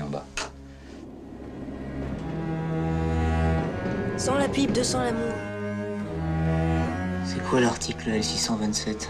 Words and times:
en 0.00 0.08
bas. 0.08 0.24
Sans 4.16 4.36
la 4.36 4.48
pipe 4.48 4.72
de 4.72 4.82
sans 4.82 5.02
l'amour. 5.02 5.32
C'est 7.24 7.42
quoi 7.48 7.60
l'article 7.60 8.10
L627 8.10 9.08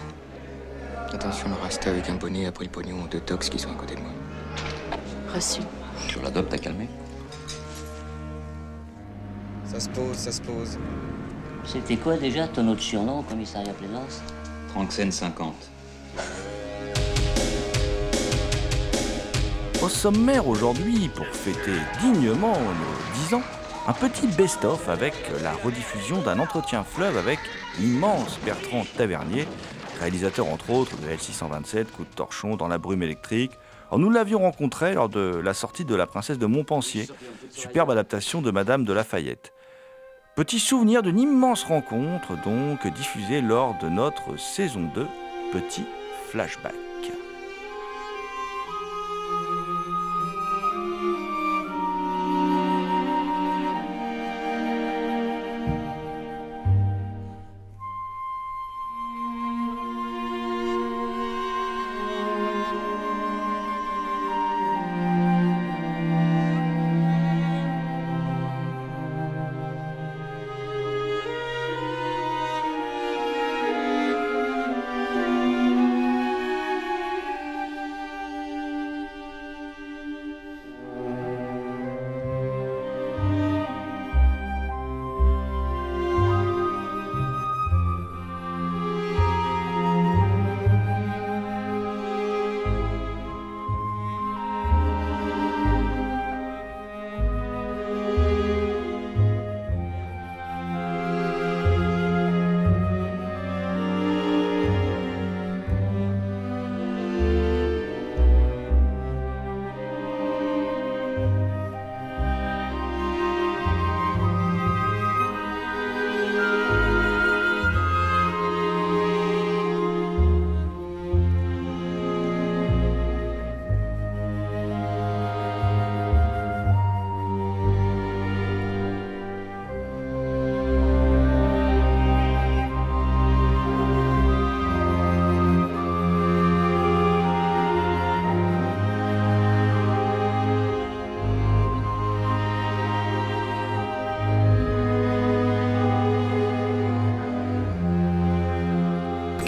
Attention 1.13 1.49
de 1.49 1.55
rester 1.63 1.89
avec 1.89 2.09
un 2.09 2.15
bonnet 2.15 2.45
après 2.45 2.63
le 2.65 2.71
pognon 2.71 3.05
de 3.11 3.19
tox 3.19 3.49
qui 3.49 3.59
sont 3.59 3.71
à 3.71 3.75
côté 3.75 3.95
de 3.95 3.99
moi. 3.99 4.11
Reçu. 5.33 5.61
Sur 6.07 6.21
la 6.23 6.31
dope, 6.31 6.49
t'as 6.49 6.57
calmé? 6.57 6.87
Ça 9.65 9.79
se 9.79 9.89
pose, 9.89 10.15
ça 10.15 10.31
se 10.31 10.41
pose. 10.41 10.77
C'était 11.65 11.97
quoi 11.97 12.17
déjà 12.17 12.47
ton 12.47 12.67
autre 12.69 12.81
surnom 12.81 13.19
au 13.19 13.23
commissariat 13.23 13.73
Plaisance? 13.73 14.21
Tranxène 14.69 15.11
50. 15.11 15.53
Au 19.81 19.89
sommaire 19.89 20.47
aujourd'hui, 20.47 21.09
pour 21.09 21.25
fêter 21.25 21.73
dignement 22.01 22.53
nos 22.53 23.13
10 23.29 23.33
ans, 23.33 23.41
un 23.87 23.93
petit 23.93 24.27
best-of 24.27 24.87
avec 24.87 25.15
la 25.41 25.53
rediffusion 25.53 26.21
d'un 26.21 26.37
entretien 26.37 26.83
fleuve 26.83 27.17
avec 27.17 27.39
l'immense 27.79 28.39
Bertrand 28.45 28.83
Tavernier, 28.95 29.47
réalisateur 29.99 30.45
entre 30.45 30.69
autres 30.69 30.95
de 30.97 31.07
L627, 31.07 31.85
Coup 31.85 32.03
de 32.03 32.15
torchon 32.15 32.57
dans 32.57 32.67
la 32.67 32.77
brume 32.77 33.01
électrique. 33.01 33.53
Alors, 33.87 33.97
nous 33.97 34.11
l'avions 34.11 34.41
rencontré 34.41 34.93
lors 34.93 35.09
de 35.09 35.41
la 35.43 35.55
sortie 35.55 35.83
de 35.83 35.95
La 35.95 36.05
Princesse 36.05 36.37
de 36.37 36.45
Montpensier, 36.45 37.07
superbe 37.49 37.89
adaptation 37.89 38.43
de 38.43 38.51
Madame 38.51 38.85
de 38.85 38.93
Lafayette. 38.93 39.51
Petit 40.35 40.59
souvenir 40.59 41.01
d'une 41.01 41.17
immense 41.17 41.63
rencontre 41.63 42.39
donc 42.45 42.85
diffusée 42.93 43.41
lors 43.41 43.75
de 43.79 43.89
notre 43.89 44.37
saison 44.37 44.87
2, 44.93 45.07
Petit 45.51 45.85
Flashback. 46.29 46.90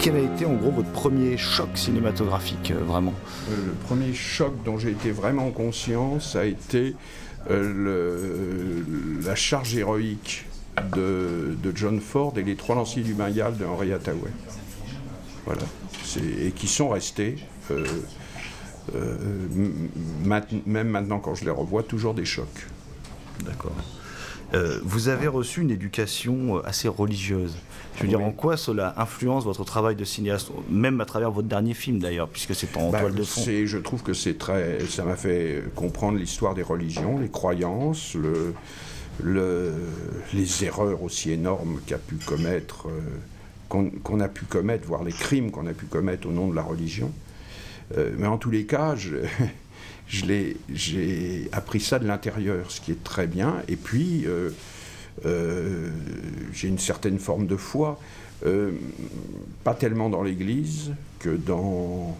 Quel 0.04 0.16
a 0.16 0.20
été 0.20 0.44
en 0.44 0.52
gros 0.52 0.70
votre 0.70 0.90
premier 0.92 1.38
choc 1.38 1.68
cinématographique, 1.76 2.72
euh, 2.72 2.84
vraiment 2.84 3.14
Euh, 3.50 3.56
Le 3.68 3.72
premier 3.86 4.12
choc 4.12 4.52
dont 4.62 4.76
j'ai 4.76 4.90
été 4.90 5.10
vraiment 5.10 5.50
conscient, 5.50 6.20
ça 6.20 6.40
a 6.40 6.44
été 6.44 6.94
euh, 7.50 7.72
le- 7.72 9.22
la 9.26 9.34
charge 9.34 9.74
héroïque 9.74 10.44
de, 10.94 11.56
de 11.62 11.72
John 11.74 12.00
Ford 12.00 12.34
et 12.36 12.42
les 12.42 12.54
trois 12.54 12.74
lanciers 12.74 13.02
du 13.02 13.14
Bengale 13.14 13.56
de 13.56 13.64
Henry 13.64 13.94
Hathaway. 13.94 14.30
Voilà. 15.46 15.62
Et 16.42 16.50
qui 16.52 16.68
sont 16.68 16.90
restés, 16.90 17.36
euh, 17.70 17.86
même 20.66 20.88
maintenant 20.88 21.18
quand 21.18 21.34
je 21.34 21.46
les 21.46 21.50
revois, 21.50 21.82
toujours 21.82 22.12
des 22.12 22.26
chocs. 22.26 22.66
D'accord. 23.46 23.72
Euh, 24.52 24.80
vous 24.84 25.08
avez 25.08 25.28
reçu 25.28 25.62
une 25.62 25.70
éducation 25.70 26.62
assez 26.62 26.88
religieuse. 26.88 27.56
Je 27.96 28.02
veux 28.02 28.08
dire, 28.08 28.20
en 28.22 28.32
quoi 28.32 28.56
cela 28.56 28.92
influence 28.96 29.44
votre 29.44 29.64
travail 29.64 29.94
de 29.96 30.04
cinéaste, 30.04 30.48
même 30.68 31.00
à 31.00 31.04
travers 31.04 31.30
votre 31.30 31.46
dernier 31.48 31.74
film 31.74 32.00
d'ailleurs, 32.00 32.28
puisque 32.28 32.54
c'est 32.54 32.76
en 32.76 32.90
Bah, 32.90 33.00
toile 33.00 33.14
de 33.14 33.22
fond 33.22 33.42
je 33.44 33.78
trouve 33.78 34.02
que 34.02 34.12
c'est 34.14 34.36
très, 34.36 34.80
ça 34.88 35.04
m'a 35.04 35.16
fait 35.16 35.62
comprendre 35.76 36.18
l'histoire 36.18 36.54
des 36.54 36.62
religions, 36.62 37.18
les 37.18 37.28
croyances, 37.28 38.14
le, 38.14 38.52
le- 39.22 39.72
les 40.32 40.64
erreurs 40.64 41.02
aussi 41.02 41.30
énormes 41.30 41.80
qu'a 41.86 41.98
pu 41.98 42.16
commettre, 42.16 42.88
euh, 42.88 43.88
qu'on 44.02 44.20
a 44.20 44.28
pu 44.28 44.44
commettre, 44.44 44.86
voire 44.88 45.04
les 45.04 45.12
crimes 45.12 45.50
qu'on 45.52 45.66
a 45.68 45.72
pu 45.72 45.86
commettre 45.86 46.28
au 46.28 46.32
nom 46.32 46.48
de 46.48 46.54
la 46.56 46.62
religion. 46.62 47.12
Euh, 47.96 48.12
mais 48.18 48.26
en 48.26 48.38
tous 48.38 48.50
les 48.50 48.64
cas, 48.66 48.96
je, 48.96 49.16
j'ai 50.08 51.48
appris 51.52 51.80
ça 51.80 51.98
de 51.98 52.06
l'intérieur, 52.06 52.70
ce 52.70 52.80
qui 52.80 52.92
est 52.92 53.02
très 53.04 53.26
bien. 53.26 53.56
Et 53.68 53.76
puis, 53.76 54.24
euh, 54.26 54.50
j'ai 55.24 56.68
une 56.68 56.78
certaine 56.78 57.18
forme 57.18 57.46
de 57.46 57.56
foi, 57.56 57.98
euh, 58.46 58.72
pas 59.62 59.74
tellement 59.74 60.10
dans 60.10 60.22
l'Église 60.22 60.92
que 61.18 61.30
dans 61.30 62.16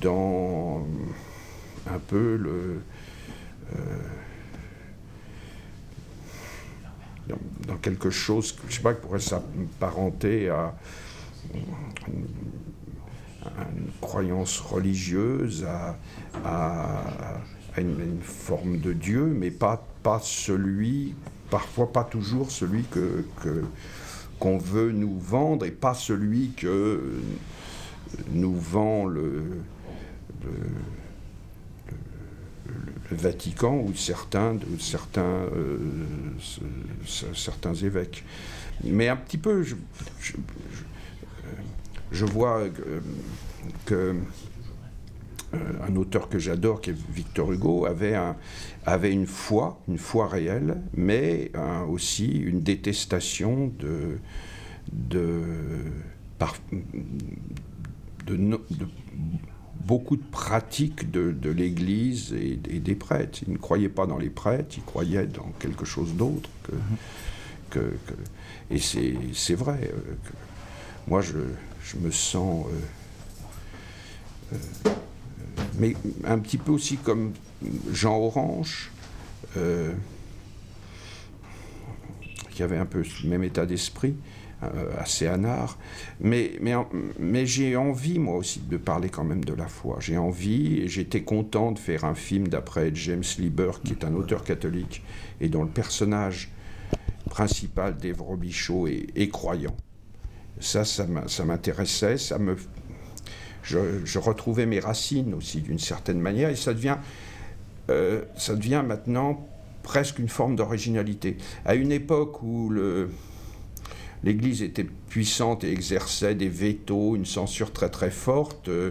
dans 0.00 0.86
un 1.88 1.98
peu 1.98 2.36
le. 2.36 2.80
euh, 3.74 3.78
dans, 7.66 7.76
quelque 7.78 8.10
chose, 8.10 8.56
je 8.68 8.76
sais 8.76 8.82
pas, 8.82 8.94
qui 8.94 9.00
pourrait 9.00 9.18
s'apparenter 9.18 10.48
à 10.48 10.72
une, 12.06 12.26
croyance 14.00 14.60
religieuse, 14.60 15.66
à 16.44 17.40
une, 17.76 18.00
une 18.00 18.22
forme 18.22 18.78
de 18.78 18.92
Dieu, 18.92 19.24
mais 19.24 19.50
pas, 19.50 19.84
pas 20.04 20.20
celui, 20.22 21.14
parfois 21.50 21.92
pas 21.92 22.04
toujours 22.04 22.50
celui 22.50 22.84
que, 22.84 23.24
qu'on 24.38 24.58
veut 24.58 24.92
nous 24.92 25.18
vendre 25.18 25.64
et 25.64 25.70
pas 25.70 25.94
celui 25.94 26.50
que 26.50 27.20
nous 28.32 28.54
vend 28.54 29.06
le, 29.06 29.42
le, 30.44 30.50
Vatican 33.10 33.76
ou 33.78 33.94
certains, 33.94 34.56
certains, 34.80 35.22
euh, 35.22 35.78
ce- 36.40 36.60
ce- 37.04 37.34
certains 37.34 37.74
évêques. 37.74 38.24
Mais 38.82 39.08
un 39.08 39.16
petit 39.16 39.38
peu, 39.38 39.62
je, 39.62 39.76
je- 40.20 40.32
euh, 40.34 41.52
vois 42.26 42.68
que, 42.68 42.82
que, 43.86 43.94
euh, 43.94 44.12
un 45.88 45.96
auteur 45.96 46.28
que 46.28 46.38
j'adore, 46.38 46.80
qui 46.80 46.90
est 46.90 46.96
Victor 47.12 47.52
Hugo, 47.52 47.86
avait, 47.86 48.14
un- 48.14 48.36
avait 48.84 49.12
une 49.12 49.26
foi, 49.26 49.80
une 49.88 49.98
foi 49.98 50.28
réelle, 50.28 50.80
mais 50.94 51.50
aussi 51.88 52.28
une 52.28 52.60
détestation 52.60 53.72
de, 53.78 54.18
de, 54.92 55.44
de 58.26 58.86
beaucoup 59.86 60.16
de 60.16 60.24
pratiques 60.24 61.10
de, 61.10 61.30
de 61.30 61.50
l'Église 61.50 62.32
et, 62.32 62.56
des 62.56 62.94
prêtres. 62.94 63.40
Il 63.46 63.52
ne 63.52 63.58
croyait 63.58 63.88
pas 63.88 64.06
dans 64.06 64.18
les 64.18 64.30
prêtres, 64.30 64.74
il 64.76 64.82
croyait 64.82 65.26
dans 65.26 65.52
quelque 65.60 65.84
chose 65.84 66.14
d'autre. 66.14 66.50
Et 68.70 68.78
c'est 68.78 69.54
vrai. 69.54 69.92
euh, 69.92 70.14
moi, 71.06 71.20
je, 71.20 71.38
je 71.84 71.96
me 71.98 72.10
sens... 72.10 72.66
euh, 74.52 74.56
euh, 74.86 74.90
mais 75.78 75.94
un 76.24 76.38
petit 76.38 76.58
peu 76.58 76.72
aussi 76.72 76.96
comme 76.96 77.32
Jean 77.92 78.18
Orange, 78.18 78.90
euh, 79.56 79.92
qui 82.50 82.62
avait 82.62 82.78
un 82.78 82.86
peu 82.86 83.02
le 83.22 83.28
même 83.28 83.44
état 83.44 83.66
d'esprit, 83.66 84.14
euh, 84.62 84.90
assez 84.98 85.26
anard. 85.26 85.78
Mais, 86.20 86.52
mais, 86.60 86.72
mais 87.18 87.44
j'ai 87.44 87.76
envie, 87.76 88.18
moi 88.18 88.36
aussi, 88.36 88.60
de 88.60 88.76
parler 88.78 89.10
quand 89.10 89.24
même 89.24 89.44
de 89.44 89.52
la 89.52 89.68
foi. 89.68 89.98
J'ai 90.00 90.16
envie, 90.16 90.78
et 90.78 90.88
j'étais 90.88 91.22
content 91.22 91.72
de 91.72 91.78
faire 91.78 92.04
un 92.04 92.14
film 92.14 92.48
d'après 92.48 92.90
James 92.94 93.24
Lieber, 93.38 93.72
qui 93.84 93.92
est 93.92 94.04
un 94.04 94.14
auteur 94.14 94.44
catholique, 94.44 95.02
et 95.40 95.48
dont 95.48 95.62
le 95.62 95.70
personnage 95.70 96.50
principal 97.28 97.96
d'Ève 97.96 98.22
Robichaud 98.22 98.86
est, 98.86 99.08
est 99.14 99.28
croyant. 99.28 99.76
Ça, 100.58 100.84
ça 100.86 101.44
m'intéressait, 101.44 102.16
ça 102.16 102.38
me... 102.38 102.56
Je, 103.66 104.18
retrouvais 104.18 104.66
mes 104.66 104.80
racines 104.80 105.34
aussi, 105.34 105.60
d'une 105.60 105.78
certaine 105.78 106.20
manière, 106.20 106.50
et 106.50 106.56
ça 106.56 106.72
devient, 106.72 106.96
euh, 107.90 108.22
ça 108.36 108.54
devient 108.54 108.82
maintenant 108.86 109.46
presque 109.82 110.18
une 110.18 110.28
forme 110.28 110.56
d'originalité. 110.56 111.36
À 111.64 111.74
une 111.74 111.92
époque 111.92 112.42
où 112.42 112.72
l'Église 114.22 114.62
était 114.62 114.84
puissante 114.84 115.64
et 115.64 115.70
exerçait 115.72 116.34
des 116.34 116.48
vétos, 116.48 117.16
une 117.16 117.26
censure 117.26 117.72
très 117.72 117.88
très 117.88 118.10
forte, 118.10 118.68
euh, 118.68 118.90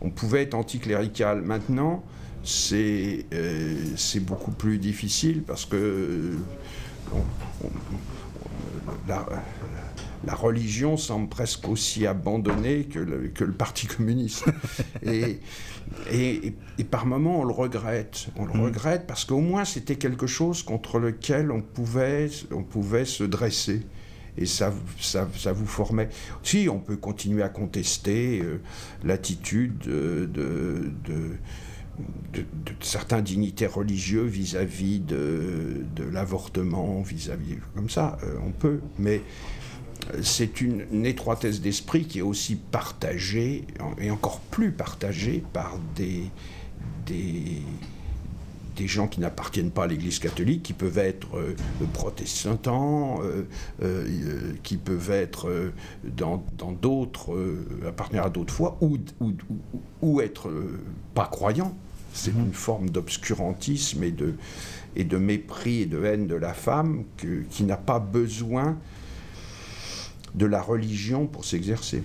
on 0.00 0.10
pouvait 0.10 0.42
être 0.42 0.54
anticlérical. 0.54 1.42
Maintenant, 1.42 2.02
c'est 2.44 3.26
euh, 3.32 3.76
c'est 3.96 4.20
beaucoup 4.20 4.50
plus 4.50 4.78
difficile 4.78 5.42
parce 5.42 5.64
que 5.64 5.76
euh, 5.76 6.36
la 10.24 10.34
religion 10.34 10.96
semble 10.96 11.28
presque 11.28 11.68
aussi 11.68 12.06
abandonnée 12.06 12.84
que 12.84 12.98
le, 12.98 13.28
que 13.28 13.44
le 13.44 13.52
Parti 13.52 13.86
communiste. 13.86 14.44
et, 15.02 15.40
et, 16.12 16.54
et 16.78 16.84
par 16.84 17.06
moments, 17.06 17.40
on 17.40 17.44
le 17.44 17.52
regrette. 17.52 18.28
On 18.36 18.44
le 18.46 18.52
regrette 18.52 19.06
parce 19.06 19.24
qu'au 19.24 19.40
moins, 19.40 19.64
c'était 19.64 19.96
quelque 19.96 20.26
chose 20.26 20.62
contre 20.62 20.98
lequel 20.98 21.50
on 21.50 21.60
pouvait, 21.60 22.30
on 22.52 22.62
pouvait 22.62 23.04
se 23.04 23.24
dresser. 23.24 23.82
Et 24.38 24.46
ça, 24.46 24.70
vous- 24.70 24.80
ça, 25.00 25.28
ça 25.36 25.52
vous 25.52 25.66
formait. 25.66 26.08
Si, 26.42 26.66
on 26.70 26.78
peut 26.78 26.96
continuer 26.96 27.42
à 27.42 27.48
contester 27.50 28.40
euh, 28.42 28.60
l'attitude 29.04 29.76
de, 29.78 30.24
de, 30.32 30.90
de- 31.04 31.36
de- 32.32 32.40
de 32.40 32.72
certains 32.80 33.20
dignitaires 33.20 33.74
religieux 33.74 34.22
vis-à-vis 34.24 35.00
de, 35.00 35.84
de 35.94 36.04
l'avortement, 36.04 37.02
vis-à-vis 37.02 37.56
comme 37.74 37.90
ça, 37.90 38.16
euh, 38.24 38.36
on 38.46 38.52
peut. 38.52 38.80
Mais 38.98 39.20
c'est 40.22 40.60
une, 40.60 40.84
une 40.92 41.06
étroitesse 41.06 41.60
d'esprit 41.60 42.04
qui 42.06 42.18
est 42.18 42.22
aussi 42.22 42.56
partagée, 42.56 43.64
et 43.98 44.10
encore 44.10 44.40
plus 44.40 44.72
partagée 44.72 45.42
par 45.52 45.78
des, 45.96 46.24
des, 47.06 47.62
des 48.76 48.86
gens 48.86 49.06
qui 49.06 49.20
n'appartiennent 49.20 49.70
pas 49.70 49.84
à 49.84 49.86
l'Église 49.86 50.18
catholique, 50.18 50.62
qui 50.62 50.72
peuvent 50.72 50.98
être 50.98 51.36
euh, 51.36 51.54
protestants, 51.92 53.20
euh, 53.22 53.44
euh, 53.82 54.52
qui 54.62 54.76
peuvent 54.76 55.10
être 55.10 55.72
dans 56.04 56.44
dans 56.58 56.72
d'autres, 56.72 57.36
appartenir 57.86 58.24
à 58.24 58.30
d'autres 58.30 58.54
foi, 58.54 58.76
ou, 58.80 58.98
ou, 60.00 60.20
être 60.20 60.50
pas 61.14 61.26
croyants. 61.26 61.76
C'est 62.14 62.32
une 62.32 62.52
forme 62.52 62.90
d'obscurantisme 62.90 64.02
et 64.04 64.10
de, 64.10 64.34
et 64.96 65.04
de 65.04 65.16
mépris 65.16 65.82
et 65.82 65.86
de 65.86 66.04
haine 66.04 66.26
de 66.26 66.34
la 66.34 66.52
femme 66.52 67.04
que- 67.16 67.42
qui 67.50 67.64
n'a 67.64 67.78
pas 67.78 68.00
besoin 68.00 68.76
de 70.34 70.46
la 70.46 70.62
religion 70.62 71.26
pour 71.26 71.44
s'exercer. 71.44 72.02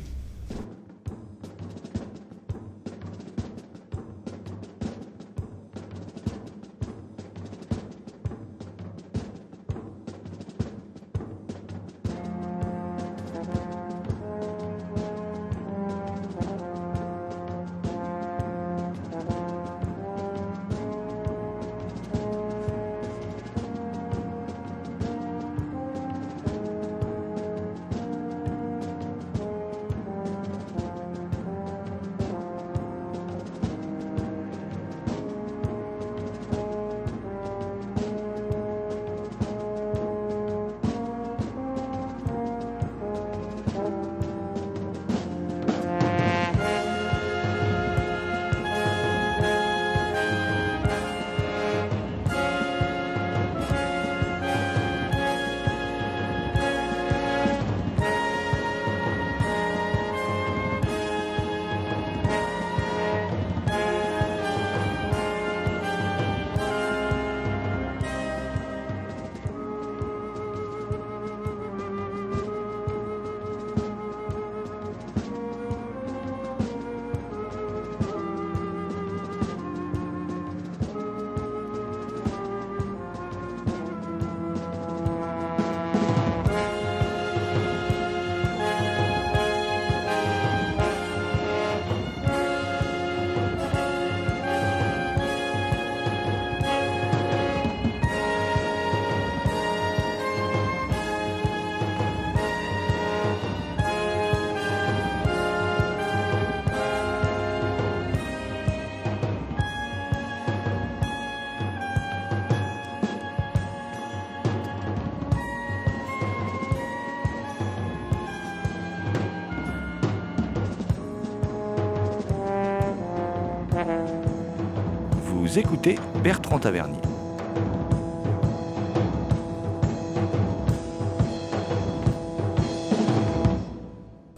Vous 125.47 125.59
écoutez 125.59 125.97
Bertrand 126.25 126.59
Tavernier. 126.59 126.99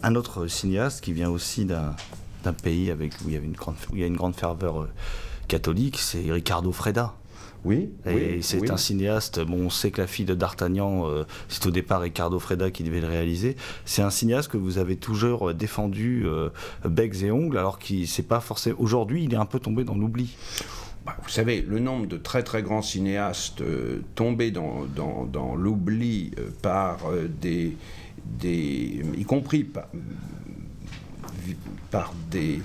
Un 0.04 0.14
autre 0.14 0.46
cinéaste 0.46 1.04
qui 1.04 1.14
vient 1.14 1.32
aussi 1.32 1.66
d'un 1.66 1.96
pays 2.62 2.92
avec, 2.92 3.14
où, 3.26 3.30
il 3.30 3.34
y 3.34 3.38
avait 3.38 3.48
une 3.48 3.54
grande, 3.54 3.74
où 3.92 3.96
il 3.96 4.02
y 4.02 4.04
a 4.04 4.08
une 4.08 4.18
grande 4.18 4.36
ferveur 4.36 4.84
euh, 4.84 4.90
catholique, 5.48 5.98
c'est 5.98 6.32
Ricardo 6.32 6.72
Freda. 6.72 7.16
Oui. 7.66 7.90
Et 8.06 8.14
oui, 8.14 8.38
c'est 8.42 8.60
oui. 8.60 8.72
un 8.72 8.78
cinéaste, 8.78 9.42
bon, 9.42 9.66
on 9.66 9.70
sait 9.70 9.92
que 9.92 10.02
la 10.02 10.08
fille 10.08 10.26
de 10.26 10.34
D'Artagnan, 10.34 11.10
euh, 11.10 11.26
c'est 11.50 11.66
au 11.66 11.72
départ 11.72 12.02
Ricardo 12.02 12.40
Freda 12.40 12.72
qui 12.72 12.84
devait 12.84 13.02
le 13.02 13.08
réaliser. 13.08 13.58
C'est 13.86 14.02
un 14.02 14.10
cinéaste 14.10 14.50
que 14.50 14.58
vous 14.58 14.78
avez 14.78 14.96
toujours 14.96 15.50
euh, 15.50 15.54
défendu 15.54 16.24
euh, 16.26 16.50
becs 16.86 17.22
et 17.24 17.32
ongles, 17.32 17.58
alors 17.58 17.78
qu'il 17.78 18.08
c'est 18.08 18.24
pas 18.24 18.40
forcément. 18.40 18.80
Aujourd'hui, 18.80 19.26
il 19.26 19.34
est 19.34 19.38
un 19.38 19.46
peu 19.46 19.60
tombé 19.60 19.84
dans 19.84 19.96
l'oubli. 19.96 20.36
Vous 21.30 21.36
savez, 21.36 21.62
le 21.62 21.78
nombre 21.78 22.08
de 22.08 22.18
très 22.18 22.42
très 22.42 22.64
grands 22.64 22.82
cinéastes 22.82 23.62
euh, 23.62 24.02
tombés 24.16 24.50
dans, 24.50 24.86
dans, 24.96 25.26
dans 25.26 25.54
l'oubli 25.54 26.32
euh, 26.40 26.50
par 26.64 27.06
euh, 27.06 27.28
des, 27.28 27.78
des. 28.40 29.04
y 29.16 29.24
compris 29.26 29.64
par, 29.64 29.90
par 31.92 32.16
des, 32.32 32.62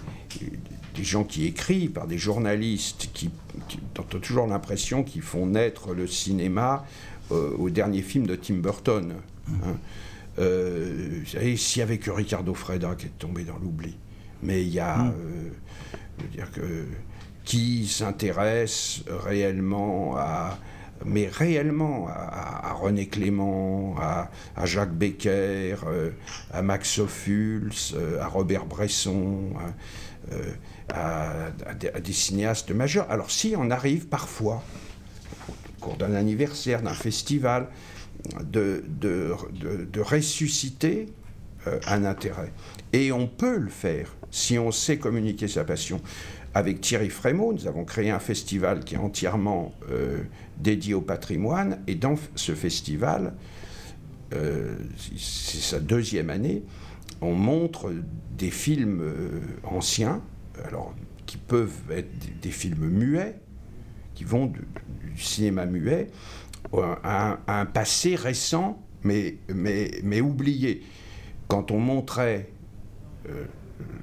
des 0.97 1.05
gens 1.05 1.25
qui 1.25 1.45
écrivent, 1.45 1.91
par 1.91 2.07
des 2.07 2.17
journalistes 2.17 3.11
qui, 3.13 3.29
qui 3.69 3.79
dont 3.95 4.07
on 4.15 4.17
a 4.17 4.21
toujours 4.21 4.47
l'impression 4.47 5.05
qu'ils 5.05 5.21
font 5.21 5.45
naître 5.45 5.93
le 5.93 6.07
cinéma 6.07 6.87
au 7.31 7.69
dernier 7.69 8.01
film 8.01 8.27
de 8.27 8.35
Tim 8.35 8.55
Burton. 8.57 9.13
hein. 9.51 9.77
Euh, 10.39 11.21
vous 11.23 11.31
savez, 11.31 11.59
s'il 11.59 11.81
y 11.81 11.83
avait 11.83 11.99
que 11.99 12.11
Ricardo 12.11 12.55
Freda 12.55 12.95
qui 12.95 13.07
est 13.07 13.19
tombé 13.19 13.45
dans 13.45 13.59
l'oubli. 13.59 13.95
Mais 14.43 14.63
il 14.63 14.73
y 14.73 14.81
a. 14.81 15.01
euh, 15.07 15.51
je 16.19 16.25
veux 16.25 16.31
dire 16.31 16.51
que. 16.51 16.87
Qui 17.45 17.87
s'intéresse 17.87 19.03
réellement 19.09 20.17
à. 20.17 20.59
Mais 21.05 21.29
réellement 21.29 22.07
à, 22.09 22.73
René 22.73 23.09
Clément, 23.09 23.95
à, 23.99 24.31
Jacques 24.65 24.95
Becker, 24.95 25.77
euh, 25.87 26.11
à 26.51 26.63
Max 26.63 26.99
Ophuls, 26.99 27.73
euh, 27.95 28.23
à 28.23 28.29
Robert 28.29 28.65
Bresson, 28.65 29.51
euh, 30.33 30.53
à- 30.89 31.51
des, 32.01 32.13
cinéastes 32.13 32.71
majeurs. 32.71 33.11
Alors 33.11 33.31
si 33.31 33.55
on 33.59 33.71
arrive 33.71 34.07
parfois, 34.07 34.63
au 35.49 35.81
cours 35.81 35.97
d'un 35.97 36.15
anniversaire, 36.15 36.81
d'un 36.81 36.95
festival, 36.95 37.69
de, 38.43 39.35
ressusciter 39.99 41.13
un 41.87 42.05
intérêt. 42.05 42.53
Et 42.93 43.13
on 43.13 43.27
peut 43.27 43.59
le 43.59 43.71
faire 43.71 44.15
si 44.31 44.59
on 44.59 44.71
sait 44.71 44.99
communiquer 44.99 45.49
sa 45.49 45.65
passion. 45.65 46.01
Avec 46.57 46.81
Thierry 46.81 47.11
Frémaux, 47.11 47.53
nous 47.53 47.67
avons 47.67 47.85
créé 47.85 48.11
un 48.11 48.21
festival 48.21 48.85
qui 48.85 48.95
est 48.95 48.99
entièrement 48.99 49.75
euh, 49.91 50.23
dédié 50.57 50.95
au 50.95 51.01
patrimoine. 51.01 51.81
Et 51.89 51.97
dans 51.97 52.15
ce 52.37 52.55
festival, 52.55 53.35
euh, 54.33 54.77
c'est 55.19 55.59
sa 55.59 55.81
deuxième 55.81 56.31
année, 56.31 56.63
on 57.21 57.35
montre 57.35 57.93
des 58.39 58.53
films 58.53 59.01
euh, 59.03 59.41
anciens, 59.65 60.23
alors 60.65 60.95
qui 61.27 61.39
peuvent 61.39 61.91
être 61.91 62.11
des, 62.41 62.51
films 62.51 62.87
muets, 62.87 63.35
qui 64.15 64.23
vont 64.23 64.47
du, 64.47 64.61
cinéma 65.17 65.67
muet 65.67 66.07
à 66.73 67.33
un, 67.33 67.39
à 67.49 67.61
un 67.63 67.67
passé 67.67 68.15
récent, 68.15 68.81
mais, 69.03 69.39
mais, 69.53 69.91
mais 70.05 70.21
oublié. 70.21 70.83
Quand 71.49 71.73
on 71.73 71.81
montrait 71.81 72.49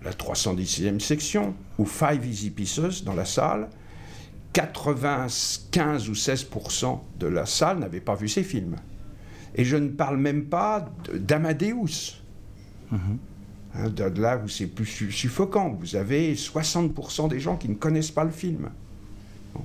la 0.03 0.12
316e 0.12 1.00
section 1.00 1.53
ou 1.81 1.85
Five 1.85 2.25
Easy 2.27 2.51
Pieces 2.51 3.03
dans 3.03 3.13
la 3.15 3.25
salle, 3.25 3.67
95 4.53 6.09
ou 6.09 6.13
16% 6.13 7.00
de 7.19 7.27
la 7.27 7.45
salle 7.45 7.79
n'avait 7.79 8.00
pas 8.01 8.15
vu 8.15 8.27
ces 8.27 8.43
films. 8.43 8.75
Et 9.55 9.65
je 9.65 9.75
ne 9.77 9.89
parle 9.89 10.17
même 10.17 10.45
pas 10.45 10.89
de- 11.05 11.17
d'Amadeus. 11.17 12.21
Hein, 12.93 13.88
de 13.89 14.09
de 14.09 14.21
là 14.21 14.38
où 14.43 14.47
c'est 14.50 14.67
plus 14.67 14.85
su- 14.85 15.11
suffocant. 15.11 15.69
Vous 15.79 15.95
avez 15.95 16.35
60% 16.35 17.27
des 17.29 17.39
gens 17.39 17.55
qui 17.57 17.69
ne 17.69 17.75
connaissent 17.75 18.11
pas 18.11 18.25
le 18.25 18.31
film. 18.31 18.69
Bon. 19.55 19.63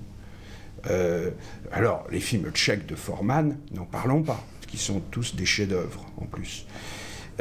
Euh, 0.89 1.31
alors, 1.73 2.07
les 2.13 2.21
films 2.21 2.51
tchèques 2.53 2.87
de 2.87 2.95
Forman, 2.95 3.57
n'en 3.75 3.85
parlons 3.85 4.23
pas, 4.23 4.43
qui 4.69 4.79
sont 4.79 5.01
tous 5.11 5.35
des 5.35 5.45
chefs-d'œuvre 5.47 6.07
en 6.19 6.25
plus. 6.27 6.67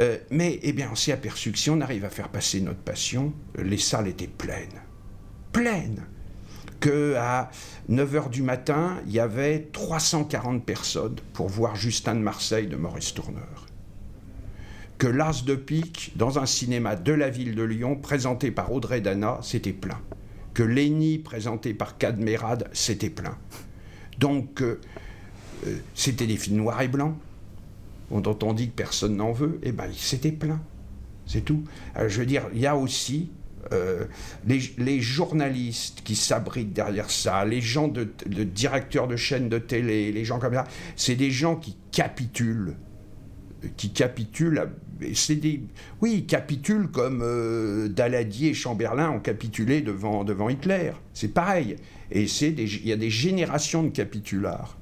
Euh, 0.00 0.18
mais 0.30 0.58
eh 0.62 0.72
bien, 0.72 0.90
on 0.92 0.94
s'est 0.94 1.12
aperçu 1.12 1.52
que 1.52 1.58
si 1.58 1.70
on 1.70 1.80
arrive 1.80 2.04
à 2.04 2.10
faire 2.10 2.28
passer 2.28 2.60
notre 2.60 2.80
passion, 2.80 3.32
euh, 3.58 3.62
les 3.62 3.78
salles 3.78 4.08
étaient 4.08 4.26
pleines. 4.26 4.82
Pleines 5.52 6.04
que 6.80 7.14
à 7.14 7.50
9h 7.90 8.30
du 8.30 8.42
matin, 8.42 8.98
il 9.06 9.12
y 9.12 9.20
avait 9.20 9.68
340 9.72 10.64
personnes 10.64 11.16
pour 11.32 11.48
voir 11.48 11.74
Justin 11.74 12.16
de 12.16 12.20
Marseille 12.20 12.66
de 12.66 12.76
Maurice 12.76 13.14
Tourneur. 13.14 13.66
Que 14.98 15.06
l'As 15.06 15.44
de 15.44 15.54
pique, 15.54 16.12
dans 16.16 16.38
un 16.38 16.46
cinéma 16.46 16.96
de 16.96 17.12
la 17.12 17.28
ville 17.28 17.54
de 17.54 17.62
Lyon, 17.62 17.96
présenté 17.96 18.50
par 18.50 18.72
Audrey 18.72 19.00
Dana, 19.00 19.38
c'était 19.42 19.72
plein. 19.72 20.00
Que 20.54 20.62
Léni, 20.62 21.18
présenté 21.18 21.74
par 21.74 21.98
Cadmerade, 21.98 22.68
c'était 22.72 23.10
plein. 23.10 23.36
Donc, 24.18 24.62
euh, 24.62 24.80
c'était 25.94 26.26
des 26.26 26.36
films 26.36 26.58
noirs 26.58 26.80
et 26.80 26.88
blancs, 26.88 27.14
dont 28.10 28.38
on 28.42 28.52
dit 28.52 28.68
que 28.68 28.74
personne 28.74 29.16
n'en 29.16 29.32
veut, 29.32 29.58
et 29.62 29.72
ben 29.72 29.88
c'était 29.94 30.32
plein. 30.32 30.60
C'est 31.26 31.44
tout. 31.44 31.64
Euh, 31.96 32.08
je 32.08 32.20
veux 32.20 32.26
dire, 32.26 32.44
il 32.54 32.60
y 32.60 32.66
a 32.66 32.76
aussi 32.76 33.30
euh, 33.72 34.04
les, 34.46 35.00
journalistes 35.00 36.02
qui 36.04 36.14
s'abritent 36.14 36.72
derrière 36.72 37.10
ça, 37.10 37.44
les 37.44 37.60
gens 37.60 37.88
de, 37.88 38.04
directeurs 38.44 39.08
de 39.08 39.16
chaînes 39.16 39.48
de 39.48 39.58
télé, 39.58 40.12
les 40.12 40.24
gens 40.24 40.38
comme 40.38 40.54
ça, 40.54 40.64
c'est 40.94 41.16
des 41.16 41.30
gens 41.30 41.56
qui 41.56 41.76
capitulent. 41.90 42.76
Qui 43.76 43.90
capitulent. 43.90 44.68
oui, 46.00 46.14
ils 46.14 46.26
capitulent 46.26 46.88
comme 46.88 47.22
euh, 47.22 47.88
Daladier 47.88 48.50
et 48.50 48.54
Chamberlain 48.54 49.10
ont 49.10 49.20
capitulé 49.20 49.80
devant, 49.80 50.48
Hitler. 50.48 50.92
C'est 51.12 51.34
pareil. 51.34 51.76
Et 52.12 52.24
il 52.24 52.86
y 52.86 52.92
a 52.92 52.96
des 52.96 53.10
générations 53.10 53.82
de 53.82 53.88
capitulards. 53.88 54.78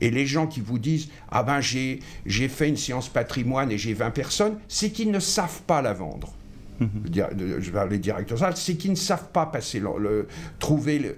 Et 0.00 0.10
les 0.10 0.26
gens 0.26 0.46
qui 0.46 0.60
vous 0.60 0.78
disent 0.78 1.08
Ah 1.30 1.42
ben 1.42 1.60
j'ai 1.60 2.00
j'ai 2.26 2.48
fait 2.48 2.68
une 2.68 2.76
séance 2.76 3.08
patrimoine 3.08 3.70
et 3.72 3.78
j'ai 3.78 3.94
20 3.94 4.10
personnes, 4.10 4.58
c'est 4.68 4.90
qu'ils 4.90 5.10
ne 5.10 5.20
savent 5.20 5.62
pas 5.62 5.82
la 5.82 5.92
vendre. 5.92 6.32
Le- 6.80 7.60
Je 7.60 7.66
vais 7.70 7.72
parler 7.72 7.98
directeur 7.98 8.38
salle, 8.38 8.56
c'est 8.56 8.74
qu'ils 8.76 8.90
ne 8.90 8.96
savent 8.96 9.28
pas 9.32 9.46
passer 9.46 9.80
le, 9.80 9.88
le- 9.98 10.28
trouver 10.58 10.98
le, 10.98 11.14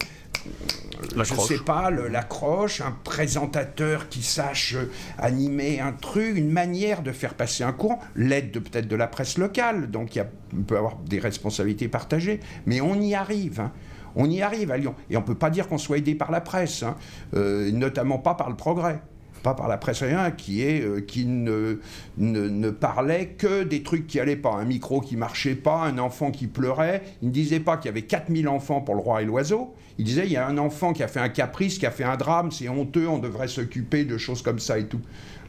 je 1.11 1.17
L'accroche. 1.17 1.49
sais 1.49 1.59
pas, 1.59 1.91
l'accroche, 1.91 2.81
un 2.81 2.97
présentateur 3.05 4.09
qui 4.09 4.23
sache 4.23 4.75
euh, 4.77 4.89
animer 5.19 5.81
un 5.81 5.93
truc, 5.93 6.37
une 6.37 6.51
manière 6.51 7.03
de 7.03 7.11
faire 7.13 7.35
passer 7.35 7.65
un 7.65 7.73
courant, 7.73 7.99
l'aide 8.15 8.53
de- 8.53 8.61
peut-être 8.61 8.87
de 8.89 8.97
la 8.97 9.09
presse 9.09 9.37
locale, 9.37 9.91
donc 9.91 10.15
il 10.15 10.23
y 10.23 10.63
peut 10.63 10.77
avoir 10.77 10.97
des 10.97 11.19
responsabilités 11.19 11.89
partagées, 11.89 12.39
mais 12.67 12.81
on 12.81 12.95
y 13.01 13.15
arrive. 13.17 13.61
hein. 13.61 13.73
On 14.17 14.31
y 14.31 14.43
arrive 14.43 14.71
à 14.71 14.77
Lyon. 14.77 14.95
Et 15.11 15.17
on 15.17 15.21
ne 15.21 15.27
peut 15.27 15.35
pas 15.35 15.51
dire 15.51 15.69
qu'on 15.69 15.79
soit 15.79 15.99
aidé 15.99 16.15
par 16.15 16.31
la 16.31 16.41
presse, 16.41 16.83
hein, 16.83 16.97
euh, 17.35 17.71
notamment 17.73 18.19
pas 18.19 18.35
par 18.35 18.49
le 18.51 18.57
progrès. 18.57 19.01
Pas 19.43 19.55
par 19.55 19.69
la 19.69 19.79
presse 19.79 20.03
rien, 20.03 20.33
qui, 20.33 20.63
est, 20.63 20.83
euh, 20.83 21.01
qui 21.01 21.25
ne, 21.25 22.71
parlait 22.71 23.29
que 23.39 23.63
des 23.63 23.85
trucs 23.85 24.09
qui 24.09 24.19
allaient 24.19 24.37
pas. 24.37 24.51
Un 24.51 24.65
micro 24.65 25.01
qui 25.01 25.17
marchait 25.17 25.55
pas, 25.55 25.85
un 25.85 25.99
enfant 25.99 26.33
qui 26.33 26.49
pleurait. 26.49 27.03
Il 27.23 27.29
ne 27.29 27.33
disait 27.33 27.61
pas 27.61 27.77
qu'il 27.77 27.87
y 27.87 27.91
avait 27.91 28.03
4000 28.03 28.49
enfants 28.49 28.81
pour 28.81 28.97
le 28.97 29.01
roi 29.01 29.23
et 29.23 29.25
l'oiseau. 29.25 29.75
Il 29.99 30.05
disait 30.05 30.27
il 30.27 30.33
y 30.33 30.37
a 30.37 30.47
un 30.47 30.59
enfant 30.59 30.93
qui 30.93 31.05
a 31.05 31.09
fait 31.09 31.21
un 31.21 31.29
caprice, 31.29 31.79
qui 31.79 31.87
a 31.87 31.93
fait 31.93 32.05
un 32.05 32.17
drame, 32.17 32.51
c'est 32.51 32.69
honteux, 32.69 33.09
on 33.09 33.19
devrait 33.19 33.49
s'occuper 33.49 34.05
de 34.05 34.19
choses 34.19 34.43
comme 34.43 34.59
ça 34.59 34.79
et 34.79 34.87
tout. 34.87 35.01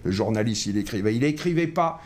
Le 0.03 0.11
journaliste, 0.11 0.67
il 0.67 0.77
écrivait. 0.77 1.15
Il 1.15 1.23
écrivait 1.23 1.67
pas 1.67 1.99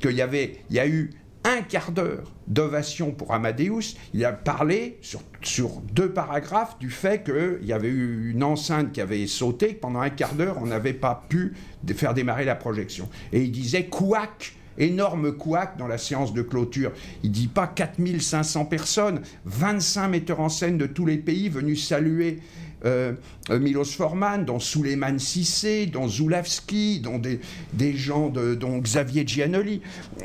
qu'il 0.00 0.12
y 0.12 0.74
y 0.74 0.78
a 0.78 0.86
eu 0.88 1.10
un 1.48 1.62
quart 1.62 1.92
d'heure 1.92 2.30
d'ovation 2.46 3.10
pour 3.10 3.32
Amadeus. 3.32 3.96
Il 4.12 4.24
a 4.24 4.32
parlé 4.32 4.98
sur, 5.00 5.70
deux 5.92 6.10
paragraphes 6.10 6.78
du 6.78 6.90
fait 6.90 7.24
qu'il 7.24 7.66
y 7.66 7.72
avait 7.72 7.88
eu 7.88 8.30
une 8.30 8.44
enceinte 8.44 8.92
qui 8.92 9.00
avait 9.00 9.26
sauté, 9.26 9.68
pendant 9.68 10.00
un 10.00 10.10
quart 10.10 10.34
d'heure, 10.34 10.58
on 10.60 10.66
n'avait 10.66 10.92
pas 10.92 11.24
pu 11.28 11.54
faire 11.94 12.14
démarrer 12.14 12.44
la 12.44 12.54
projection. 12.54 13.08
Et 13.32 13.42
il 13.42 13.50
disait 13.50 13.86
couac, 13.86 14.54
énorme 14.76 15.32
couac 15.32 15.76
dans 15.78 15.88
la 15.88 15.98
séance 15.98 16.34
de 16.34 16.42
clôture. 16.42 16.92
Il 17.22 17.30
dit 17.30 17.48
pas 17.48 17.66
4500 17.66 18.66
personnes, 18.66 19.22
25 19.46 20.08
metteurs 20.08 20.40
en 20.40 20.48
scène 20.48 20.76
de 20.76 20.86
tous 20.86 21.06
les 21.06 21.16
pays 21.16 21.48
venus 21.48 21.86
saluer 21.86 22.40
euh, 22.84 23.12
euh, 23.50 23.58
Milos 23.58 23.84
Forman, 23.84 24.44
dont 24.44 24.58
Suleiman 24.58 25.18
Sissé, 25.18 25.86
dont 25.86 26.08
Zulawski, 26.08 27.00
dont 27.00 27.18
des, 27.18 27.96
gens 27.96 28.28
dont 28.28 28.78
Xavier 28.78 29.26
Giannoli. 29.26 29.80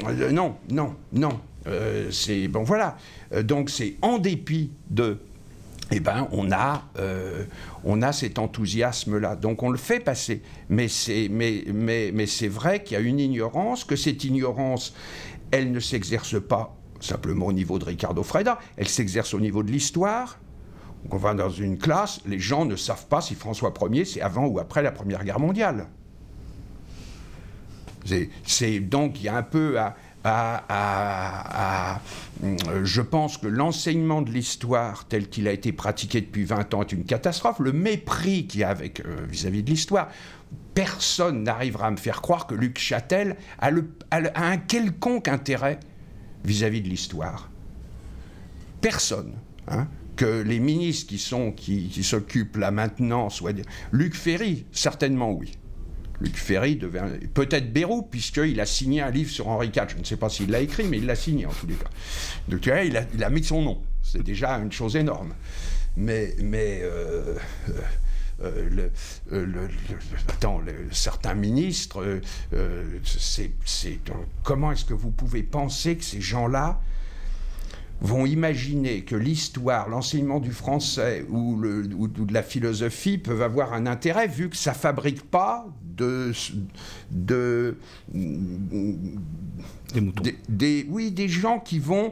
Euh, 0.07 0.31
non, 0.31 0.55
non, 0.69 0.95
non. 1.11 1.39
C'est 2.11 2.49
bon, 2.49 2.63
voilà. 2.63 2.97
Donc 3.43 3.69
c'est 3.69 3.95
en 4.01 4.17
dépit 4.17 4.71
de. 4.89 5.19
Eh 5.91 5.99
ben, 5.99 6.27
on 6.31 6.51
a, 6.51 6.89
on 7.85 8.01
a 8.01 8.11
cet 8.11 8.37
enthousiasme-là. 8.37 9.37
Donc 9.37 9.63
on 9.63 9.69
le 9.69 9.77
fait 9.77 10.01
passer. 10.01 10.41
Mais 10.69 10.89
c'est, 10.89 11.29
mais, 11.31 11.63
mais, 11.73 12.11
mais 12.13 12.25
c'est 12.25 12.49
vrai 12.49 12.83
qu'il 12.83 12.95
y 12.95 12.99
a 12.99 13.03
une 13.03 13.19
ignorance, 13.19 13.85
que 13.85 13.95
cette 13.95 14.25
ignorance, 14.25 14.93
elle 15.51 15.71
ne 15.71 15.79
s'exerce 15.79 16.41
pas 16.41 16.75
simplement 17.03 17.47
au 17.47 17.53
niveau 17.53 17.79
de 17.79 17.85
Ricardo 17.85 18.23
Freda, 18.23 18.59
elle 18.77 18.87
s'exerce 18.87 19.33
au 19.33 19.39
niveau 19.39 19.61
de 19.61 19.71
l'histoire, 19.71 20.39
on 21.11 21.17
va 21.17 21.33
dans 21.33 21.49
une 21.49 21.77
classe, 21.77 22.21
les 22.25 22.39
gens 22.39 22.65
ne 22.65 22.75
savent 22.75 23.07
pas 23.07 23.21
si 23.21 23.35
François 23.35 23.73
Ier 23.91 24.05
c'est 24.05 24.21
avant 24.21 24.45
ou 24.45 24.59
après 24.59 24.81
la 24.81 24.91
Première 24.91 25.23
Guerre 25.23 25.39
mondiale. 25.39 25.87
C'est 28.45 28.79
donc 28.79 29.19
il 29.19 29.25
y 29.25 29.29
a 29.29 29.37
un 29.37 29.43
peu 29.43 29.77
à, 29.79 29.95
je 32.83 33.01
pense 33.01 33.37
que 33.37 33.47
l'enseignement 33.47 34.21
de 34.21 34.31
l'histoire 34.31 35.05
tel 35.05 35.29
qu'il 35.29 35.47
a 35.47 35.51
été 35.51 35.71
pratiqué 35.71 36.21
depuis 36.21 36.43
20 36.43 36.73
ans 36.73 36.81
est 36.81 36.91
une 36.91 37.05
catastrophe. 37.05 37.59
Le 37.59 37.71
mépris 37.71 38.47
qu'il 38.47 38.61
y 38.61 38.63
a 38.63 38.69
avec 38.69 39.01
euh, 39.01 39.25
vis-à-vis 39.27 39.63
de 39.63 39.69
l'histoire, 39.69 40.09
personne 40.73 41.43
n'arrivera 41.43 41.87
à 41.87 41.91
me 41.91 41.97
faire 41.97 42.21
croire 42.21 42.47
que 42.47 42.55
Luc 42.55 42.79
Châtel 42.79 43.37
a, 43.59 43.71
un 44.11 44.57
quelconque 44.57 45.27
intérêt 45.27 45.79
vis-à-vis 46.43 46.81
de 46.81 46.89
l'histoire. 46.89 47.49
Personne. 48.81 49.33
Hein. 49.67 49.87
Que 50.15 50.41
les 50.41 50.59
ministres 50.59 51.07
qui 51.09 51.17
sont 51.17 51.51
qui, 51.51 52.03
s'occupent 52.03 52.57
là 52.57 52.71
maintenant 52.71 53.29
soient 53.29 53.51
Luc 53.91 54.15
Ferry 54.15 54.65
certainement 54.71 55.31
oui 55.31 55.51
Luc 56.21 56.37
Ferry 56.37 56.77
devait. 56.77 57.01
Peut-être 57.33 57.73
Bérou, 57.73 58.03
puisqu'il 58.03 58.59
a 58.61 58.65
signé 58.65 59.01
un 59.01 59.11
livre 59.11 59.29
sur 59.29 59.47
Henri 59.49 59.67
IV. 59.67 59.83
Je 59.89 59.97
ne 59.97 60.03
sais 60.03 60.15
pas 60.15 60.29
s'il 60.29 60.49
l'a 60.51 60.61
écrit, 60.61 60.85
mais 60.85 60.97
il 60.97 61.05
l'a 61.05 61.15
signé 61.15 61.45
en 61.45 61.51
tous 61.51 61.67
les 61.67 61.73
cas. 61.73 61.89
Donc 62.47 62.65
il 62.65 62.95
a, 62.95 63.03
il 63.13 63.23
a 63.23 63.29
mis 63.29 63.43
son 63.43 63.61
nom. 63.61 63.81
C'est 64.01 64.23
déjà 64.23 64.51
une 64.51 64.71
chose 64.71 64.95
énorme. 64.95 65.33
Mais. 65.97 66.33
mais 66.41 66.79
euh, 66.83 67.35
euh, 68.41 68.89
euh, 69.31 69.67
attends, 70.27 70.61
certains 70.91 71.33
ministres, 71.33 72.21
c'est, 73.03 73.51
comment 74.43 74.71
est-ce 74.71 74.85
que 74.85 74.93
vous 74.93 75.11
pouvez 75.11 75.43
penser 75.43 75.95
que 75.97 76.03
ces 76.03 76.19
gens-là 76.19 76.81
vont 78.03 78.25
imaginer 78.25 79.01
que 79.01 79.15
l'histoire, 79.15 79.89
l'enseignement 79.89 80.41
du 80.41 80.51
français 80.51 81.25
ou, 81.29 81.57
le, 81.57 81.89
ou, 81.95 82.07
de 82.07 82.33
la 82.33 82.43
philosophie 82.43 83.17
peuvent 83.17 83.41
avoir 83.41 83.73
un 83.73 83.87
intérêt 83.87 84.27
vu 84.27 84.49
que 84.49 84.57
ça 84.57 84.73
fabrique 84.73 85.23
pas 85.23 85.65
de, 85.83 86.33
de 87.11 87.77
des 88.13 90.01
moutons. 90.01 90.23
Des, 90.49 90.85
oui, 90.89 91.11
des 91.11 91.29
gens 91.29 91.59
qui 91.59 91.79
vont 91.79 92.11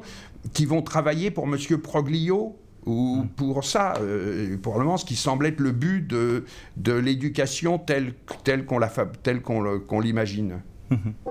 qui 0.53 0.65
vont 0.65 0.81
travailler 0.81 1.29
pour 1.29 1.45
Monsieur 1.45 1.79
Proglio 1.79 2.57
ou 2.85 3.19
hum. 3.19 3.29
pour 3.29 3.63
ça, 3.63 3.93
euh, 3.99 4.57
pour 4.57 4.79
le 4.79 4.85
moment, 4.85 4.97
ce 4.97 5.05
qui 5.05 5.15
semble 5.15 5.45
être 5.45 5.59
le 5.59 5.71
but 5.71 6.01
de, 6.07 6.45
de 6.77 6.93
l'éducation 6.93 7.77
telle, 7.77 8.13
telle 8.43 8.65
qu'on 8.65 9.99
l'imagine. 9.99 10.61
Hum, 10.89 11.30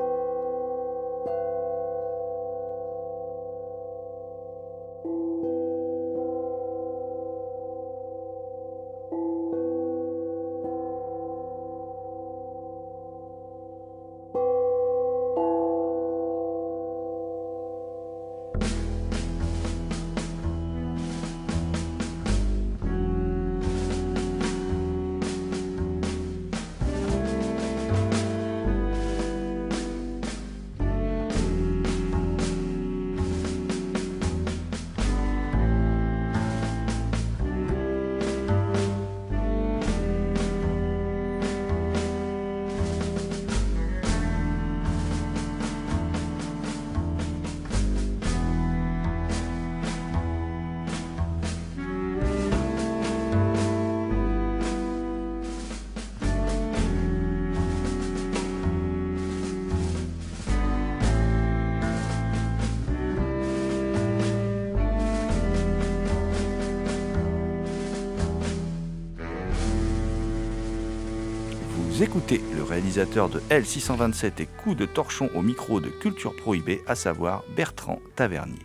réalisateur 72.90 73.28
de 73.28 73.40
L627 73.50 74.32
et 74.40 74.46
Coup 74.46 74.74
de 74.74 74.84
torchon 74.84 75.30
au 75.36 75.42
micro 75.42 75.80
de 75.80 75.88
Culture 75.88 76.34
Prohibée, 76.34 76.82
à 76.88 76.96
savoir 76.96 77.44
Bertrand 77.54 78.00
Tavernier. 78.16 78.58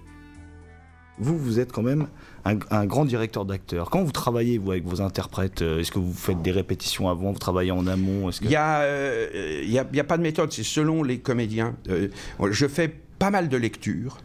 Vous, 1.19 1.37
vous 1.37 1.59
êtes 1.59 1.71
quand 1.71 1.83
même 1.83 2.07
un, 2.43 2.85
grand 2.85 3.05
directeur 3.05 3.45
d'acteurs. 3.45 3.91
Quand 3.91 4.03
vous 4.03 4.11
travaillez, 4.11 4.57
vous, 4.57 4.71
avec 4.71 4.83
vos 4.83 5.01
interprètes, 5.01 5.61
euh, 5.61 5.79
est-ce 5.79 5.91
que 5.91 5.99
vous 5.99 6.11
faites 6.11 6.41
des 6.41 6.51
répétitions 6.51 7.07
avant 7.07 7.33
Vous 7.33 7.39
travaillez 7.39 7.69
en 7.69 7.85
amont 7.85 8.31
Il 8.41 8.47
n'y 8.47 8.55
a, 8.55 8.79
euh, 8.79 9.79
a, 9.79 10.03
pas 10.03 10.17
de 10.17 10.23
méthode, 10.23 10.51
c'est 10.51 10.63
selon 10.63 11.03
les 11.03 11.19
comédiens. 11.19 11.75
Euh, 11.89 12.07
je 12.49 12.67
fais 12.67 12.87
pas 13.19 13.29
mal 13.29 13.47
de 13.47 13.57
lectures. 13.57 14.17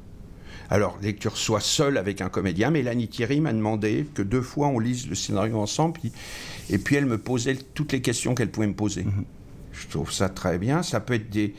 Alors, 0.70 0.96
lecture 1.02 1.36
soit 1.36 1.60
seule 1.60 1.98
avec 1.98 2.22
un 2.22 2.30
comédien, 2.30 2.70
mais 2.70 2.82
Lani 2.82 3.06
Thierry 3.08 3.40
m'a 3.40 3.52
demandé 3.52 4.06
que 4.14 4.22
deux 4.22 4.40
fois 4.40 4.68
on 4.68 4.78
lise 4.78 5.08
le 5.08 5.14
scénario 5.14 5.58
ensemble, 5.58 6.00
et 6.70 6.78
puis 6.78 6.96
elle 6.96 7.06
me 7.06 7.18
posait 7.18 7.58
toutes 7.74 7.92
les 7.92 8.00
questions 8.00 8.34
qu'elle 8.34 8.50
pouvait 8.50 8.68
me 8.68 8.74
poser. 8.74 9.04
Mhm. 9.04 9.24
Je 9.80 9.88
trouve 9.88 10.12
ça 10.12 10.28
très 10.28 10.58
bien. 10.58 10.82
Ça 10.82 11.00
peut 11.00 11.14
être 11.14 11.30
des, 11.30 11.54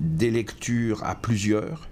des 0.00 0.30
lectures 0.30 1.04
à 1.04 1.14
plusieurs, 1.14 1.88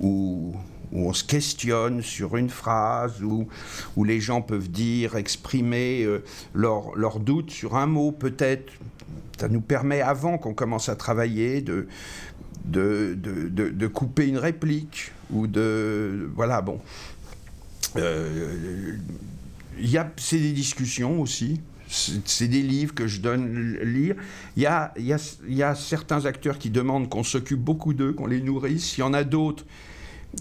où, 0.00 0.54
où, 0.92 1.08
on 1.08 1.12
se 1.12 1.24
questionne 1.24 2.00
sur 2.02 2.36
une 2.36 2.48
phrase, 2.48 3.22
où, 3.22 3.48
où 3.96 4.04
les 4.04 4.20
gens 4.20 4.40
peuvent 4.40 4.70
dire, 4.70 5.16
exprimer 5.16 6.04
euh, 6.04 6.22
leurs 6.54 6.96
leur 6.96 7.18
doutes 7.18 7.50
sur 7.50 7.76
un 7.76 7.86
mot 7.86 8.12
peut-être. 8.12 8.72
Ça 9.38 9.48
nous 9.48 9.60
permet, 9.60 10.00
avant 10.00 10.38
qu'on 10.38 10.54
commence 10.54 10.88
à 10.88 10.96
travailler, 10.96 11.60
de, 11.60 11.86
de, 12.64 13.16
de, 13.16 13.68
de, 13.70 13.86
couper 13.86 14.26
une 14.26 14.38
réplique 14.38 15.12
ou 15.30 15.46
de 15.46 16.30
voilà 16.34 16.60
bon 16.60 16.80
euh, 17.96 18.96
c'est 20.16 20.38
des 20.38 20.52
discussions 20.52 21.20
aussi 21.20 21.60
c'est 21.88 22.48
des 22.48 22.62
livres 22.62 22.94
que 22.94 23.06
je 23.06 23.20
donne 23.20 23.78
lire. 23.82 24.14
Il 24.56 24.62
y 24.62 24.66
a, 24.66 24.92
il 24.98 25.06
y 25.06 25.12
a, 25.12 25.38
il 25.46 25.54
y 25.54 25.62
a 25.62 25.74
certains 25.74 26.26
acteurs 26.26 26.58
qui 26.58 26.70
demandent 26.70 27.08
qu'on 27.08 27.24
s'occupe 27.24 27.60
beaucoup 27.60 27.94
d'eux, 27.94 28.12
qu'on 28.12 28.26
les 28.26 28.40
nourrisse. 28.40 28.98
Il 28.98 29.00
y 29.00 29.04
en 29.04 29.14
a 29.14 29.24
d'autres 29.24 29.64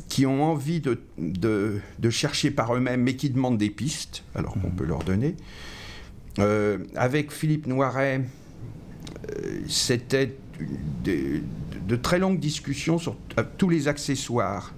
qui 0.10 0.26
ont 0.26 0.44
envie 0.44 0.82
de, 0.82 1.00
de, 1.18 1.80
de 2.00 2.10
chercher 2.10 2.52
par 2.52 2.76
eux-mêmes, 2.76 3.02
mais 3.02 3.16
qui 3.16 3.30
demandent 3.30 3.58
des 3.58 3.70
pistes, 3.70 4.24
alors 4.36 4.54
qu'on 4.54 4.68
mmh. 4.68 4.76
peut 4.76 4.86
leur 4.86 5.04
donner. 5.04 5.36
Euh, 6.40 6.80
avec 6.96 7.32
Philippe 7.32 7.66
Noiret, 7.68 8.22
euh, 9.32 9.60
c'était 9.68 10.36
de, 11.04 11.42
de, 11.88 11.96
très 11.96 12.20
longues 12.20 12.40
discussions 12.40 13.00
sur 13.00 13.16
tous 13.58 13.70
les 13.70 13.88
accessoires 13.88 14.74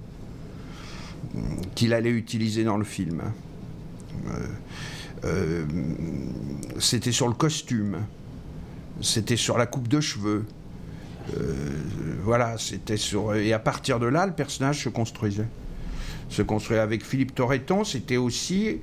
qu'il 1.76 1.94
allait 1.94 2.12
utiliser 2.12 2.64
dans 2.64 2.78
le 2.78 2.86
film. 2.86 3.22
Euh, 4.28 4.48
euh, 5.26 5.66
c'était 6.80 7.12
sur 7.12 7.28
le 7.28 7.34
costume, 7.34 7.98
c'était 9.02 9.36
sur 9.36 9.58
la 9.58 9.66
coupe 9.66 9.88
de 9.88 10.00
cheveux. 10.00 10.46
Euh, 11.38 11.70
voilà, 12.24 12.58
c'était 12.58 12.98
sur. 12.98 13.36
Et 13.36 13.54
à 13.54 13.60
partir 13.60 14.00
de 14.00 14.08
là, 14.08 14.26
le 14.26 14.34
personnage 14.34 14.84
se 14.84 14.90
construisait. 14.90 15.48
Se 16.30 16.42
construisait 16.42 16.82
avec 16.82 17.04
Philippe 17.04 17.36
Torreton, 17.36 17.84
c'était 17.84 18.18
aussi 18.18 18.82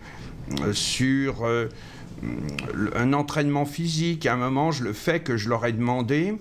sur 0.73 1.47
un 2.97 3.13
entraînement 3.13 3.65
physique. 3.65 4.27
À 4.27 4.35
un 4.35 4.37
moment, 4.37 4.73
je 4.73 4.83
le 4.83 4.93
fais 4.93 5.21
que 5.21 5.37
je 5.37 5.49
leur 5.49 5.65
ai 5.65 5.73
demandé. 5.73 6.37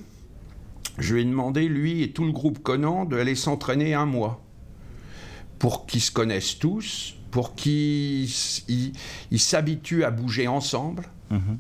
Je 0.97 1.13
lui 1.13 1.21
ai 1.21 1.25
demandé, 1.25 1.67
lui 1.67 2.03
et 2.03 2.11
tout 2.11 2.25
le 2.25 2.31
groupe 2.31 2.63
Conan, 2.63 3.05
d'aller 3.05 3.35
s'entraîner 3.35 3.93
un 3.93 4.05
mois 4.05 4.41
pour 5.59 5.85
qu'ils 5.85 6.01
se 6.01 6.11
connaissent 6.11 6.59
tous, 6.59 7.14
pour 7.35 7.53
qu'ils 7.53 8.29
s'habituent 8.29 10.05
à 10.05 10.09
bouger 10.09 10.47
ensemble. 10.47 11.03
Mhm. 11.31 11.57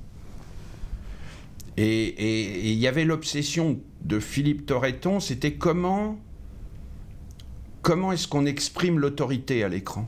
Et 1.75 2.71
il 2.71 2.79
y 2.79 2.87
avait 2.87 3.03
l'obsession 3.03 3.81
de 4.01 4.21
Philippe 4.21 4.65
Torreton, 4.67 5.19
c'était 5.19 5.55
comment, 5.55 6.17
comment 7.81 8.13
est-ce 8.13 8.25
qu'on 8.25 8.45
exprime 8.45 8.99
l'autorité 8.99 9.65
à 9.65 9.67
l'écran? 9.67 10.07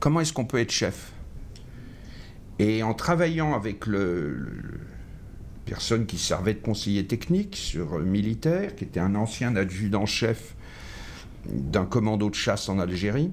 Comment 0.00 0.18
est-ce 0.18 0.32
qu'on 0.32 0.44
peut 0.44 0.58
être 0.58 0.72
chef? 0.72 1.12
Et 2.58 2.82
en 2.82 2.94
travaillant 2.94 3.54
avec 3.54 3.86
le, 3.86 4.80
personne 5.66 6.04
qui 6.04 6.18
servait 6.18 6.54
de 6.54 6.62
conseiller 6.62 7.06
technique 7.06 7.54
sur 7.54 8.00
militaire, 8.00 8.74
qui 8.74 8.82
était 8.82 8.98
un 8.98 9.14
ancien 9.14 9.54
adjudant-chef 9.54 10.56
d'un 11.46 11.84
commando 11.84 12.28
de 12.28 12.34
chasse 12.34 12.68
en 12.68 12.80
Algérie. 12.80 13.30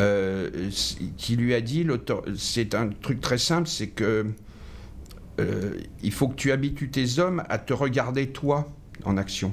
Euh, 0.00 0.70
qui 1.16 1.36
lui 1.36 1.54
a 1.54 1.60
dit, 1.60 1.86
c'est 2.36 2.74
un 2.74 2.88
truc 2.88 3.20
très 3.20 3.38
simple, 3.38 3.68
c'est 3.68 3.88
que 3.88 4.26
euh, 5.38 5.78
il 6.02 6.12
faut 6.12 6.28
que 6.28 6.34
tu 6.34 6.52
habitues 6.52 6.90
tes 6.90 7.18
hommes 7.18 7.42
à 7.48 7.58
te 7.58 7.72
regarder 7.72 8.30
toi 8.30 8.72
en 9.04 9.16
action. 9.16 9.52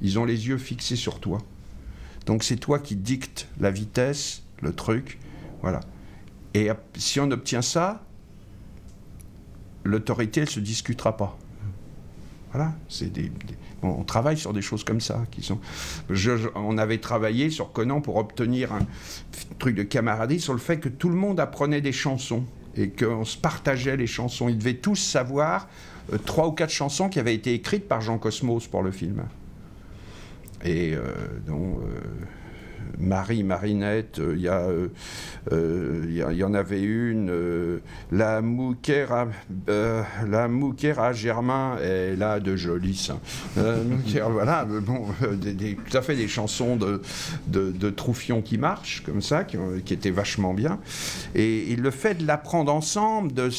Ils 0.00 0.18
ont 0.18 0.24
les 0.24 0.48
yeux 0.48 0.58
fixés 0.58 0.96
sur 0.96 1.20
toi. 1.20 1.38
Donc 2.26 2.42
c'est 2.42 2.56
toi 2.56 2.78
qui 2.78 2.96
dictes 2.96 3.48
la 3.60 3.70
vitesse, 3.70 4.42
le 4.62 4.72
truc, 4.72 5.18
voilà. 5.62 5.80
Et 6.54 6.70
si 6.96 7.20
on 7.20 7.30
obtient 7.30 7.62
ça, 7.62 8.04
l'autorité, 9.84 10.42
elle 10.42 10.50
se 10.50 10.60
discutera 10.60 11.16
pas. 11.16 11.38
Voilà, 12.54 12.72
c'est 12.88 13.12
des, 13.12 13.32
on 13.82 14.04
travaille 14.04 14.36
sur 14.36 14.52
des 14.52 14.62
choses 14.62 14.84
comme 14.84 15.00
ça 15.00 15.24
qui 15.32 15.42
sont. 15.42 15.58
on 16.54 16.78
avait 16.78 16.98
travaillé 16.98 17.50
sur 17.50 17.72
Conan 17.72 18.00
pour 18.00 18.14
obtenir 18.14 18.72
un 18.72 18.86
truc 19.58 19.74
de 19.74 19.82
camaraderie 19.82 20.38
sur 20.38 20.52
le 20.52 20.60
fait 20.60 20.78
que 20.78 20.88
tout 20.88 21.08
le 21.08 21.16
monde 21.16 21.40
apprenait 21.40 21.80
des 21.80 21.90
chansons 21.90 22.44
et 22.76 22.90
qu'on 22.90 23.24
se 23.24 23.36
partageait 23.36 23.96
les 23.96 24.06
chansons. 24.06 24.48
Ils 24.48 24.56
devaient 24.56 24.74
tous 24.74 24.94
savoir 24.94 25.68
euh, 26.12 26.18
trois 26.24 26.46
ou 26.46 26.52
quatre 26.52 26.70
chansons 26.70 27.08
qui 27.08 27.18
avaient 27.18 27.34
été 27.34 27.54
écrites 27.54 27.88
par 27.88 28.00
Jean 28.00 28.18
Cosmos 28.18 28.68
pour 28.68 28.84
le 28.84 28.92
film. 28.92 29.24
Et 30.64 30.94
euh, 30.94 31.02
dont 31.44 31.80
euh, 31.80 32.00
Marie, 32.98 33.42
Marinette, 33.42 34.18
euh, 34.18 34.34
il 34.36 34.42
y, 34.42 34.48
euh, 34.48 34.88
euh, 35.52 36.32
y 36.32 36.44
en 36.44 36.54
avait 36.54 36.82
une, 36.82 37.32
la 38.12 38.40
Mouquera, 38.40 39.28
euh, 39.68 40.02
la 40.28 40.48
Mouquera 40.48 41.12
Germain, 41.12 41.76
elle 41.82 42.22
a 42.22 42.40
de 42.40 42.56
jolis 42.56 43.10
Mouquera, 43.56 44.28
voilà, 44.28 44.64
bon, 44.64 45.06
tout 45.20 45.96
à 45.96 46.02
fait 46.02 46.16
des 46.16 46.28
chansons 46.28 46.76
de, 46.76 47.02
de, 47.46 47.70
de 47.70 47.90
Troufion 47.90 48.42
qui 48.42 48.58
marchent, 48.58 49.02
comme 49.04 49.22
ça, 49.22 49.44
qui, 49.44 49.56
qui 49.84 49.94
étaient 49.94 50.10
vachement 50.10 50.54
bien. 50.54 50.78
Et, 51.34 51.74
le 51.76 51.90
fait 51.90 52.14
de 52.14 52.26
l'apprendre 52.26 52.72
ensemble, 52.72 53.32
de- 53.34 53.50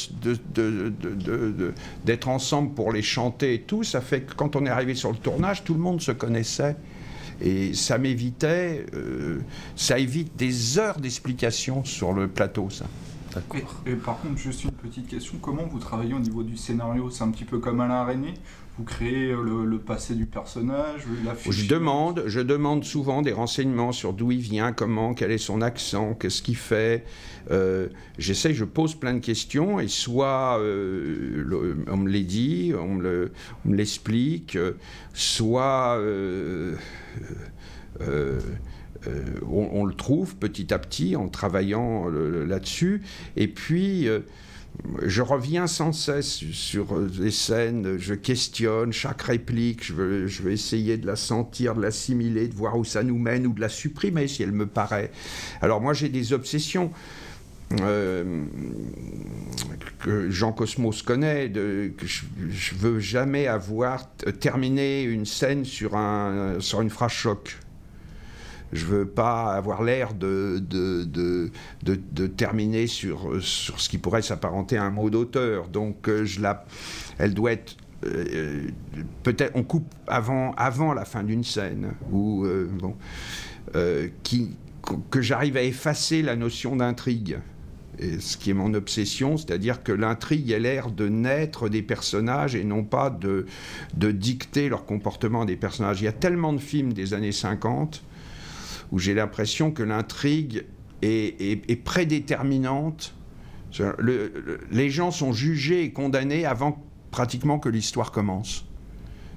d'être 2.06 2.28
ensemble 2.28 2.74
pour 2.74 2.92
les 2.92 3.02
chanter 3.02 3.56
et 3.56 3.62
tout, 3.62 3.84
ça 3.84 4.02
fait 4.02 4.22
que 4.22 4.34
quand 4.34 4.56
on 4.56 4.66
est 4.66 4.70
arrivé 4.70 4.96
sur 4.96 5.12
le 5.12 5.18
tournage, 5.18 5.64
tout 5.64 5.74
le 5.74 5.80
monde 5.80 6.02
se 6.02 6.12
connaissait. 6.12 6.76
Et 7.42 7.74
ça 7.74 7.98
m'évitait, 7.98 8.86
euh, 8.94 9.40
ça 9.76 10.00
évite 10.00 10.36
des 10.36 10.80
heures 10.80 11.00
d'explications 11.00 11.84
sur 11.84 12.14
le 12.14 12.28
plateau, 12.28 12.70
ça. 12.70 12.86
Et, 13.54 13.92
et 13.92 13.96
par 13.96 14.20
contre, 14.20 14.38
juste 14.38 14.64
une 14.64 14.72
petite 14.72 15.08
question, 15.08 15.38
comment 15.42 15.66
vous 15.66 15.80
travaillez 15.80 16.14
au 16.14 16.20
niveau 16.20 16.44
du 16.44 16.56
scénario? 16.56 17.10
C'est 17.10 17.24
un 17.24 17.32
petit 17.32 17.44
peu 17.44 17.60
comme 17.60 17.82
Alain 17.82 18.06
René 18.06 18.34
Vous 18.78 18.84
créez 18.84 19.32
euh, 19.32 19.42
le, 19.42 19.64
le 19.66 19.80
passé 19.80 20.16
du 20.16 20.26
personnage, 20.26 21.02
Je 21.50 21.66
demande, 21.70 22.24
je 22.28 22.42
demande 22.42 22.84
souvent 22.84 23.22
des 23.22 23.32
renseignements 23.32 23.94
sur 23.94 24.12
d'où 24.12 24.32
il 24.32 24.40
vient, 24.42 24.74
comment, 24.74 25.14
quel 25.14 25.32
est 25.32 25.38
son 25.38 25.62
accent, 25.62 26.14
qu'est-ce 26.14 26.42
qu'il 26.42 26.58
fait. 26.58 27.06
Euh, 27.52 27.88
J'essaie, 28.18 28.54
je 28.54 28.66
pose 28.66 28.96
plein 28.96 29.14
de 29.14 29.20
questions 29.20 29.80
et 29.80 29.88
soit 29.88 30.60
euh, 30.60 31.44
le- 31.46 31.78
on 31.90 31.98
me 31.98 32.10
les 32.10 32.24
dit, 32.24 32.74
on 32.78 32.96
me 32.96 33.30
l'explique, 33.66 34.58
soit 35.14 35.98
euh, 36.00 36.76
on, 38.02 39.70
on 39.72 39.86
le 39.86 39.94
trouve 39.94 40.36
petit 40.36 40.74
à 40.74 40.80
petit 40.80 41.16
en 41.16 41.28
travaillant 41.30 42.08
là-dessus. 42.10 43.02
Et 43.38 43.48
puis, 43.48 44.08
je 45.04 45.22
reviens 45.22 45.68
sans 45.68 45.92
cesse 45.92 46.44
sur 46.52 46.98
les 47.20 47.32
scènes, 47.32 47.98
je 47.98 48.14
questionne 48.14 48.92
chaque 48.92 49.22
réplique, 49.24 49.84
je 49.84 49.94
veux, 49.94 50.52
essayer 50.52 50.98
de 50.98 51.08
la 51.08 51.16
sentir, 51.16 51.76
de 51.76 51.82
l'assimiler, 51.82 52.48
de 52.48 52.56
voir 52.56 52.78
où 52.78 52.84
ça 52.84 53.04
nous 53.04 53.18
mène 53.18 53.48
ou 53.48 53.54
de 53.54 53.62
la 53.62 53.70
supprimer 53.70 54.28
si 54.28 54.44
elle 54.44 54.52
me 54.52 54.66
paraît. 54.66 55.12
Alors 55.62 55.82
moi 55.82 55.94
j'ai 55.94 56.10
des 56.10 56.34
obsessions. 56.34 56.92
euh, 57.82 58.44
que 60.00 60.30
Jean 60.30 60.52
Cosmos 60.52 61.02
connaît, 61.02 61.52
je, 61.52 62.24
je 62.50 62.76
veux 62.76 63.00
jamais 63.00 63.48
avoir 63.48 64.08
terminé 64.40 65.02
une 65.04 65.26
scène 65.26 65.66
sur, 65.66 65.96
un, 65.96 66.60
sur 66.60 66.82
une 66.82 66.92
phrase 66.92 67.12
choc. 67.12 67.58
Je 68.74 68.86
veux 68.86 69.08
pas 69.08 69.54
avoir 69.54 69.84
l'air 69.84 70.14
de, 70.14 70.60
de, 70.60 71.04
de, 71.04 71.52
de- 71.84 72.28
terminer 72.28 72.88
sur, 72.88 73.42
sur 73.42 73.80
ce 73.80 73.90
qui 73.90 73.98
pourrait 73.98 74.22
s'apparenter 74.22 74.78
à 74.78 74.84
un 74.84 74.90
mot 74.90 75.10
d'auteur. 75.10 75.68
Donc 75.68 76.10
euh, 76.10 76.26
elle 77.18 77.34
doit 77.34 77.54
être 77.54 77.78
euh, 78.06 78.68
peut-être 79.24 79.52
on 79.56 79.64
coupe 79.64 79.94
avant, 80.08 80.54
avant 80.58 80.94
la 80.94 81.06
fin 81.06 81.24
d'une 81.24 81.44
scène 81.44 81.94
ou 82.12 82.46
euh, 82.46 82.68
bon, 82.80 82.96
que 85.10 85.22
j'arrive 85.22 85.58
à 85.58 85.64
effacer 85.64 86.22
la 86.22 86.36
notion 86.36 86.76
d'intrigue. 86.76 87.40
Ce 88.20 88.36
qui 88.36 88.50
est 88.50 88.54
mon 88.54 88.74
obsession, 88.74 89.38
c'est-à-dire 89.38 89.82
que 89.82 89.94
l'intrigue 89.94 90.52
ait 90.52 90.60
l'air 90.60 90.92
de 90.92 91.08
naître 91.08 91.70
des 91.70 91.82
personnages 91.82 92.54
et 92.54 92.66
non 92.66 92.84
pas 92.84 93.10
de, 93.10 93.46
de 93.94 94.12
dicter 94.12 94.68
leur 94.68 94.86
comportement 94.86 95.46
des 95.46 95.56
personnages. 95.56 96.02
Il 96.02 96.04
y 96.04 96.10
a 96.10 96.12
tellement 96.12 96.52
de 96.52 96.58
films 96.58 96.92
des 96.92 97.14
années 97.14 97.32
50 97.32 98.04
où 98.96 99.00
j'ai 99.00 99.14
l'impression 99.14 99.72
que 99.72 99.84
l'intrigue 99.84 100.64
est, 101.02 101.84
prédéterminante. 101.84 103.14
Le- 103.78 104.32
le- 104.34 104.60
les 104.72 104.90
gens 104.90 105.12
sont 105.12 105.34
jugés 105.34 105.84
et 105.84 105.92
condamnés 105.92 106.46
avant 106.46 106.82
pratiquement 107.12 107.60
que 107.60 107.68
l'histoire 107.68 108.14
commence. 108.14 108.66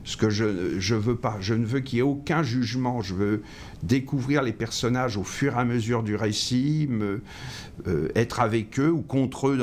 Ce 0.04 0.16
que 0.16 0.30
je, 0.30 0.78
je 0.78 0.94
veux 0.94 1.16
pas, 1.16 1.38
je 1.40 1.54
ne 1.54 1.66
veux 1.66 1.80
qu'il 1.80 1.96
y 1.96 1.98
ait 1.98 2.02
aucun 2.02 2.44
jugement. 2.44 3.02
Je 3.02 3.14
veux 3.14 3.42
découvrir 3.82 4.42
les 4.44 4.52
personnages 4.52 5.16
au 5.16 5.24
fur 5.24 5.54
et 5.56 5.58
à 5.58 5.64
mesure 5.64 6.04
du 6.04 6.14
récit, 6.14 6.88
euh, 6.92 8.08
être 8.14 8.38
avec 8.38 8.78
eux 8.78 8.92
ou 8.92 9.02
contre 9.02 9.48
eux 9.48 9.58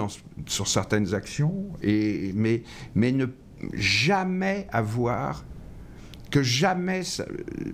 sur 0.45 0.67
certaines 0.67 1.13
actions, 1.13 1.69
mais 1.81 2.63
ne 2.95 3.27
jamais 3.73 4.67
avoir 4.73 5.45
que 6.35 6.43
jamais, 6.43 7.03
ça- 7.03 7.25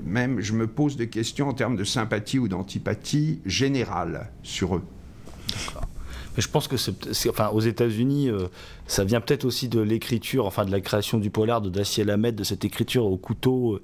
même 0.05 0.39
je 0.39 0.53
me 0.53 0.67
pose 0.67 0.95
des 0.95 1.09
questions 1.09 1.49
en 1.49 1.53
termes 1.53 1.75
de 1.75 1.83
sympathie 1.83 2.37
ou 2.37 2.47
d'antipathie 2.47 3.39
générale 3.43 4.29
sur 4.43 4.75
eux. 4.75 4.83
Mais 6.37 6.43
je 6.43 6.47
pense 6.47 6.67
que 6.67 6.77
c'est, 6.77 7.29
enfin, 7.29 7.49
aux 7.49 7.59
États-Unis, 7.59 8.29
euh, 8.29 8.47
ça 8.87 9.03
vient 9.03 9.19
peut-être 9.19 9.45
aussi 9.45 9.67
de 9.67 9.81
l'écriture, 9.81 10.45
enfin 10.45 10.63
de 10.63 10.71
la 10.71 10.79
création 10.79 11.17
du 11.17 11.29
polar 11.31 11.59
de 11.61 11.69
Daciel 11.69 12.09
Hamed, 12.11 12.35
de 12.35 12.43
cette 12.43 12.63
écriture 12.63 13.05
au 13.05 13.17
couteau, 13.17 13.73
euh, 13.73 13.81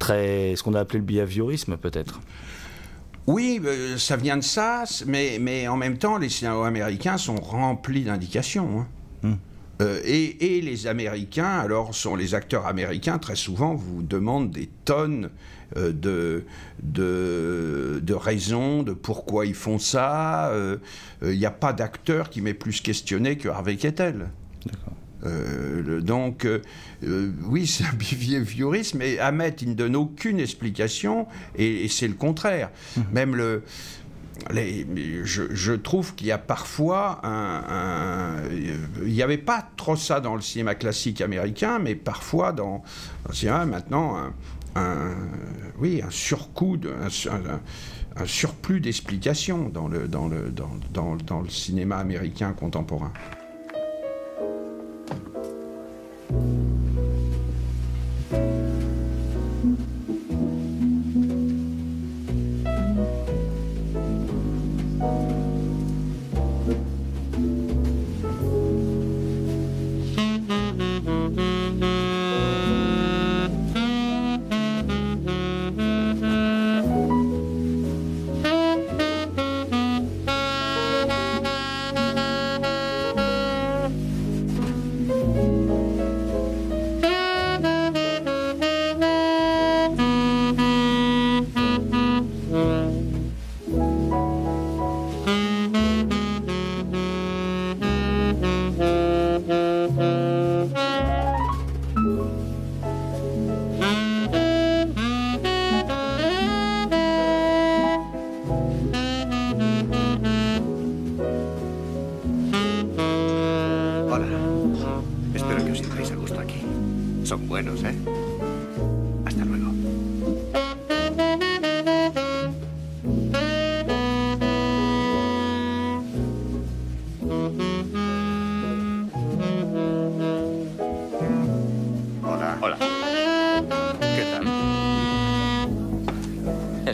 très, 0.00 0.54
ce 0.56 0.62
qu'on 0.64 0.74
a 0.74 0.80
appelé 0.80 0.98
le 0.98 1.04
behaviorisme 1.04 1.76
peut-être. 1.76 2.20
Oui, 3.28 3.60
euh, 3.64 3.96
ça 3.96 4.16
vient 4.16 4.36
de 4.36 4.42
ça, 4.42 4.84
mais, 5.06 5.38
mais 5.40 5.68
en 5.68 5.76
même 5.76 5.98
temps, 5.98 6.18
les 6.18 6.28
scénarios 6.28 6.64
américains 6.64 7.16
sont 7.16 7.36
remplis 7.36 8.02
d'indications. 8.04 8.80
hein. 8.80 8.86
Hmm. 9.22 9.34
Euh, 9.82 10.00
et, 10.04 10.56
et 10.56 10.60
les 10.62 10.86
Américains, 10.86 11.58
alors 11.58 11.94
sont 11.94 12.16
les 12.16 12.34
acteurs 12.34 12.66
américains, 12.66 13.18
très 13.18 13.36
souvent 13.36 13.74
vous 13.74 14.02
demandent 14.02 14.50
des 14.50 14.70
tonnes 14.86 15.28
euh, 15.76 15.92
de, 15.92 16.44
de, 16.82 18.00
de 18.02 18.14
raisons, 18.14 18.82
de 18.82 18.92
pourquoi 18.94 19.44
ils 19.46 19.54
font 19.54 19.78
ça. 19.78 20.48
Euh, 20.50 20.78
Il 21.22 21.38
n'y 21.38 21.44
a 21.46 21.50
pas 21.50 21.72
d'acteur 21.74 22.30
qui 22.30 22.40
m'ait 22.40 22.54
plus 22.54 22.80
questionné 22.80 23.36
que 23.36 23.48
Harvey. 23.50 23.76
Euh, 25.24 25.82
le- 25.82 26.02
donc, 26.02 26.44
euh, 26.44 26.60
euh, 27.04 27.30
oui, 27.46 27.66
c'est 27.66 27.84
un 27.84 27.92
behaviorisme, 27.98 28.98
mais 28.98 29.18
Ahmed, 29.18 29.60
il 29.62 29.70
ne 29.70 29.74
donne 29.74 29.96
aucune 29.96 30.38
explication, 30.40 31.26
et, 31.56 31.84
et 31.84 31.88
c'est 31.88 32.08
le 32.08 32.14
contraire. 32.14 32.70
Même 33.12 33.34
le. 33.34 33.62
Je, 34.52 35.72
trouve 35.72 36.14
qu'il 36.14 36.26
y 36.28 36.32
a 36.32 36.38
parfois 36.38 37.20
un. 37.24 38.36
il 39.02 39.12
n'y 39.12 39.22
avait 39.22 39.38
pas 39.38 39.66
trop 39.76 39.96
ça 39.96 40.20
dans 40.20 40.34
le 40.34 40.40
cinéma 40.40 40.74
classique 40.74 41.20
américain, 41.20 41.78
mais 41.78 41.94
parfois 41.94 42.52
dans, 42.52 42.82
dans 43.24 43.30
le 43.30 43.34
cinéma 43.34 43.66
maintenant, 43.66 44.16
un, 44.16 44.32
un- 44.76 45.14
oui, 45.78 46.02
un 46.06 46.10
surcoût, 46.10 46.78
un, 48.16 48.26
surplus 48.26 48.80
d'explications 48.80 49.70
dans 49.70 49.88
le 49.88 51.48
cinéma 51.50 51.96
américain 51.96 52.52
contemporain. 52.52 53.12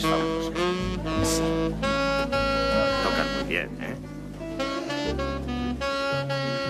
Es 0.03 0.09
fabuloso. 0.09 0.53
Tocan 3.05 3.27
muy 3.37 3.45
bien, 3.49 3.69
¿eh? 3.81 3.95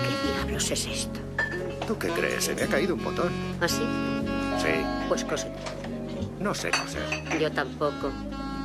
¿Qué 0.03 0.29
diablos 0.45 0.71
es 0.71 0.87
esto? 0.87 1.21
¿Tú 1.87 1.97
qué 1.99 2.09
crees? 2.09 2.45
Se 2.45 2.55
me 2.55 2.63
ha 2.65 2.67
caído 2.67 2.95
un 2.95 3.03
botón. 3.03 3.31
¿Así? 3.59 3.83
Sí, 4.59 4.69
Pues 5.09 5.25
coser. 5.25 5.51
no 6.41 6.55
sé 6.55 6.71
coser. 6.73 7.39
Yo 7.41 7.51
tampoco. 7.51 8.11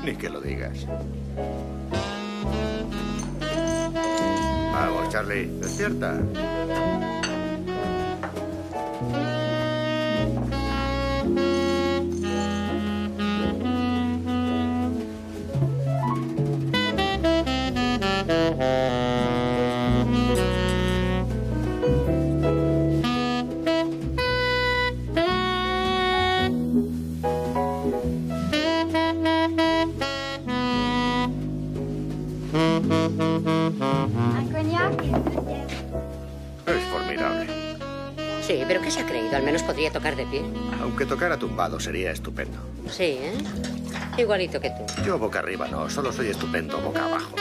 Ni 0.03 0.15
que 0.17 0.29
lo 0.29 0.41
digas. 0.41 0.85
Vamos, 4.73 5.09
Charlie, 5.09 5.45
despierta. 5.61 6.17
Tocar 40.07 40.15
de 40.15 40.25
pie. 40.25 40.41
Aunque 40.81 41.05
tocara 41.05 41.37
tumbado 41.37 41.79
sería 41.79 42.11
estupendo. 42.11 42.57
Sí, 42.89 43.17
¿eh? 43.19 43.33
Igualito 44.17 44.59
que 44.59 44.69
tú. 44.69 45.03
Yo 45.03 45.17
boca 45.17 45.39
arriba 45.39 45.67
no, 45.67 45.89
solo 45.89 46.11
soy 46.11 46.29
estupendo 46.29 46.79
boca 46.79 47.05
abajo. 47.05 47.35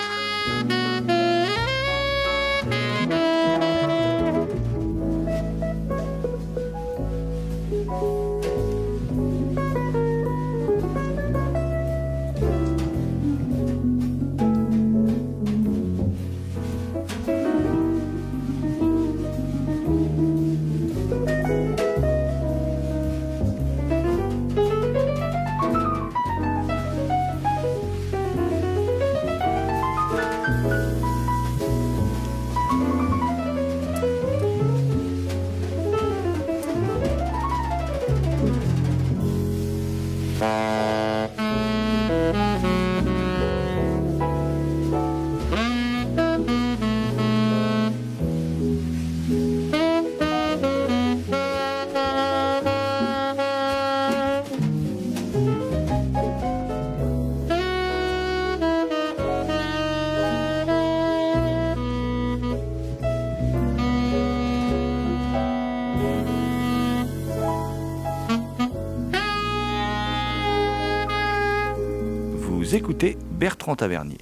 Bertrand 73.38 73.76
Tavernier. 73.76 74.18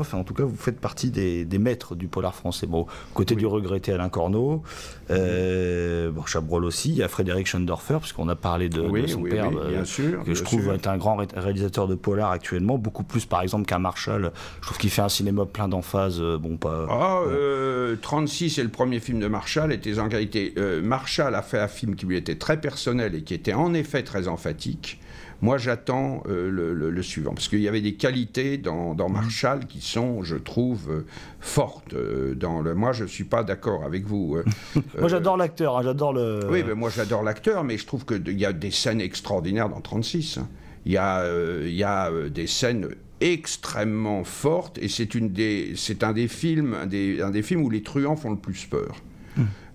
Enfin 0.00 0.18
en 0.18 0.24
tout 0.24 0.34
cas, 0.34 0.44
vous 0.44 0.56
faites 0.56 0.80
partie 0.80 1.10
des, 1.10 1.44
des 1.44 1.58
maîtres 1.58 1.94
du 1.94 2.08
polar 2.08 2.34
français. 2.34 2.66
Bon, 2.66 2.86
côté 3.14 3.34
du 3.34 3.46
regretté 3.46 3.92
Alain 3.92 4.08
Corneau, 4.08 4.62
euh, 5.10 6.10
bon, 6.10 6.24
Chabrol 6.24 6.64
aussi, 6.64 6.90
il 6.90 6.96
y 6.96 7.02
a 7.02 7.08
Frédéric 7.08 7.46
Schoendorfer, 7.46 7.98
puisqu'on 8.00 8.28
a 8.28 8.36
parlé 8.36 8.68
de, 8.68 8.80
Oui, 8.80 9.02
de 9.02 9.06
son 9.08 9.20
oui, 9.20 9.30
père, 9.30 9.48
oui, 9.50 9.56
euh, 9.60 9.68
bien 9.70 9.84
sûr, 9.84 10.20
que 10.20 10.24
bien 10.26 10.34
je 10.34 10.42
trouve 10.42 10.62
sûr. 10.62 10.72
être 10.74 10.86
un 10.86 10.96
grand 10.96 11.16
ré- 11.16 11.26
réalisateur 11.34 11.88
de 11.88 11.94
polar 11.94 12.30
actuellement, 12.30 12.78
beaucoup 12.78 13.02
plus 13.04 13.26
par 13.26 13.42
exemple 13.42 13.66
qu'un 13.66 13.78
Marshall. 13.78 14.32
Je 14.60 14.66
trouve 14.66 14.78
qu'il 14.78 14.90
fait 14.90 15.02
un 15.02 15.08
cinéma 15.08 15.46
plein 15.46 15.68
d'emphase, 15.68 16.18
euh, 16.20 16.38
bon 16.38 16.56
pas. 16.56 16.86
Ah, 16.88 17.20
bon. 17.24 17.30
euh, 17.30 17.96
36 18.00 18.50
c'est 18.50 18.62
le 18.62 18.68
premier 18.68 19.00
film 19.00 19.20
de 19.20 19.26
Marshall, 19.26 19.72
était 19.72 19.98
en 19.98 20.08
qualité. 20.08 20.54
euh, 20.58 20.80
Marshall 20.82 21.34
a 21.34 21.42
fait 21.42 21.58
un 21.58 21.68
film 21.68 21.94
qui 21.96 22.06
lui 22.06 22.16
était 22.16 22.36
très 22.36 22.60
personnel 22.60 23.14
et 23.14 23.22
qui 23.22 23.34
était 23.34 23.52
en 23.54 23.74
effet 23.74 24.02
très 24.02 24.28
emphatique. 24.28 25.00
Moi, 25.42 25.56
j'attends 25.58 26.22
euh, 26.28 26.50
le, 26.50 26.74
le- 26.74 26.90
le 26.90 27.02
suivant, 27.02 27.32
parce 27.32 27.48
qu'il 27.48 27.60
y 27.60 27.68
avait 27.68 27.80
des 27.80 27.94
qualités 27.94 28.58
dans, 28.58 28.94
dans 28.94 29.08
Marshall 29.08 29.66
qui 29.66 29.80
sont, 29.80 30.22
je 30.22 30.36
trouve, 30.36 30.90
euh, 30.90 31.06
fortes. 31.40 31.94
euh, 31.94 32.34
dans 32.34 32.60
le... 32.60 32.74
Moi, 32.74 32.92
je 32.92 33.04
ne 33.04 33.08
suis 33.08 33.24
pas 33.24 33.42
d'accord 33.42 33.84
avec 33.84 34.04
vous. 34.06 34.36
Moi 34.98 35.08
j'adore 35.08 35.36
l'acteur, 35.36 35.78
hein, 35.78 35.82
j'adore 35.82 36.12
le. 36.12 36.40
Oui, 36.50 36.62
ben 36.62 36.74
moi 36.74 36.90
j'adore 36.94 37.22
l'acteur, 37.22 37.64
mais 37.64 37.78
je 37.78 37.86
trouve 37.86 38.04
qu'il 38.04 38.38
y 38.38 38.44
a 38.44 38.52
des 38.52 38.70
scènes 38.70 39.00
extraordinaires 39.00 39.68
dans 39.70 39.80
36. 39.80 40.38
hein. 40.38 40.48
Il 40.86 40.92
y 40.92 40.96
a, 40.96 41.24
il 41.62 41.74
y 41.74 41.84
a 41.84 42.10
des 42.28 42.46
scènes 42.46 42.88
extrêmement 43.20 44.24
fortes, 44.24 44.78
et 44.78 44.88
c'est 44.88 45.14
un 45.16 46.12
des 46.12 46.28
films, 46.28 46.74
un 46.74 46.86
des, 46.86 47.20
un 47.22 47.30
des 47.30 47.42
films 47.42 47.62
où 47.64 47.70
les 47.70 47.82
truands 47.82 48.16
font 48.16 48.30
le 48.30 48.36
plus 48.38 48.66
peur. 48.66 48.96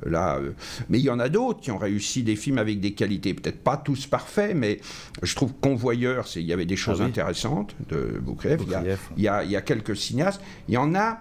Là, 0.05 0.37
euh, 0.37 0.51
mais 0.89 0.99
il 0.99 1.03
y 1.03 1.09
en 1.09 1.19
a 1.19 1.29
d'autres 1.29 1.61
qui 1.61 1.71
ont 1.71 1.77
réussi 1.77 2.23
des 2.23 2.35
films 2.35 2.57
avec 2.59 2.79
des 2.79 2.93
qualités, 2.93 3.33
peut-être 3.33 3.63
pas 3.63 3.75
tous 3.77 4.05
parfaits, 4.07 4.55
mais 4.55 4.79
je 5.23 5.33
trouve 5.35 5.53
Convoyeur, 5.59 6.25
il 6.35 6.43
y 6.43 6.53
avait 6.53 6.65
des 6.65 6.75
choses 6.75 6.99
Ah 7.01 7.05
oui. 7.05 7.09
intéressantes 7.09 7.75
de 7.89 8.19
Boukrieff. 8.21 8.61
Il 8.65 8.71
y 8.71 8.75
a- 8.75 8.79
Boukrieff. 8.79 9.09
il 9.17 9.23
y, 9.23 9.27
a, 9.27 9.43
il 9.43 9.51
y 9.51 9.55
a 9.55 9.61
quelques 9.61 9.95
cinéastes. 9.95 10.41
Il 10.67 10.73
y 10.73 10.77
en 10.77 10.93
a 10.95 11.19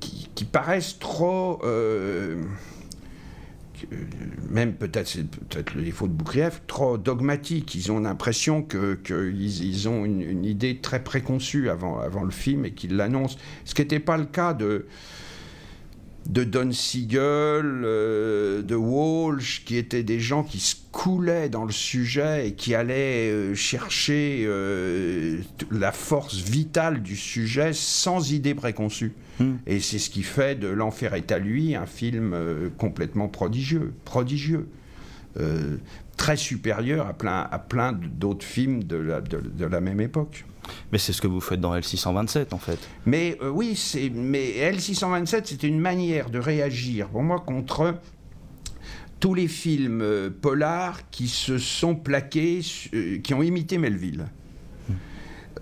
qui, 0.00 0.28
qui 0.34 0.44
paraissent 0.44 0.98
trop. 0.98 1.60
euh, 1.64 2.42
que- 3.80 3.86
même 4.50 4.74
peut-être 4.74 5.06
c'est 5.06 5.26
peut-être 5.28 5.74
le 5.74 5.82
défaut 5.82 6.08
de 6.08 6.12
Boukrieff, 6.12 6.62
trop 6.66 6.96
dogmatiques. 6.98 7.74
Ils 7.74 7.92
ont 7.92 8.00
l'impression 8.00 8.62
que 8.62 8.94
qu'ils 8.94 9.64
ils 9.64 9.88
ont 9.88 10.04
une, 10.04 10.22
une 10.22 10.44
idée 10.44 10.78
très 10.78 11.02
préconçue 11.04 11.68
avant, 11.68 11.98
avant 12.00 12.24
le 12.24 12.30
film 12.30 12.64
et 12.64 12.72
qu'ils 12.72 12.96
l'annoncent. 12.96 13.36
Ce 13.64 13.74
qui 13.74 13.82
n'était 13.82 14.00
pas 14.00 14.16
le 14.16 14.24
cas 14.24 14.54
de 14.54 14.86
de 16.28 16.44
Don 16.44 16.72
Siegel, 16.72 17.20
euh, 17.84 18.62
de 18.62 18.74
Walsh, 18.74 19.62
qui 19.64 19.76
étaient 19.76 20.02
des 20.02 20.18
gens 20.20 20.42
qui 20.42 20.58
se 20.58 20.74
coulaient 20.92 21.48
dans 21.48 21.64
le 21.64 21.72
sujet 21.72 22.48
et 22.48 22.52
qui 22.54 22.74
allaient 22.74 23.30
euh, 23.30 23.54
chercher 23.54 24.44
euh, 24.46 25.38
la 25.70 25.92
force 25.92 26.36
vitale 26.36 27.02
du 27.02 27.16
sujet 27.16 27.70
sans 27.72 28.32
idée 28.32 28.54
préconçue. 28.54 29.12
Et 29.66 29.80
c'est 29.80 29.98
ce 29.98 30.08
qui 30.08 30.22
fait 30.22 30.58
de 30.58 30.66
L'Enfer 30.68 31.12
est 31.14 31.30
à 31.30 31.38
lui 31.38 31.74
un 31.74 31.84
film 31.84 32.34
complètement 32.78 33.28
prodigieux, 33.28 33.92
prodigieux. 34.06 34.66
Très 36.16 36.38
supérieur 36.38 37.06
à 37.06 37.12
plein, 37.12 37.46
à 37.50 37.58
plein 37.58 37.92
d'autres 37.92 38.46
films 38.46 38.82
de 38.84 38.96
la, 38.96 39.20
de- 39.20 39.42
de 39.54 39.66
la 39.66 39.82
même 39.82 40.00
époque. 40.00 40.46
Mais 40.92 40.98
c'est 40.98 41.12
ce 41.12 41.20
que 41.20 41.26
vous 41.26 41.40
faites 41.40 41.60
dans 41.60 41.74
L627 41.74 42.52
en 42.52 42.58
fait. 42.58 42.78
Mais 43.04 43.36
euh, 43.42 43.50
oui, 43.50 43.76
c'est 43.76 44.10
mais 44.10 44.70
L627, 44.72 45.42
c'était 45.44 45.68
une 45.68 45.80
manière 45.80 46.30
de 46.30 46.38
réagir 46.38 47.08
pour 47.08 47.22
moi 47.22 47.40
contre 47.40 47.94
tous 49.20 49.34
les 49.34 49.48
films 49.48 50.02
euh, 50.02 50.30
polars 50.30 51.08
qui 51.10 51.28
se 51.28 51.58
sont 51.58 51.94
plaqués, 51.94 52.60
euh, 52.94 53.18
qui 53.18 53.34
ont 53.34 53.42
imité 53.42 53.78
Melville. 53.78 54.26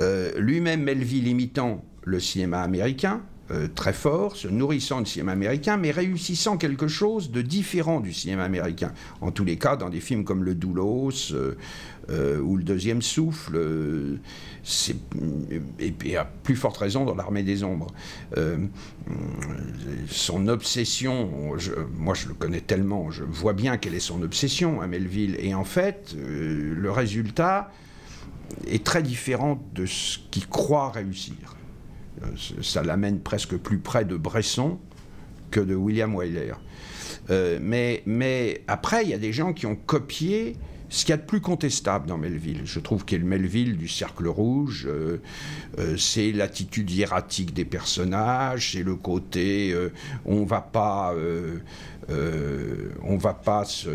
Euh, 0.01 0.33
Lui-même 0.39 0.83
Melville 0.83 1.29
imitant 1.29 1.85
le 2.03 2.19
cinéma 2.19 2.63
américain, 2.63 3.23
euh, 3.51 3.69
très 3.75 3.93
fort, 3.93 4.37
se 4.37 4.49
nourrissant 4.49 5.03
du 5.03 5.11
cinéma 5.11 5.33
américain, 5.33 5.77
mais 5.77 5.91
réussissant 5.91 6.57
quelque 6.57 6.89
chose 6.89 7.31
de 7.31 7.43
différent 7.43 8.01
du 8.01 8.11
cinéma 8.11 8.43
américain. 8.43 8.93
En 9.21 9.33
tous 9.33 9.45
les 9.45 9.59
cas, 9.59 9.77
dans 9.77 9.91
des 9.91 10.01
films 10.01 10.25
comme 10.25 10.45
Le 10.45 10.55
Doulos 10.55 11.33
euh, 11.33 11.55
euh, 12.09 12.41
ou 12.41 12.57
Le 12.57 12.65
Deuxième 12.65 13.03
Souffle, 13.03 14.19
et 15.79 16.17
à 16.17 16.25
plus 16.25 16.57
forte 16.57 16.79
raison 16.79 17.05
dans 17.05 17.15
L'Armée 17.15 17.43
des 17.43 17.65
Ombres. 17.65 17.89
Euh, 18.37 18.57
son 20.09 20.49
obsession, 20.49 21.57
moi 21.97 22.15
je 22.15 22.29
le 22.29 22.35
connais 22.35 22.61
tellement, 22.61 23.11
je 23.11 23.25
vois 23.25 23.53
bien 23.53 23.77
quelle 23.77 23.95
est 23.95 24.01
son 24.01 24.23
obsession 24.23 24.81
à 24.81 24.87
Melville, 24.87 25.37
et 25.39 25.55
en 25.55 25.65
fait, 25.65 26.15
euh, 26.17 26.75
le 26.75 26.91
résultat 26.91 27.71
est 28.67 28.85
très 28.85 29.03
différent 29.03 29.63
de 29.75 29.85
ce 29.85 30.19
qu'il 30.31 30.49
croit 30.49 30.91
réussir. 30.91 31.57
Euh, 32.23 32.29
Ça 32.63 32.83
l'amène 32.83 33.21
presque 33.21 33.57
plus 33.57 33.79
près 33.79 34.05
de 34.05 34.17
Bresson 34.17 34.79
que 35.51 35.61
de 35.61 35.75
William 35.75 36.15
Wyler. 36.15 36.55
Mais, 37.29 38.03
mais 38.05 38.63
après, 38.69 39.05
il 39.05 39.11
y 39.11 39.15
a 39.15 39.19
des 39.19 39.33
gens 39.33 39.55
qui 39.55 39.65
ont 39.67 39.77
copié 39.77 40.57
ce 40.95 41.05
qu'il 41.05 41.11
y 41.11 41.15
a 41.15 41.17
de 41.17 41.27
plus 41.27 41.41
contestable 41.41 42.07
dans 42.07 42.19
Melville. 42.19 42.61
Je 42.65 42.79
trouve 42.79 43.05
a 43.05 43.17
le 43.17 43.25
Melville 43.25 43.77
du 43.77 43.89
Cercle 43.89 44.29
Rouge, 44.29 44.87
euh, 44.89 45.21
euh, 45.81 45.97
c'est 45.97 46.31
l'attitude 46.31 46.89
hiératique 46.89 47.53
des 47.53 47.65
personnages, 47.65 48.73
c'est 48.73 48.85
le 48.85 48.95
côté 48.95 49.73
euh, 49.73 49.93
on 50.25 50.45
va 50.45 50.61
pas, 50.61 51.13
on 52.09 53.17
va 53.17 53.35
pas 53.35 53.65
se, 53.65 53.91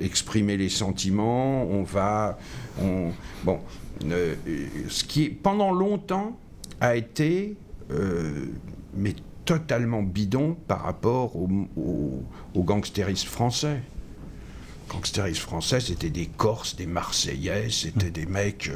exprimer 0.00 0.56
les 0.56 0.68
sentiments, 0.68 1.62
on 1.64 1.84
va, 1.84 2.38
on, 2.82 3.12
bon, 3.44 3.60
ce 4.00 5.04
qui 5.04 5.28
pendant 5.28 5.70
longtemps 5.70 6.36
a 6.80 6.96
été 6.96 7.56
mais 8.94 9.14
totalement 9.50 10.04
bidon 10.04 10.56
par 10.68 10.82
rapport 10.84 11.34
au, 11.34 11.48
au, 11.76 12.22
au 12.54 12.62
gangstérisme 12.62 13.26
français. 13.26 13.80
Gangstérisme 14.88 15.40
français, 15.40 15.80
c'était 15.80 16.08
des 16.08 16.26
Corses, 16.26 16.76
des 16.76 16.86
Marseillais, 16.86 17.66
c'était 17.68 18.12
des 18.12 18.26
mecs, 18.26 18.70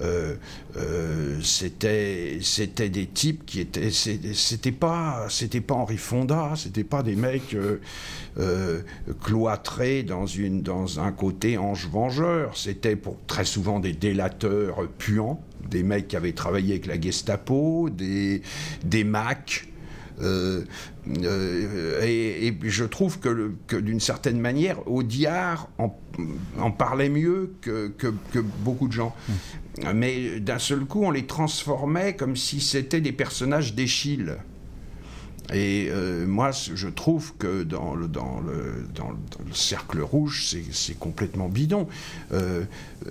euh, 0.00 0.34
euh, 0.76 1.38
c'était 1.42 2.40
c'était 2.42 2.88
des 2.88 3.06
types 3.06 3.46
qui 3.46 3.60
étaient, 3.60 3.92
c'était 3.92 4.72
pas 4.72 5.28
pas 5.68 5.74
Henri 5.74 5.96
Fonda, 5.96 6.54
c'était 6.56 6.82
pas 6.82 7.04
des 7.04 7.14
mecs 7.14 7.54
euh, 7.54 7.80
euh, 8.38 8.82
cloîtrés 9.22 10.02
dans 10.02 10.26
une 10.26 10.62
dans 10.62 10.98
un 10.98 11.12
côté 11.12 11.56
ange 11.56 11.86
vengeur, 11.86 12.56
c'était 12.56 12.98
très 13.28 13.44
souvent 13.44 13.78
des 13.78 13.92
délateurs 13.92 14.88
puants, 14.98 15.40
des 15.68 15.84
mecs 15.84 16.08
qui 16.08 16.16
avaient 16.16 16.32
travaillé 16.32 16.72
avec 16.72 16.86
la 16.86 17.00
Gestapo, 17.00 17.90
des 17.90 18.42
des 18.82 19.04
Macs. 19.04 19.68
Euh, 20.22 20.62
euh, 21.24 22.00
et, 22.04 22.48
et 22.48 22.58
je 22.64 22.84
trouve 22.84 23.18
que, 23.20 23.52
d'une 23.80 24.00
certaine 24.00 24.38
manière, 24.40 24.86
Audiard 24.88 25.68
en, 25.78 25.98
en 26.58 26.70
parlait 26.70 27.08
mieux 27.08 27.54
que, 27.60 27.88
que- 27.88 28.12
que 28.32 28.38
beaucoup 28.38 28.86
de 28.88 28.92
gens. 28.92 29.14
Mais 29.94 30.40
d'un 30.40 30.58
seul 30.58 30.80
coup, 30.84 31.04
on 31.04 31.10
les 31.10 31.26
transformait 31.26 32.14
comme 32.16 32.36
si 32.36 32.60
c'était 32.60 33.00
des 33.00 33.12
personnages 33.12 33.74
d'Échille. 33.74 34.34
Et 35.52 35.88
euh, 35.90 36.26
moi, 36.26 36.50
je 36.52 36.88
trouve 36.88 37.34
que 37.36 37.64
dans 37.64 37.94
le, 37.94 38.06
dans 38.06 38.40
le, 38.40 38.86
dans 38.94 39.10
le, 39.10 39.16
dans 39.36 39.44
le 39.44 39.52
cercle 39.52 40.00
rouge, 40.00 40.46
c'est- 40.46 40.98
complètement 40.98 41.48
bidon. 41.48 41.88
Euh, 42.32 42.64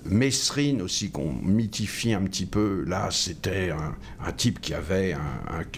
Mesrine 0.05 0.81
aussi, 0.81 1.11
qu'on 1.11 1.33
mythifie 1.33 2.13
un 2.13 2.21
petit 2.21 2.45
peu, 2.45 2.83
là, 2.87 3.09
c'était 3.11 3.71
un, 3.71 3.95
un 4.25 4.31
type 4.31 4.61
qui 4.61 4.73
avait 4.73 5.13
un, 5.13 5.19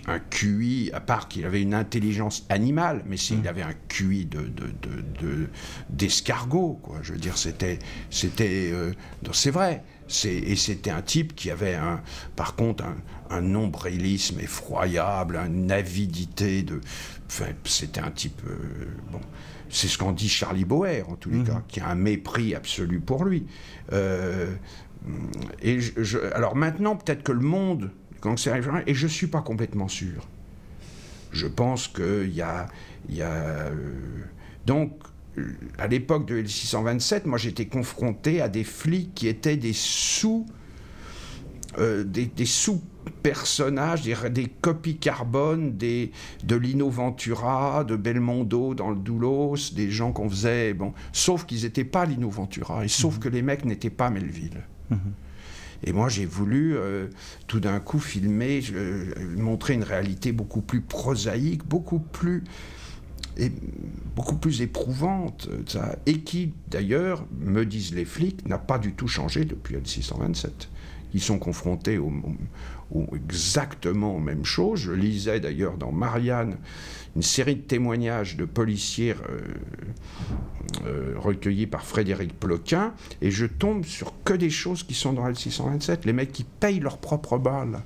un- 0.08 0.14
un 0.14 0.20
QI, 0.20 0.92
à 0.94 1.00
part 1.00 1.28
qu'il 1.28 1.46
avait 1.46 1.62
une 1.62 1.74
intelligence 1.74 2.46
animale, 2.50 3.04
mais 3.08 3.18
c'est- 3.18 3.36
il 3.36 3.48
avait 3.48 3.62
un 3.64 3.74
QI 3.88 4.26
de, 4.26 4.42
de, 4.42 4.48
de- 4.48 5.02
de- 5.22 5.48
d'escargot, 5.90 6.80
quoi. 6.84 7.00
Je 7.02 7.14
veux 7.14 7.20
dire, 7.20 7.38
c'était, 7.38 7.80
c'était, 8.10 8.70
euh, 8.74 8.92
c'est 9.32 9.52
vrai. 9.52 9.84
Et 10.26 10.58
c'était 10.58 10.90
un 10.92 11.02
type 11.02 11.36
qui 11.36 11.50
avait, 11.50 11.76
un, 11.76 12.02
par 12.36 12.56
contre, 12.56 12.84
un, 12.84 12.96
un 13.32 13.42
nombrilisme 13.42 14.40
effroyable, 14.40 15.38
une 15.38 15.72
avidité 15.72 16.64
de. 16.64 16.82
Enfin, 17.28 17.46
c'était 17.66 18.02
un 18.02 18.12
type. 18.12 18.42
euh, 18.48 18.56
bon, 19.12 19.22
c'est 19.70 19.88
ce 19.88 19.98
qu'en 19.98 20.12
dit 20.12 20.28
Charlie 20.30 20.66
Boer, 20.66 21.04
en 21.08 21.16
tous 21.16 21.30
les 21.30 21.44
cas, 21.44 21.64
qui 21.68 21.80
a 21.80 21.88
un 21.88 21.96
mépris 21.96 22.54
absolu 22.56 23.00
pour 23.00 23.24
lui. 23.26 23.46
Euh, 23.94 24.54
et 25.62 25.80
je- 25.80 26.04
je- 26.04 26.20
alors 26.34 26.56
maintenant, 26.56 26.96
peut-être 26.96 27.24
que 27.24 27.32
le 27.32 27.40
monde, 27.40 27.92
et 28.86 28.94
je 28.94 29.04
ne 29.06 29.10
suis 29.12 29.28
pas 29.28 29.42
complètement 29.42 29.88
sûr. 29.88 30.28
Je 31.32 31.48
pense 31.48 31.88
qu'il 31.88 32.34
y 32.34 32.42
a. 32.42 32.68
y 33.10 33.22
a, 33.22 33.32
euh, 33.32 33.72
donc, 34.66 34.92
à 35.78 35.88
l'époque 35.88 36.28
de 36.28 36.42
L627, 36.44 37.26
moi 37.26 37.38
j'étais 37.38 37.66
confronté 37.68 38.42
à 38.42 38.50
des 38.50 38.66
flics 38.66 39.16
qui 39.16 39.28
étaient 39.30 39.56
des 39.58 39.72
sous. 39.74 40.46
euh, 41.78 42.04
des, 42.04 42.26
des 42.26 42.46
sous-personnages, 43.06 44.04
des, 44.04 44.16
des 44.30 44.48
copies 44.48 44.98
carbone 44.98 45.78
des, 45.78 46.12
de 46.44 46.56
Lino 46.56 46.90
Ventura, 46.90 47.84
de 47.84 47.96
Belmondo 47.96 48.74
dans 48.74 48.90
le 48.90 48.96
Doulos, 48.96 49.74
des 49.74 49.90
gens 49.90 50.12
qu'on 50.12 50.30
faisait. 50.30 50.74
Bon, 50.74 50.94
sauf 51.14 51.46
qu'ils 51.46 51.64
n'étaient 51.64 51.84
pas 51.84 52.06
Lino 52.06 52.30
Ventura, 52.30 52.86
et 52.86 52.88
sauf 52.88 53.20
que 53.20 53.30
les 53.30 53.42
mecs 53.42 53.66
n'étaient 53.66 53.90
pas 53.90 54.10
Melville. 54.10 54.64
Et 55.84 55.94
moi, 55.94 56.10
j'ai 56.10 56.26
voulu 56.26 56.76
euh, 56.78 57.08
tout 57.48 57.60
d'un 57.60 57.80
coup 57.80 58.00
filmer, 58.00 58.62
euh, 58.72 59.14
montrer 59.36 59.74
une 59.74 59.84
réalité 59.84 60.32
beaucoup 60.32 60.62
plus 60.62 60.82
prosaïque, 60.82 61.66
beaucoup 61.66 62.00
plus, 62.00 62.44
et, 63.38 63.52
beaucoup 64.16 64.36
plus 64.36 64.62
éprouvante, 64.62 65.48
euh, 65.52 65.64
ça, 65.66 65.96
et 66.06 66.20
qui, 66.20 66.54
d'ailleurs, 66.68 67.26
me 67.40 67.66
disent 67.66 67.96
les 67.96 68.06
flics, 68.06 68.48
n'a 68.48 68.60
pas 68.60 68.78
du 68.78 68.94
tout 68.94 69.08
changé 69.08 69.44
depuis 69.46 69.76
L627. 69.76 70.50
Ils 71.14 71.22
sont 71.22 71.40
confrontés 71.40 71.98
au, 71.98 72.12
au- 72.92 73.08
exactement 73.16 74.16
aux 74.16 74.20
mêmes 74.20 74.46
choses. 74.46 74.80
Je 74.82 74.92
lisais 74.92 75.40
d'ailleurs 75.40 75.78
dans 75.78 75.92
Marianne 75.92 76.58
une 77.16 77.22
série 77.24 77.56
de 77.56 77.62
témoignages 77.62 78.38
de 78.38 78.46
policiers 78.46 79.16
euh, 79.30 79.42
euh, 80.86 81.14
recueillis 81.18 81.68
par 81.68 81.84
Frédéric 81.86 82.40
Ploquin, 82.40 82.94
et 83.22 83.32
je 83.32 83.46
tombe 83.46 83.84
sur 83.86 84.14
que 84.24 84.34
des 84.34 84.50
choses 84.50 84.84
qui 84.84 84.94
sont 84.94 85.14
dans 85.14 85.28
L627. 85.30 86.00
Les 86.06 86.14
mecs 86.14 86.32
qui 86.32 86.44
payent 86.46 86.80
leurs 86.80 86.98
propres 87.00 87.38
balles. 87.38 87.82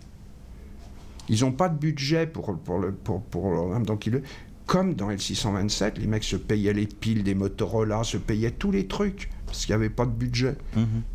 Ils 1.28 1.42
n'ont 1.42 1.52
pas 1.52 1.70
de 1.70 1.78
budget 1.78 2.28
pour, 2.28 2.56
pour, 2.60 2.78
le, 2.78 2.92
pour, 2.92 3.22
pour 3.24 3.52
leur- 3.52 3.80
donc 3.80 4.06
ils, 4.06 4.22
comme 4.68 4.94
dans 4.94 5.10
L627, 5.10 5.98
les 6.00 6.06
mecs 6.08 6.24
se 6.24 6.36
payaient 6.36 6.74
les 6.74 6.86
piles 6.86 7.24
des 7.24 7.34
Motorola, 7.34 8.04
se 8.04 8.18
payaient 8.18 8.52
tous 8.52 8.70
les 8.72 8.86
trucs, 8.86 9.30
parce 9.48 9.66
qu'il 9.66 9.76
n'y 9.76 9.82
avait 9.82 9.90
pas 9.90 10.06
de 10.06 10.12
budget 10.12 10.56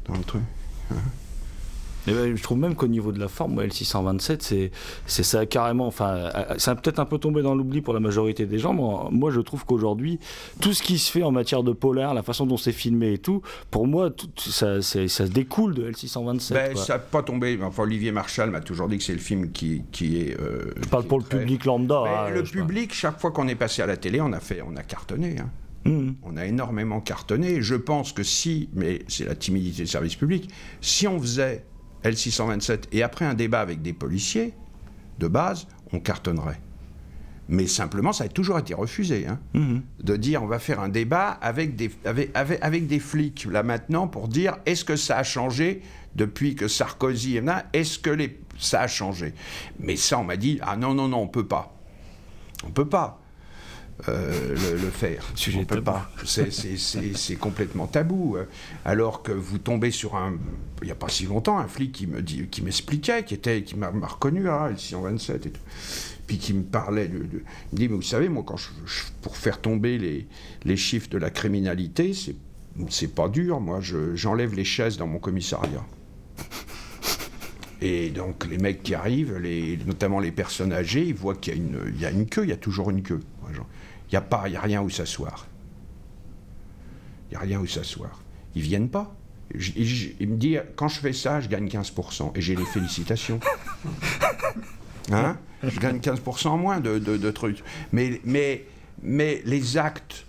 dans 0.06 0.14
le 0.16 0.24
truc. 0.24 0.42
Et 2.06 2.12
ben, 2.12 2.34
je 2.36 2.42
trouve 2.42 2.58
même 2.58 2.74
qu'au 2.74 2.86
niveau 2.88 3.12
de 3.12 3.18
la 3.20 3.28
forme, 3.28 3.54
moi, 3.54 3.64
L627, 3.66 4.38
c'est, 4.40 4.70
c'est 5.06 5.22
ça 5.22 5.44
carrément. 5.46 5.86
Enfin, 5.86 6.08
euh, 6.34 6.54
ça 6.58 6.70
a 6.72 6.74
peut-être 6.74 6.98
un 6.98 7.04
peu 7.04 7.18
tombé 7.18 7.42
dans 7.42 7.54
l'oubli 7.54 7.80
pour 7.82 7.92
la 7.94 8.00
majorité 8.00 8.46
des 8.46 8.58
gens, 8.58 8.72
mais 8.72 9.10
moi, 9.16 9.30
je 9.30 9.40
trouve 9.40 9.64
qu'aujourd'hui, 9.66 10.18
tout 10.60 10.72
ce 10.72 10.82
qui 10.82 10.98
se 10.98 11.10
fait 11.10 11.22
en 11.22 11.30
matière 11.30 11.62
de 11.62 11.72
polar, 11.72 12.14
la 12.14 12.22
façon 12.22 12.46
dont 12.46 12.56
c'est 12.56 12.72
filmé 12.72 13.12
et 13.12 13.18
tout, 13.18 13.42
pour 13.70 13.86
moi, 13.86 14.10
tout, 14.10 14.28
ça, 14.36 14.80
ça 14.82 15.06
se 15.08 15.22
découle 15.24 15.74
de 15.74 15.90
L627. 15.90 16.52
Ben, 16.54 16.76
ça 16.76 16.94
n'a 16.94 16.98
pas 17.00 17.22
tombé. 17.22 17.58
Enfin, 17.62 17.82
Olivier 17.82 18.12
Marchal 18.12 18.50
m'a 18.50 18.60
toujours 18.60 18.88
dit 18.88 18.98
que 18.98 19.04
c'est 19.04 19.12
le 19.12 19.18
film 19.18 19.50
qui, 19.52 19.82
qui 19.92 20.20
est. 20.22 20.40
euh, 20.40 20.72
je 20.82 20.88
parle 20.88 21.04
pour 21.04 21.18
le 21.18 21.24
très- 21.24 21.38
public 21.40 21.64
lambda. 21.64 22.02
Ben, 22.04 22.10
hein, 22.10 22.30
le 22.30 22.42
public, 22.42 22.94
chaque 22.94 23.20
fois 23.20 23.30
qu'on 23.30 23.46
est 23.48 23.54
passé 23.54 23.82
à 23.82 23.86
la 23.86 23.96
télé, 23.96 24.20
on 24.20 24.32
a 24.32 24.40
fait, 24.40 24.62
on 24.66 24.74
a 24.76 24.82
cartonné. 24.82 25.36
hein. 25.38 25.50
Mhm. 25.86 26.14
On 26.24 26.36
a 26.36 26.44
énormément 26.44 27.00
cartonné. 27.00 27.62
Je 27.62 27.74
pense 27.74 28.12
que 28.12 28.22
si, 28.22 28.68
mais 28.74 29.00
c'est 29.08 29.24
la 29.24 29.34
timidité 29.34 29.82
du 29.82 29.88
service 29.88 30.14
public, 30.14 30.50
si 30.82 31.08
on 31.08 31.18
faisait 31.18 31.64
L627 32.04 32.84
et 32.92 33.02
après 33.02 33.24
un 33.24 33.34
débat 33.34 33.60
avec 33.60 33.82
des 33.82 33.92
policiers, 33.92 34.54
de 35.18 35.28
base, 35.28 35.66
on 35.92 36.00
cartonnerait. 36.00 36.60
Mais 37.48 37.66
simplement, 37.66 38.12
ça 38.12 38.24
a 38.24 38.28
toujours 38.28 38.58
été 38.58 38.74
refusé. 38.74 39.26
hein, 39.26 39.38
Mhm. 39.54 39.82
de 40.02 40.16
dire 40.16 40.42
on 40.42 40.46
va 40.46 40.58
faire 40.60 40.80
un 40.80 40.88
débat 40.88 41.30
avec 41.42 41.74
des, 41.76 41.90
avec, 42.04 42.30
avec, 42.34 42.58
avec 42.62 42.86
des 42.86 43.00
flics, 43.00 43.44
là 43.46 43.62
maintenant, 43.62 44.06
pour 44.06 44.28
dire 44.28 44.56
est-ce 44.66 44.84
que 44.84 44.94
ça 44.96 45.18
a 45.18 45.22
changé 45.24 45.82
depuis 46.14 46.54
que 46.54 46.68
Sarkozy 46.68 47.36
est 47.36 47.40
là 47.40 47.66
Est-ce 47.72 47.98
que 47.98 48.10
les, 48.10 48.38
ça 48.58 48.80
a 48.82 48.86
changé? 48.86 49.34
Mais 49.80 49.96
ça, 49.96 50.18
on 50.18 50.24
m'a 50.24 50.36
dit 50.36 50.58
ah 50.62 50.76
non, 50.76 50.94
non, 50.94 51.08
non, 51.08 51.18
on 51.22 51.28
peut 51.28 51.46
pas. 51.46 51.76
On 52.64 52.70
peut 52.70 52.88
pas. 52.88 53.20
Euh, 54.08 54.54
le, 54.54 54.76
le 54.82 54.90
faire. 54.90 55.24
Sujet 55.34 55.60
on 55.60 55.64
peut 55.64 55.82
pas. 55.82 56.10
C'est- 56.24 56.50
complètement 57.36 57.86
tabou. 57.86 58.36
Alors 58.84 59.22
que 59.22 59.32
vous 59.32 59.58
tombez 59.58 59.90
sur 59.90 60.16
un, 60.16 60.38
il 60.82 60.86
n'y 60.86 60.90
a 60.92 60.94
pas 60.96 61.08
si 61.08 61.26
longtemps, 61.26 61.58
un 61.58 61.68
flic 61.68 61.92
qui 61.92 62.06
me 62.06 62.22
dit, 62.22 62.46
qui 62.48 62.62
m'expliquait, 62.62 63.24
qui 63.24 63.34
était, 63.34 63.62
qui 63.62 63.76
m'a 63.76 63.90
reconnu, 63.90 64.48
ah, 64.48 64.68
le 64.70 64.76
627 64.76 65.46
et 65.46 65.50
tout 65.50 65.60
puis 66.26 66.38
qui 66.38 66.54
me 66.54 66.62
parlait 66.62 67.08
de, 67.08 67.18
de- 67.18 67.42
il 67.72 67.72
me 67.72 67.76
dit 67.76 67.88
mais 67.88 67.96
vous 67.96 68.02
savez 68.02 68.28
moi 68.28 68.44
quand 68.46 68.56
je, 68.56 68.68
je- 68.86 69.02
pour 69.20 69.36
faire 69.36 69.60
tomber 69.60 69.98
les, 69.98 70.28
les 70.64 70.76
chiffres 70.76 71.08
de 71.08 71.18
la 71.18 71.28
criminalité 71.28 72.14
c'est 72.14 72.36
c'est 72.88 73.12
pas 73.12 73.28
dur 73.28 73.58
moi 73.58 73.80
je- 73.80 74.14
j'enlève 74.14 74.54
les 74.54 74.62
chaises 74.62 74.96
dans 74.96 75.08
mon 75.08 75.18
commissariat 75.18 75.84
Et 77.82 78.10
donc 78.10 78.46
les 78.46 78.58
mecs 78.58 78.82
qui 78.84 78.94
arrivent, 78.94 79.38
les, 79.38 79.76
notamment 79.86 80.20
les 80.20 80.30
personnes 80.30 80.72
âgées, 80.72 81.04
ils 81.04 81.14
voient 81.14 81.34
qu'il 81.34 81.54
y, 81.54 81.56
a 81.56 81.58
une- 81.58 81.92
il 81.94 82.00
y 82.00 82.06
a 82.06 82.10
une 82.10 82.26
queue, 82.26 82.44
il 82.44 82.50
y 82.50 82.52
a 82.52 82.56
toujours 82.56 82.90
une 82.90 83.02
queue. 83.02 83.20
Il 84.10 84.14
n'y 84.14 84.18
a, 84.18 84.22
pas- 84.22 84.44
il 84.48 84.52
y 84.54 84.56
a 84.56 84.60
rien 84.60 84.82
où 84.82 84.90
s'asseoir. 84.90 85.46
Il 87.28 87.30
n'y 87.30 87.36
a 87.36 87.40
rien 87.40 87.60
où 87.60 87.66
s'asseoir. 87.66 88.20
Ils 88.56 88.62
viennent 88.62 88.88
pas. 88.88 89.14
Je- 89.54 89.72
je- 89.82 90.08
il 90.18 90.28
me 90.28 90.36
dit, 90.36 90.56
quand 90.76 90.88
je 90.88 90.98
fais 91.00 91.12
ça, 91.12 91.40
je 91.40 91.48
gagne 91.48 91.68
15%. 91.68 92.32
Et 92.34 92.40
j'ai 92.40 92.56
les 92.56 92.64
félicitations. 92.64 93.40
Hein? 95.12 95.38
Je 95.64 95.80
gagne 95.80 95.98
15% 95.98 96.48
en 96.48 96.56
moins 96.58 96.78
de, 96.80 96.98
de- 96.98 97.16
de 97.16 97.30
trucs. 97.32 97.62
Mais, 97.92 98.20
mais, 98.24 98.64
mais 99.02 99.42
les 99.44 99.76
actes 99.76 100.26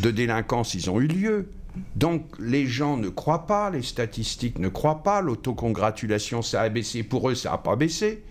de 0.00 0.10
délinquance, 0.10 0.74
ils 0.74 0.90
ont 0.90 1.00
eu 1.00 1.06
lieu. 1.06 1.48
Donc 1.96 2.24
les 2.38 2.66
gens 2.66 2.96
ne 2.96 3.08
croient 3.08 3.46
pas, 3.46 3.70
les 3.70 3.82
statistiques 3.82 4.58
ne 4.58 4.68
croient 4.68 5.02
pas, 5.02 5.20
l'autocongratulation, 5.22 6.42
ça 6.42 6.60
a 6.62 6.68
baissé. 6.68 7.02
Pour 7.04 7.30
eux, 7.30 7.34
ça 7.34 7.52
n'a 7.52 7.58
pas 7.58 7.76
baissé. 7.76 8.22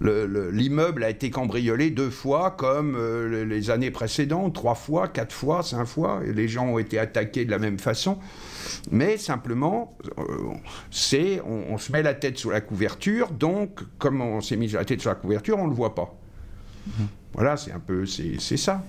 Le- 0.00 0.26
le- 0.26 0.50
L'immeuble 0.50 1.02
a 1.02 1.10
été 1.10 1.30
cambriolé 1.30 1.90
deux 1.90 2.10
fois 2.10 2.52
comme 2.52 2.94
euh, 2.96 3.28
le- 3.28 3.44
les 3.44 3.70
années 3.70 3.90
précédentes, 3.90 4.54
trois 4.54 4.76
fois, 4.76 5.08
quatre 5.08 5.32
fois, 5.32 5.62
cinq 5.64 5.86
fois, 5.86 6.20
et 6.24 6.32
les 6.32 6.46
gens 6.46 6.66
ont 6.68 6.78
été 6.78 6.98
attaqués 7.00 7.44
de 7.44 7.50
la 7.50 7.58
même 7.58 7.78
façon. 7.80 8.18
Mais 8.92 9.16
simplement, 9.16 9.98
euh, 10.18 10.22
c'est 10.90 11.40
on, 11.40 11.72
on 11.74 11.78
se 11.78 11.90
met 11.90 12.02
la 12.02 12.14
tête 12.14 12.38
sous 12.38 12.50
la 12.50 12.60
couverture, 12.60 13.30
donc 13.32 13.80
comme 13.98 14.20
on 14.20 14.40
s'est 14.40 14.56
mis 14.56 14.68
la 14.68 14.84
tête 14.84 15.00
sous 15.00 15.08
la 15.08 15.16
couverture, 15.16 15.58
on 15.58 15.64
ne 15.64 15.70
le 15.70 15.74
voit 15.76 15.94
pas. 15.94 16.14
Voilà, 17.34 17.56
c'est 17.56 17.72
un 17.72 17.80
peu, 17.80 18.06
c'est 18.06 18.38
ça. 18.56 18.84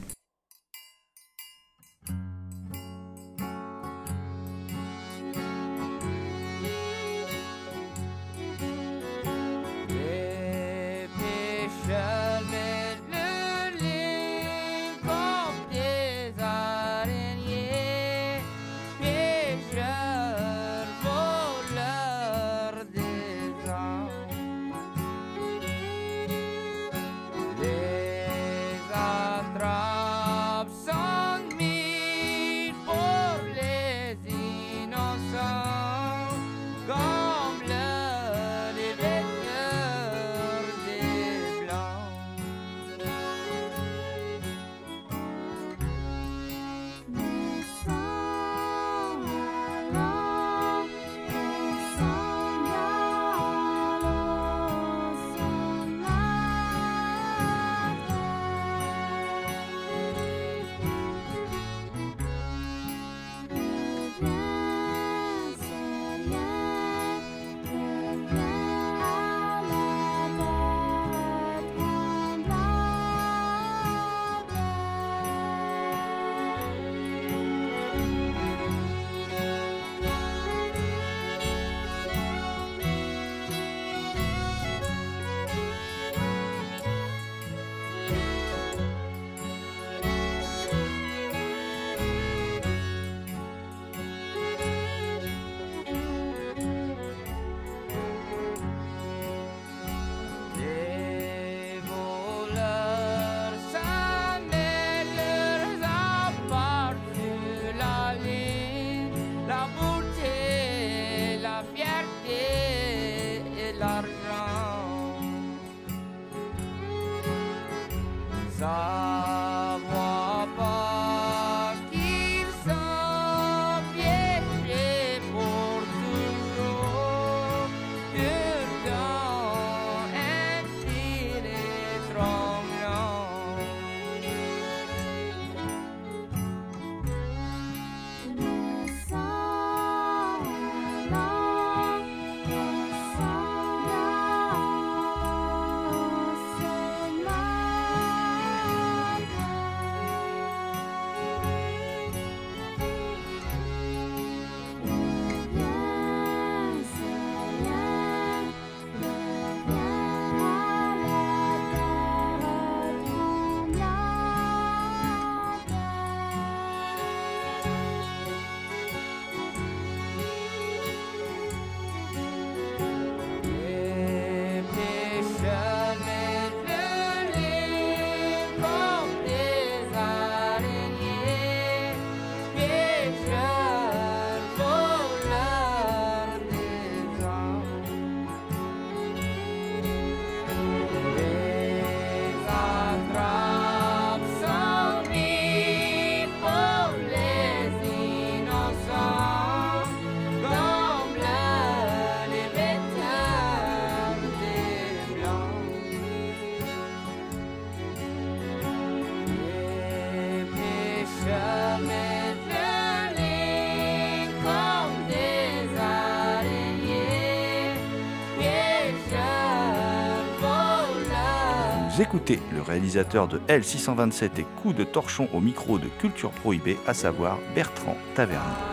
Réalisateur 222.69 223.27
de 223.27 223.39
L627 223.47 224.39
et 224.39 224.45
Coup 224.61 224.73
de 224.73 224.83
torchon 224.83 225.27
au 225.33 225.41
micro 225.41 225.77
de 225.77 225.87
Culture 225.99 226.31
Prohibée, 226.31 226.77
à 226.87 226.93
savoir 226.93 227.39
Bertrand 227.55 227.97
Tavernier. 228.15 228.68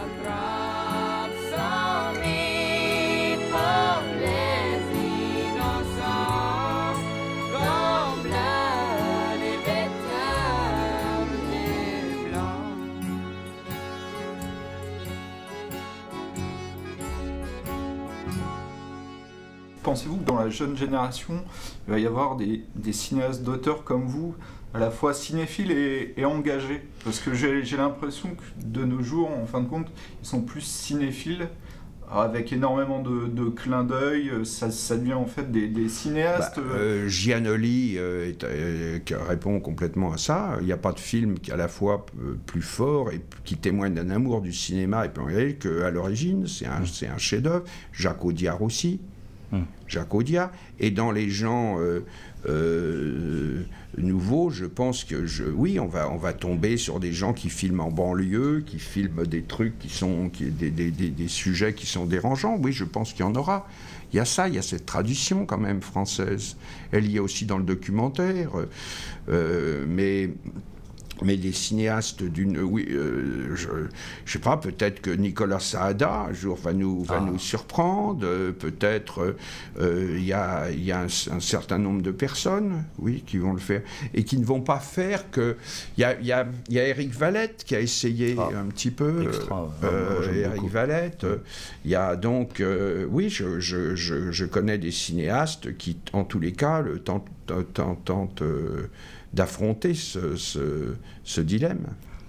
Jeune 20.56 20.76
génération, 20.76 21.44
il 21.86 21.92
va 21.92 21.98
y 21.98 22.06
avoir 22.06 22.36
des, 22.36 22.62
des 22.74 22.92
cinéastes 22.92 23.42
d'auteurs 23.42 23.84
comme 23.84 24.06
vous, 24.06 24.34
à 24.74 24.78
la 24.78 24.90
fois 24.90 25.14
cinéphiles 25.14 25.70
et, 25.70 26.14
et 26.16 26.24
engagés 26.24 26.82
Parce 27.04 27.20
que 27.20 27.34
j'ai 27.34 27.76
l'impression 27.76 28.30
que 28.30 28.64
de 28.64 28.84
nos 28.84 29.02
jours, 29.02 29.30
en 29.30 29.46
fin 29.46 29.60
de 29.60 29.68
compte, 29.68 29.88
ils 30.22 30.26
sont 30.26 30.40
plus 30.40 30.62
cinéphiles, 30.62 31.48
avec 32.10 32.52
énormément 32.52 33.02
de, 33.02 33.26
de 33.26 33.48
clins 33.48 33.84
d'œil. 33.84 34.30
Ça, 34.44 34.70
ça 34.70 34.96
devient 34.96 35.14
en 35.14 35.26
fait 35.26 35.50
des, 35.50 35.68
des 35.68 35.88
cinéastes. 35.88 36.56
Bah, 36.56 36.62
euh, 36.74 37.08
euh, 37.08 38.30
est, 38.30 38.44
euh, 38.44 38.98
répond 39.28 39.60
complètement 39.60 40.12
à 40.12 40.16
ça. 40.16 40.56
Il 40.60 40.66
n'y 40.66 40.72
a 40.72 40.76
pas 40.76 40.92
de 40.92 41.00
film 41.00 41.38
qui 41.38 41.50
est 41.50 41.54
à 41.54 41.56
la 41.56 41.68
fois 41.68 42.06
plus 42.46 42.62
fort 42.62 43.10
et 43.10 43.20
qui 43.44 43.56
témoigne 43.56 43.94
d'un 43.94 44.10
amour 44.10 44.40
du 44.40 44.52
cinéma 44.52 45.06
et 45.06 45.08
plus 45.08 45.24
réel 45.24 45.58
qu'à 45.58 45.90
l'origine. 45.90 46.46
C'est 46.46 46.66
un, 46.66 46.84
c'est 46.84 47.08
un 47.08 47.18
chef-d'œuvre. 47.18 47.64
Jacques 47.92 48.24
Audiard 48.24 48.62
aussi. 48.62 49.00
Jacques 49.86 50.14
Audiard. 50.14 50.50
Et 50.80 50.90
dans 50.90 51.10
les 51.12 51.30
gens 51.30 51.78
euh, 51.80 52.00
euh, 52.48 53.62
nouveaux, 53.98 54.50
je 54.50 54.64
pense 54.66 55.04
que 55.04 55.26
je, 55.26 55.44
oui, 55.44 55.78
on 55.80 55.86
va, 55.86 56.10
on 56.10 56.16
va 56.16 56.32
tomber 56.32 56.76
sur 56.76 57.00
des 57.00 57.12
gens 57.12 57.32
qui 57.32 57.48
filment 57.50 57.80
en 57.80 57.90
banlieue, 57.90 58.62
qui 58.66 58.78
filment 58.78 59.24
des 59.26 59.42
trucs 59.42 59.78
qui 59.78 59.88
sont 59.88 60.28
qui, 60.28 60.46
des, 60.50 60.70
des- 60.70 60.90
des- 60.90 61.10
des 61.10 61.28
sujets 61.28 61.72
qui 61.74 61.86
sont 61.86 62.06
dérangeants. 62.06 62.56
Oui, 62.60 62.72
je 62.72 62.84
pense 62.84 63.12
qu'il 63.12 63.20
y 63.24 63.28
en 63.28 63.34
aura. 63.34 63.68
Il 64.12 64.16
y 64.16 64.20
a 64.20 64.24
ça, 64.24 64.48
il 64.48 64.54
y 64.54 64.58
a 64.58 64.62
cette 64.62 64.86
tradition 64.86 65.46
quand 65.46 65.58
même 65.58 65.82
française. 65.82 66.56
Elle 66.92 67.10
y 67.10 67.16
est 67.16 67.20
aussi 67.20 67.44
dans 67.44 67.58
le 67.58 67.64
documentaire, 67.64 68.50
euh, 69.28 69.84
mais 69.88 70.30
mais 71.22 71.36
des 71.36 71.52
cinéastes 71.52 72.22
d'une. 72.22 72.58
Oui, 72.60 72.86
euh, 72.90 73.54
je 73.54 73.68
ne 73.68 73.86
sais 74.26 74.38
pas, 74.38 74.56
peut-être 74.56 75.00
que 75.00 75.10
Nicolas 75.10 75.60
Saada, 75.60 76.26
un 76.28 76.32
jour, 76.32 76.56
va 76.56 76.72
nous, 76.72 77.02
va 77.04 77.20
nous 77.20 77.38
surprendre. 77.38 78.20
euh, 78.26 78.52
peut-être 78.52 79.34
euh, 79.80 80.14
il 80.18 80.24
y 80.24 80.32
a, 80.32 80.70
il 80.70 80.84
y 80.84 80.92
a 80.92 81.00
un, 81.00 81.06
un 81.06 81.40
certain 81.40 81.78
nombre 81.78 82.02
de 82.02 82.10
personnes, 82.10 82.84
oui, 82.98 83.22
qui 83.26 83.38
vont 83.38 83.52
le 83.52 83.60
faire. 83.60 83.82
Et 84.14 84.24
qui 84.24 84.36
ne 84.38 84.44
vont 84.44 84.60
pas 84.60 84.78
faire 84.80 85.30
que. 85.30 85.56
Il 85.96 86.02
y 86.02 86.04
a, 86.04 86.18
il 86.20 86.26
y 86.26 86.32
a, 86.32 86.46
y 86.68 86.78
a 86.78 86.86
Eric 86.86 87.12
Valette 87.14 87.64
qui 87.64 87.74
a 87.74 87.80
essayé 87.80 88.36
un 88.38 88.66
petit 88.66 88.90
peu. 88.90 89.22
extra, 89.26 89.64
ouais. 89.64 89.68
euh, 89.84 90.32
Eric 90.34 90.54
beaucoup. 90.56 90.68
Valette. 90.68 91.24
euh, 91.24 91.36
Il 91.84 91.90
y 91.90 91.94
a 91.94 92.16
donc. 92.16 92.60
euh, 92.60 93.06
oui, 93.10 93.30
je, 93.30 93.58
je, 93.60 93.94
je, 93.96 94.30
je 94.30 94.44
connais 94.44 94.78
des 94.78 94.90
cinéastes 94.90 95.76
qui, 95.78 95.96
en 96.12 96.24
tous 96.24 96.40
les 96.40 96.52
cas, 96.52 96.80
le 96.82 96.98
tentent. 96.98 97.26
tentent- 97.74 98.42
euh, 98.42 98.90
d'affronter 99.32 99.94
ce, 99.94 100.36
ce, 100.36 100.94
ce 101.24 101.40
dilemme. 101.40 101.86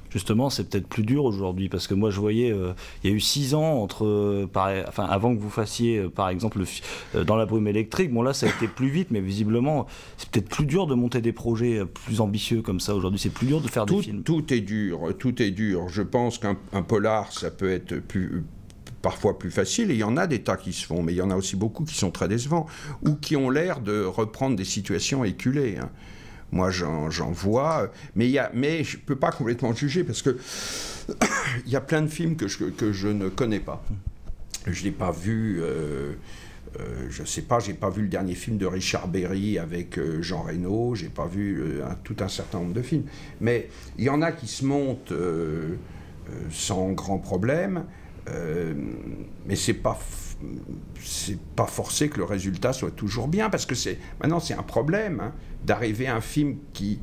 Justement, 0.10 0.50
c'est 0.50 0.70
peut-être 0.70 0.88
plus 0.88 1.04
dur 1.04 1.26
aujourd'hui 1.26 1.68
parce 1.68 1.86
que 1.86 1.94
moi 1.94 2.10
je 2.12 2.20
voyais, 2.20 2.50
euh, 2.52 2.72
il 3.04 3.10
y 3.10 3.14
a 3.14 3.16
eu 3.16 3.20
six 3.20 3.54
ans 3.54 3.82
entre, 3.84 4.06
euh, 4.06 4.48
par- 4.52 4.72
enfin 4.88 5.04
avant 5.04 5.36
que 5.36 5.40
vous 5.42 5.50
fassiez 5.50 5.98
euh, 5.98 6.10
par 6.10 6.30
exemple 6.30 6.60
le 7.14 7.24
dans 7.26 7.36
la 7.36 7.46
brume 7.46 7.68
électrique. 7.68 8.12
Bon 8.14 8.22
là, 8.22 8.34
ça 8.34 8.46
a 8.46 8.50
été 8.50 8.70
plus 8.70 8.88
vite, 8.88 9.10
mais 9.12 9.20
visiblement, 9.20 9.86
c'est 10.18 10.30
peut-être 10.30 10.48
plus 10.48 10.66
dur 10.66 10.88
de 10.88 10.96
monter 10.96 11.20
des 11.20 11.34
projets 11.34 11.86
plus 11.86 12.22
ambitieux 12.22 12.62
comme 12.62 12.80
ça 12.80 12.96
aujourd'hui. 12.96 13.20
C'est 13.20 13.30
plus 13.30 13.48
dur 13.48 13.60
de 13.60 13.68
faire 13.68 13.86
tout, 13.86 13.98
des 13.98 14.04
films. 14.04 14.24
tout 14.24 14.54
est 14.54 14.62
dur, 14.62 15.14
tout 15.20 15.42
est 15.42 15.52
dur. 15.52 15.90
Je 15.90 16.02
pense 16.02 16.38
qu'un 16.38 16.56
un 16.72 16.84
polar, 16.84 17.32
ça 17.34 17.52
peut 17.52 17.70
être 17.70 18.00
plus 18.00 18.46
parfois 19.02 19.38
plus 19.38 19.52
facile, 19.52 19.92
et 19.92 19.94
il 19.94 20.00
y 20.00 20.04
en 20.06 20.18
a 20.18 20.26
des 20.26 20.40
tas 20.42 20.58
qui 20.58 20.72
se 20.74 20.86
font, 20.86 21.04
mais 21.04 21.12
il 21.14 21.18
y 21.18 21.22
en 21.22 21.30
a 21.32 21.36
aussi 21.36 21.58
beaucoup 21.58 21.84
qui 21.84 21.96
sont 21.96 22.12
très 22.12 22.30
décevants, 22.30 22.66
ou 23.06 23.16
qui 23.16 23.36
ont 23.36 23.50
l'air 23.50 23.82
de 23.82 24.04
reprendre 24.06 24.56
des 24.56 24.66
situations 24.66 25.24
éculées. 25.26 25.78
hein. 25.80 25.90
Moi, 26.52 26.72
j'en 26.72 27.32
vois, 27.32 27.92
mais, 28.16 28.30
y 28.30 28.40
a, 28.40 28.50
mais 28.54 28.84
je 28.84 28.98
ne 28.98 29.02
peux 29.02 29.18
pas 29.18 29.32
complètement 29.32 29.74
juger, 29.74 30.04
parce 30.04 30.22
que 30.22 30.38
il 31.66 31.72
y 31.72 31.76
a 31.76 31.82
plein 31.82 32.02
de 32.02 32.08
films 32.08 32.36
que 32.36 32.48
je, 32.48 32.66
que 32.66 32.92
je 32.92 33.10
ne 33.10 33.30
connais 33.30 33.60
pas. 33.60 33.84
Je 34.66 34.84
n'ai 34.84 34.92
pas 34.92 35.12
vu... 35.12 35.60
euh, 35.62 36.14
euh, 36.80 37.08
je 37.10 37.24
sais 37.24 37.42
pas, 37.42 37.60
j'ai 37.60 37.74
pas 37.74 37.90
vu 37.90 38.04
le 38.04 38.08
dernier 38.08 38.36
film 38.36 38.58
de 38.58 38.66
Richard 38.66 39.08
Berry 39.08 39.58
avec 39.58 39.98
euh, 39.98 40.22
Jean 40.22 40.44
Reno, 40.44 40.96
j'ai 40.96 41.10
pas 41.10 41.26
vu 41.26 41.62
euh, 41.62 41.84
tout 42.04 42.18
un 42.20 42.28
certain 42.28 42.60
nombre 42.60 42.74
de 42.74 42.82
films. 42.82 43.06
Mais 43.42 43.70
il 43.98 44.04
y 44.04 44.10
en 44.10 44.22
a 44.22 44.32
qui 44.32 44.48
se 44.48 44.66
montent 44.66 45.12
euh, 45.12 45.76
euh, 46.30 46.34
sans 46.52 46.92
grand 46.92 47.20
problème, 47.20 47.86
euh, 48.30 48.74
mais 49.46 49.56
c'est 49.56 49.74
pas 49.74 49.98
c'est 51.02 51.40
pas 51.56 51.66
forcé 51.66 52.10
que 52.10 52.18
le 52.18 52.24
résultat 52.24 52.72
soit 52.74 52.92
toujours 52.92 53.28
bien 53.28 53.50
parce 53.50 53.66
que 53.66 53.74
c'est 53.76 53.98
maintenant 54.22 54.40
c'est 54.40 54.54
un 54.54 54.62
problème 54.64 55.20
hein, 55.20 55.32
d'arriver 55.66 56.08
à 56.08 56.16
un 56.16 56.22
film 56.22 56.58
qui 56.74 57.00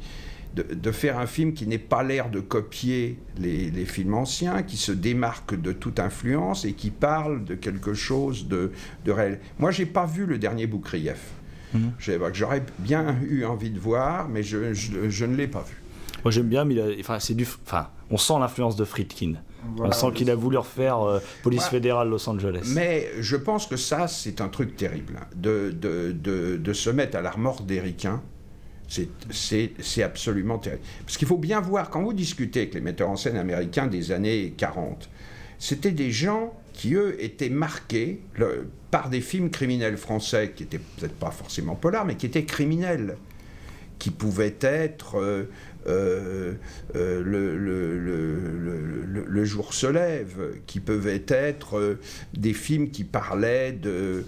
de, 0.54 0.62
de 0.62 0.90
faire 0.92 1.18
un 1.18 1.26
film 1.26 1.52
qui 1.52 1.66
n'est 1.66 1.78
pas 1.78 2.04
l'air 2.04 2.30
de 2.30 2.38
copier 2.38 3.18
les, 3.38 3.72
les 3.72 3.84
films 3.86 4.14
anciens, 4.14 4.62
qui 4.62 4.76
se 4.76 4.92
démarque 4.92 5.60
de 5.60 5.72
toute 5.72 5.98
influence 5.98 6.64
et 6.64 6.74
qui 6.74 6.90
parle 6.90 7.44
de 7.44 7.56
quelque 7.56 7.92
chose 7.92 8.46
de, 8.46 8.70
de 9.04 9.10
réel. 9.10 9.40
Moi, 9.58 9.72
j'ai 9.72 9.84
pas 9.84 10.06
vu 10.06 10.26
le 10.26 10.38
dernier 10.38 10.68
Boukrieff. 10.68 11.32
Que 11.72 12.34
J'aurais 12.34 12.62
bien 12.78 13.16
eu 13.28 13.44
envie 13.44 13.70
de 13.70 13.80
voir, 13.80 14.28
mais 14.28 14.44
je, 14.44 14.72
je- 14.74 15.08
je 15.10 15.24
ne 15.24 15.34
l'ai 15.34 15.48
pas 15.48 15.62
vu. 15.68 15.74
Moi 16.22 16.30
j'aime 16.30 16.46
bien, 16.48 16.64
mais 16.64 16.74
il 16.74 16.80
a- 16.80 17.00
enfin 17.00 17.18
c'est 17.18 17.34
du, 17.34 17.44
enfin 17.66 17.88
on 18.10 18.16
sent 18.16 18.34
l'influence 18.38 18.76
de 18.76 18.84
Friedkin. 18.84 19.32
Voilà. 19.76 19.90
on 19.90 19.98
sent 19.98 20.12
qu'il 20.14 20.30
a 20.30 20.34
voulu 20.34 20.56
refaire 20.58 21.00
euh, 21.00 21.18
Police 21.42 21.66
fédérale 21.66 22.08
Los 22.08 22.28
Angeles. 22.28 22.72
Mais 22.74 23.08
je 23.20 23.36
pense 23.36 23.66
que 23.66 23.76
ça, 23.76 24.06
c'est 24.08 24.40
un 24.40 24.48
truc 24.48 24.76
terrible. 24.76 25.14
hein, 25.20 25.26
De, 25.36 25.70
de, 25.76 26.12
de, 26.12 26.56
de 26.56 26.72
se 26.72 26.90
mettre 26.90 27.16
à 27.16 27.22
la 27.22 27.30
remorque 27.30 27.66
des 27.66 27.80
ricains, 27.80 28.22
c'est- 28.88 29.08
absolument 30.02 30.58
terrible. 30.58 30.82
Parce 31.04 31.16
qu'il 31.16 31.28
faut 31.28 31.38
bien 31.38 31.60
voir, 31.60 31.90
quand 31.90 32.02
vous 32.02 32.12
discutez 32.12 32.60
avec 32.60 32.74
les 32.74 32.80
metteurs 32.80 33.08
en 33.10 33.16
scène 33.16 33.36
américains 33.36 33.86
des 33.86 34.12
années 34.12 34.54
40, 34.56 35.08
c'était 35.58 35.92
des 35.92 36.10
gens 36.10 36.54
qui, 36.72 36.94
eux, 36.94 37.16
étaient 37.22 37.48
marqués 37.48 38.20
le- 38.34 38.68
par 38.90 39.08
des 39.08 39.20
films 39.20 39.50
criminels 39.50 39.96
français, 39.96 40.52
qui 40.54 40.64
étaient 40.64 40.78
peut-être 40.98 41.14
pas 41.14 41.30
forcément 41.30 41.74
polars, 41.74 42.04
mais 42.04 42.16
qui 42.16 42.26
étaient 42.26 42.44
criminels 42.44 43.16
qui 43.98 44.10
pouvaient 44.10 44.56
être 44.60 45.18
euh, 45.18 45.44
le, 45.86 46.56
le- 46.94 47.56
le- 47.58 49.44
jour 49.44 49.74
se 49.74 49.86
lève, 49.86 50.54
qui 50.66 50.80
peuvent 50.80 51.06
être 51.28 51.78
euh, 51.78 51.98
des 52.32 52.54
films 52.54 52.88
qui 52.90 53.04
parlaient 53.04 53.72
de, 53.72 54.24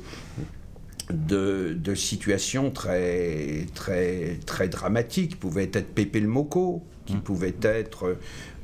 de, 1.11 1.73
de 1.73 1.95
situations 1.95 2.71
très, 2.71 3.67
très, 3.75 4.39
très 4.45 4.69
dramatiques, 4.69 5.31
qui 5.31 5.37
pouvaient 5.37 5.71
être 5.73 5.87
Pépé 5.95 6.21
le 6.21 6.29
Moco, 6.29 6.83
qui 7.07 7.17
pouvaient 7.17 7.55
être 7.63 8.17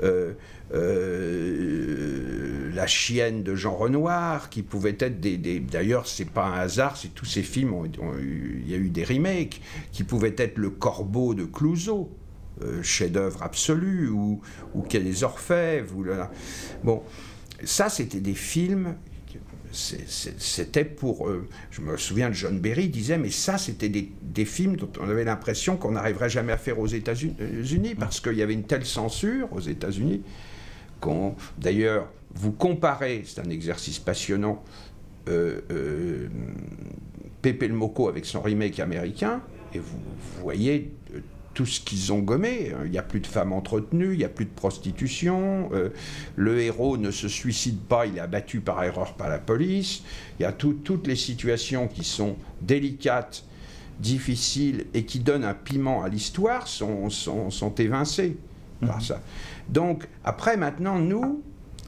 euh, 0.02 0.32
euh, 0.74 2.70
La 2.74 2.86
chienne 2.86 3.42
de 3.42 3.54
Jean 3.54 3.74
Renoir, 3.76 4.50
qui 4.50 4.62
pouvaient 4.62 4.96
être 4.98 5.20
des... 5.20 5.36
des- 5.38 5.60
D'ailleurs, 5.60 6.06
c'est 6.06 6.28
pas 6.28 6.44
un 6.46 6.58
hasard, 6.60 6.96
c'est 6.96 7.14
tous 7.14 7.24
ces 7.24 7.42
films, 7.42 7.74
il 8.20 8.68
y 8.70 8.74
a 8.74 8.78
eu 8.78 8.90
des 8.90 9.04
remakes, 9.04 9.60
qui 9.92 10.04
pouvaient 10.04 10.34
être 10.36 10.58
Le 10.58 10.70
Corbeau 10.70 11.34
de 11.34 11.44
Clouseau, 11.44 12.10
euh, 12.62 12.82
chef-d'œuvre 12.82 13.42
absolu, 13.42 14.08
ou, 14.08 14.40
ou 14.74 14.82
Quai 14.82 15.00
des 15.00 15.24
Orfèvres, 15.24 15.96
ou 15.96 16.04
Bon, 16.82 17.02
ça, 17.64 17.88
c'était 17.88 18.20
des 18.20 18.34
films 18.34 18.94
c'était 19.72 20.84
pour. 20.84 21.28
euh, 21.28 21.48
je 21.70 21.80
me 21.80 21.96
souviens 21.96 22.28
de 22.28 22.34
John 22.34 22.58
Berry 22.60 22.88
disait, 22.88 23.18
mais 23.18 23.30
ça, 23.30 23.58
c'était 23.58 23.88
des, 23.88 24.44
films 24.44 24.76
dont 24.76 24.90
on 25.00 25.08
avait 25.08 25.24
l'impression 25.24 25.76
qu'on 25.76 25.92
n'arriverait 25.92 26.28
jamais 26.28 26.52
à 26.52 26.58
faire 26.58 26.78
aux 26.78 26.86
États-Unis 26.86 27.94
parce 27.98 28.20
qu'il 28.20 28.34
y 28.34 28.42
avait 28.42 28.52
une 28.52 28.64
telle 28.64 28.84
censure 28.84 29.52
aux 29.52 29.60
États-Unis 29.60 30.22
qu'on. 31.00 31.34
D'ailleurs, 31.58 32.10
vous 32.34 32.52
comparez, 32.52 33.22
c'est 33.24 33.40
un 33.40 33.50
exercice 33.50 33.98
passionnant, 33.98 34.62
euh, 35.28 35.60
euh, 35.70 36.28
le 37.44 37.68
Moco 37.68 38.08
avec 38.08 38.24
son 38.24 38.40
remake 38.40 38.78
américain, 38.80 39.40
et 39.74 39.78
vous, 39.78 39.98
voyez 40.40 40.92
tout 41.54 41.66
ce 41.66 41.80
qu'ils 41.80 42.12
ont 42.12 42.18
gommé. 42.20 42.72
Il 42.84 42.90
n'y 42.90 42.98
a 42.98 43.02
plus 43.02 43.20
de 43.20 43.26
femmes 43.26 43.52
entretenues, 43.52 44.12
il 44.12 44.18
n'y 44.18 44.24
a 44.24 44.28
plus 44.28 44.44
de 44.44 44.50
prostitution, 44.50 45.70
euh, 45.72 45.90
le 46.36 46.60
héros 46.60 46.96
ne 46.96 47.10
se 47.10 47.28
suicide 47.28 47.78
pas, 47.80 48.06
il 48.06 48.16
est 48.16 48.20
abattu 48.20 48.60
par 48.60 48.82
erreur 48.84 49.14
par 49.14 49.28
la 49.28 49.38
police. 49.38 50.02
Il 50.38 50.42
y 50.42 50.46
a 50.46 50.52
tout- 50.52 50.78
toutes 50.84 51.06
les 51.06 51.16
situations 51.16 51.88
qui 51.88 52.04
sont 52.04 52.36
délicates, 52.60 53.44
difficiles 54.00 54.86
et 54.94 55.04
qui 55.04 55.20
donnent 55.20 55.44
un 55.44 55.54
piment 55.54 56.02
à 56.02 56.08
l'histoire 56.08 56.66
sont, 56.66 57.08
sont, 57.10 57.50
sont 57.50 57.74
évincées 57.76 58.36
par 58.84 59.00
ça. 59.00 59.20
Donc, 59.68 60.08
après, 60.24 60.56
maintenant, 60.56 60.98
nous, 60.98 61.42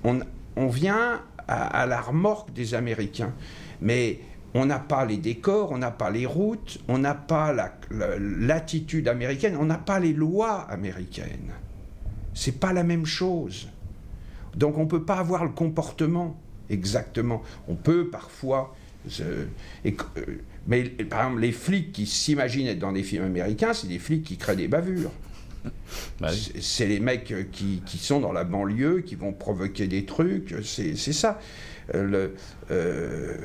on, 0.04 0.20
on 0.54 0.68
vient 0.68 1.22
à, 1.48 1.66
à 1.82 1.86
la 1.86 2.00
remorque 2.00 2.52
des 2.52 2.74
Américains. 2.74 3.32
Mais 3.80 4.20
on 4.55 4.66
n'a 4.66 4.78
pas 4.78 5.05
les 5.05 5.16
décors, 5.16 5.72
on 5.72 5.78
n'a 5.78 5.90
pas 5.90 6.11
les 6.11 6.26
routes, 6.26 6.78
on 6.88 6.98
n'a 6.98 7.14
pas 7.14 7.52
la- 7.52 7.76
la- 7.90 8.16
l'attitude 8.18 9.09
américaine, 9.09 9.57
on 9.59 9.64
n'a 9.66 9.78
pas 9.78 9.98
les 10.00 10.12
lois 10.12 10.61
américaines. 10.70 11.52
C'est 12.34 12.59
pas 12.61 12.72
la 12.72 12.84
même 12.84 13.07
chose. 13.07 13.68
Donc 14.57 14.78
on 14.78 14.84
ne 14.84 14.88
peut 14.88 15.05
pas 15.05 15.16
avoir 15.16 15.44
le 15.44 15.50
comportement 15.50 16.38
exactement. 16.70 17.42
On 17.68 17.74
peut 17.74 18.09
parfois. 18.09 18.74
euh, 19.20 19.44
et 19.84 19.94
euh, 20.16 20.24
mais 20.66 20.84
par 20.84 21.24
exemple, 21.24 21.40
les 21.42 21.52
flics 21.52 21.92
qui 21.92 22.07
s'imaginent 22.07 22.68
être 22.68 22.78
dans 22.78 22.92
des 22.92 23.02
films 23.02 23.24
américains, 23.24 23.74
c'est 23.74 23.88
des 23.88 23.98
flics 23.98 24.24
qui 24.24 24.36
créent 24.38 24.57
des 24.57 24.68
bavures. 24.68 25.11
C'est- 26.30 26.61
C'est 26.61 26.86
les 26.86 27.00
mecs 27.00 27.34
qui, 27.52 27.82
qui 27.84 27.98
sont 27.98 28.20
dans 28.20 28.32
la 28.32 28.44
banlieue, 28.44 29.00
qui 29.00 29.14
vont 29.14 29.32
provoquer 29.32 29.86
des 29.88 30.05
trucs, 30.07 30.55
c'est 30.62 30.94
ça. 30.96 31.38
Euh, 31.94 32.05
le- 32.05 32.34
euh, 32.70 33.36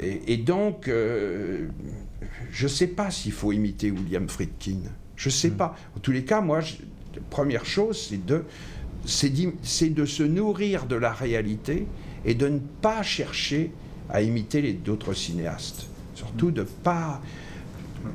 Et, 0.00 0.32
et 0.34 0.36
donc, 0.36 0.88
euh, 0.88 1.66
je 2.52 2.64
ne 2.64 2.68
sais 2.68 2.86
pas 2.86 3.10
s'il 3.10 3.32
faut 3.32 3.52
imiter 3.52 3.90
William 3.90 4.28
Friedkin. 4.28 4.78
Je 5.16 5.28
ne 5.28 5.32
sais 5.32 5.50
pas. 5.50 5.76
En 5.96 6.00
tous 6.00 6.12
les 6.12 6.24
cas, 6.24 6.40
moi, 6.40 6.60
je- 6.60 6.76
la 7.14 7.20
première 7.30 7.64
chose, 7.66 8.06
c'est 8.08 8.24
de, 8.24 8.44
c'est 9.04 9.30
d'im- 9.30 9.54
c'est 9.62 9.88
de 9.90 10.04
se 10.04 10.22
nourrir 10.22 10.86
de 10.86 10.94
la 10.96 11.12
réalité 11.12 11.86
et 12.24 12.34
de 12.34 12.48
ne 12.48 12.58
pas 12.58 13.02
chercher 13.02 13.72
à 14.10 14.22
imiter 14.22 14.62
les 14.62 14.72
d'autres 14.72 15.14
cinéastes. 15.14 15.86
Surtout 16.14 16.50
de 16.50 16.62
pas. 16.62 17.20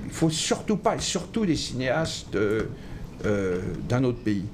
Il 0.05 0.11
faut 0.11 0.29
surtout 0.29 0.77
pas, 0.77 0.95
et 0.95 0.99
surtout 1.01 1.45
des 1.45 1.55
cinéastes 1.57 2.35
euh, 2.35 2.63
euh, 3.25 3.61
d'un 3.89 4.03
autre 4.05 4.19
pays. 4.19 4.45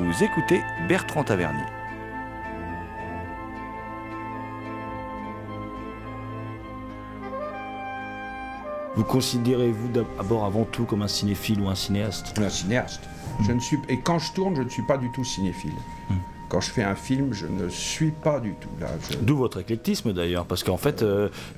Vous 0.00 0.22
écoutez 0.24 0.62
Bertrand 0.88 1.24
Tavernier. 1.24 1.64
Vous 8.96 9.04
considérez-vous 9.04 9.88
d'abord 9.88 10.44
avant 10.44 10.64
tout 10.64 10.84
comme 10.84 11.02
un 11.02 11.08
cinéphile 11.08 11.60
ou 11.60 11.68
un 11.68 11.74
cinéaste? 11.74 12.34
Un 12.38 12.48
cinéaste. 12.48 13.02
Je 13.46 13.52
ne 13.52 13.60
suis, 13.60 13.78
et 13.88 14.00
quand 14.00 14.18
je 14.18 14.32
tourne, 14.32 14.56
je 14.56 14.62
ne 14.62 14.68
suis 14.68 14.82
pas 14.82 14.98
du 14.98 15.10
tout 15.12 15.22
cinéphile. 15.22 15.74
Quand 16.48 16.60
je 16.60 16.70
fais 16.70 16.82
un 16.82 16.94
film, 16.94 17.32
je 17.34 17.46
ne 17.46 17.68
suis 17.68 18.10
pas 18.10 18.40
du 18.40 18.54
tout 18.54 18.70
là. 18.80 18.86
je- 19.10 19.18
D'où 19.18 19.36
votre 19.36 19.60
éclectisme 19.60 20.14
d'ailleurs, 20.14 20.46
parce 20.46 20.64
qu'en 20.64 20.78
fait, 20.78 21.04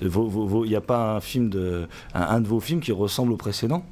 il 0.02 0.10
n'y 0.68 0.74
a 0.74 0.80
pas 0.80 1.14
un 1.16 1.20
film 1.20 1.48
de, 1.48 1.88
un, 2.12 2.22
un 2.22 2.40
de 2.40 2.48
vos 2.48 2.58
films 2.60 2.80
qui 2.80 2.90
ressemble 2.92 3.32
au 3.32 3.36
précédent? 3.36 3.84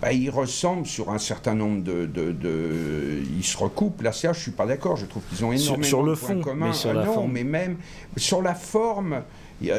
Bah, 0.00 0.12
ils 0.12 0.30
ressemblent 0.30 0.86
sur 0.86 1.10
un 1.10 1.18
certain 1.18 1.54
nombre 1.54 1.82
de, 1.82 2.06
de- 2.06 2.32
de- 2.32 3.22
Ils 3.36 3.44
se 3.44 3.56
recoupent. 3.56 4.02
Là, 4.02 4.12
ça, 4.12 4.32
je 4.32 4.40
suis 4.40 4.50
pas 4.52 4.66
d'accord. 4.66 4.96
Je 4.96 5.06
trouve 5.06 5.22
qu'ils 5.28 5.44
ont 5.44 5.56
Sur- 5.56 5.74
énormément 5.74 5.84
sur 5.88 6.02
le 6.02 6.12
de 6.14 6.18
points 6.18 6.28
fond, 6.36 6.40
communs. 6.40 6.66
mais 6.68 6.72
sur 6.72 6.90
Ah 6.90 6.94
la 6.94 7.04
non, 7.04 7.14
forme. 7.14 7.32
mais 7.32 7.44
même 7.44 7.76
sur 8.16 8.42
la 8.42 8.54
forme. 8.54 9.22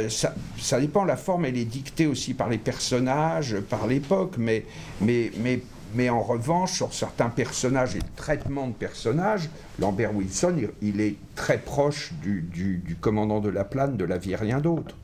Ça, 0.09 0.35
ça 0.57 0.77
dépend, 0.81 1.05
la 1.05 1.15
forme 1.15 1.45
elle 1.45 1.57
est 1.57 1.63
dictée 1.63 2.05
aussi 2.05 2.33
par 2.33 2.49
les 2.49 2.57
personnages, 2.57 3.55
par 3.69 3.87
l'époque, 3.87 4.33
mais, 4.37 4.65
mais, 4.99 5.31
mais, 5.41 5.61
mais 5.95 6.09
en 6.09 6.21
revanche, 6.21 6.73
sur 6.73 6.93
certains 6.93 7.29
personnages 7.29 7.95
et 7.95 7.99
le 7.99 8.05
traitement 8.17 8.67
de 8.67 8.73
personnages, 8.73 9.49
Lambert 9.79 10.13
Wilson, 10.13 10.53
il, 10.81 10.89
il 10.89 10.99
est 10.99 11.15
très 11.33 11.57
proche 11.59 12.11
du, 12.21 12.41
du- 12.41 12.79
du 12.79 12.95
commandant 12.97 13.39
de 13.39 13.47
la 13.47 13.63
plane, 13.63 13.95
de 13.95 14.03
la 14.03 14.17
vie 14.17 14.33
et 14.33 14.35
rien 14.35 14.59
d'autre. 14.59 14.95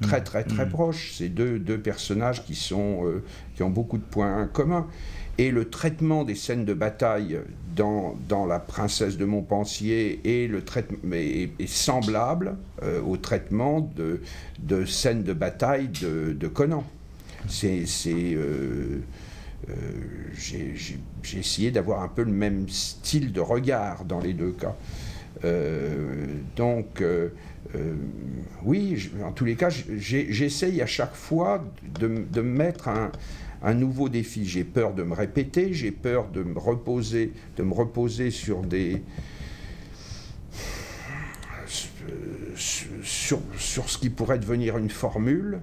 Très 0.00 0.22
très 0.22 0.44
très 0.44 0.68
proche. 0.68 1.12
C'est 1.14 1.28
deux, 1.28 1.58
deux 1.58 1.78
personnages 1.78 2.44
qui, 2.44 2.54
sont, 2.54 3.04
euh, 3.04 3.22
qui 3.54 3.62
ont 3.62 3.70
beaucoup 3.70 3.98
de 3.98 4.04
points 4.04 4.46
communs. 4.46 4.86
Et 5.38 5.50
le 5.50 5.68
traitement 5.68 6.24
des 6.24 6.34
scènes 6.34 6.64
de 6.64 6.72
bataille 6.72 7.38
dans, 7.74 8.16
dans 8.28 8.46
La 8.46 8.58
Princesse 8.58 9.18
de 9.18 9.24
Montpensier 9.26 10.20
et 10.24 10.48
le 10.48 10.62
est, 11.12 11.50
est 11.58 11.66
semblable 11.66 12.56
euh, 12.82 13.02
au 13.02 13.18
traitement 13.18 13.80
de, 13.96 14.22
de 14.60 14.86
scènes 14.86 15.22
de 15.22 15.34
bataille 15.34 15.88
de, 15.88 16.32
de 16.32 16.48
Conan. 16.48 16.84
C'est, 17.48 17.84
c'est, 17.86 18.34
euh, 18.34 19.00
euh, 19.68 19.72
j'ai, 20.38 20.74
essayé 21.38 21.70
d'avoir 21.70 22.02
un 22.02 22.08
peu 22.08 22.22
le 22.22 22.32
même 22.32 22.68
style 22.68 23.32
de 23.32 23.40
regard 23.40 24.04
dans 24.04 24.20
les 24.20 24.32
deux 24.32 24.52
cas. 24.52 24.76
Euh, 25.44 26.26
donc, 26.56 27.00
euh, 27.00 27.28
euh, 27.74 27.94
oui, 28.64 28.96
je- 28.96 29.10
en 29.24 29.32
tous 29.32 29.44
les 29.44 29.56
cas, 29.56 29.68
j'essaye 29.70 30.80
à 30.82 30.86
chaque 30.86 31.14
fois 31.14 31.64
de, 32.00 32.06
me 32.08 32.42
mettre 32.42 32.88
un, 32.88 33.10
un 33.62 33.74
nouveau 33.74 34.08
défi. 34.08 34.46
J'ai 34.46 34.64
peur 34.64 34.94
de 34.94 35.02
me 35.02 35.14
répéter, 35.14 35.72
j'ai 35.72 35.90
peur 35.90 36.28
de 36.28 36.42
me 36.42 36.58
reposer, 36.58 37.32
de 37.56 37.62
me 37.62 37.74
reposer 37.74 38.30
sur 38.30 38.62
des 38.62 39.02
sur, 42.56 43.40
sur 43.58 43.88
ce 43.90 43.98
qui 43.98 44.10
pourrait 44.10 44.38
devenir 44.38 44.78
une 44.78 44.90
formule. 44.90 45.60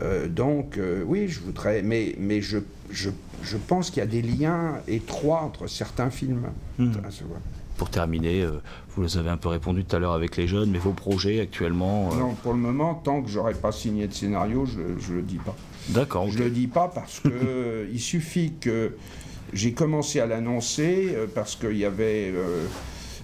Euh, 0.00 0.28
donc, 0.28 0.78
euh, 0.78 1.02
oui, 1.06 1.28
je 1.28 1.40
voudrais, 1.40 1.82
mais, 1.82 2.14
mais 2.18 2.40
je, 2.40 2.58
je, 2.90 3.10
je 3.42 3.56
pense 3.56 3.90
qu'il 3.90 3.98
y 4.00 4.02
a 4.02 4.06
des 4.06 4.22
liens 4.22 4.76
étroits 4.86 5.42
entre 5.42 5.66
certains 5.66 6.10
films. 6.10 6.46
Hmm. 6.78 6.92
Pour 7.78 7.88
terminer, 7.90 8.42
euh, 8.42 8.60
vous 8.90 9.02
les 9.04 9.16
avez 9.18 9.30
un 9.30 9.36
peu 9.36 9.48
répondu 9.48 9.84
tout 9.84 9.94
à 9.96 10.00
l'heure 10.00 10.12
avec 10.12 10.36
les 10.36 10.46
jeunes, 10.48 10.70
mais 10.70 10.78
vos 10.78 10.92
projets 10.92 11.40
actuellement. 11.40 12.10
euh, 12.12 12.18
Non, 12.18 12.34
pour 12.34 12.52
le 12.52 12.58
moment, 12.58 12.94
tant 12.96 13.22
que 13.22 13.30
j'aurais 13.30 13.54
pas 13.54 13.70
signé 13.72 14.06
de 14.08 14.12
scénario, 14.12 14.66
je 14.66 14.80
ne 15.12 15.16
le 15.16 15.22
dis 15.22 15.38
pas. 15.38 15.54
D'accord. 15.88 16.28
Je 16.28 16.38
le 16.40 16.50
dis 16.50 16.66
pas 16.66 16.88
parce 16.92 17.20
que 17.20 17.88
il 17.92 18.00
suffit 18.00 18.52
que 18.60 18.96
j'ai 19.54 19.72
commencé 19.72 20.18
à 20.20 20.26
l'annoncer 20.26 21.12
euh, 21.14 21.26
parce 21.32 21.54
qu'il 21.56 21.78
y 21.78 21.84
avait 21.84 22.34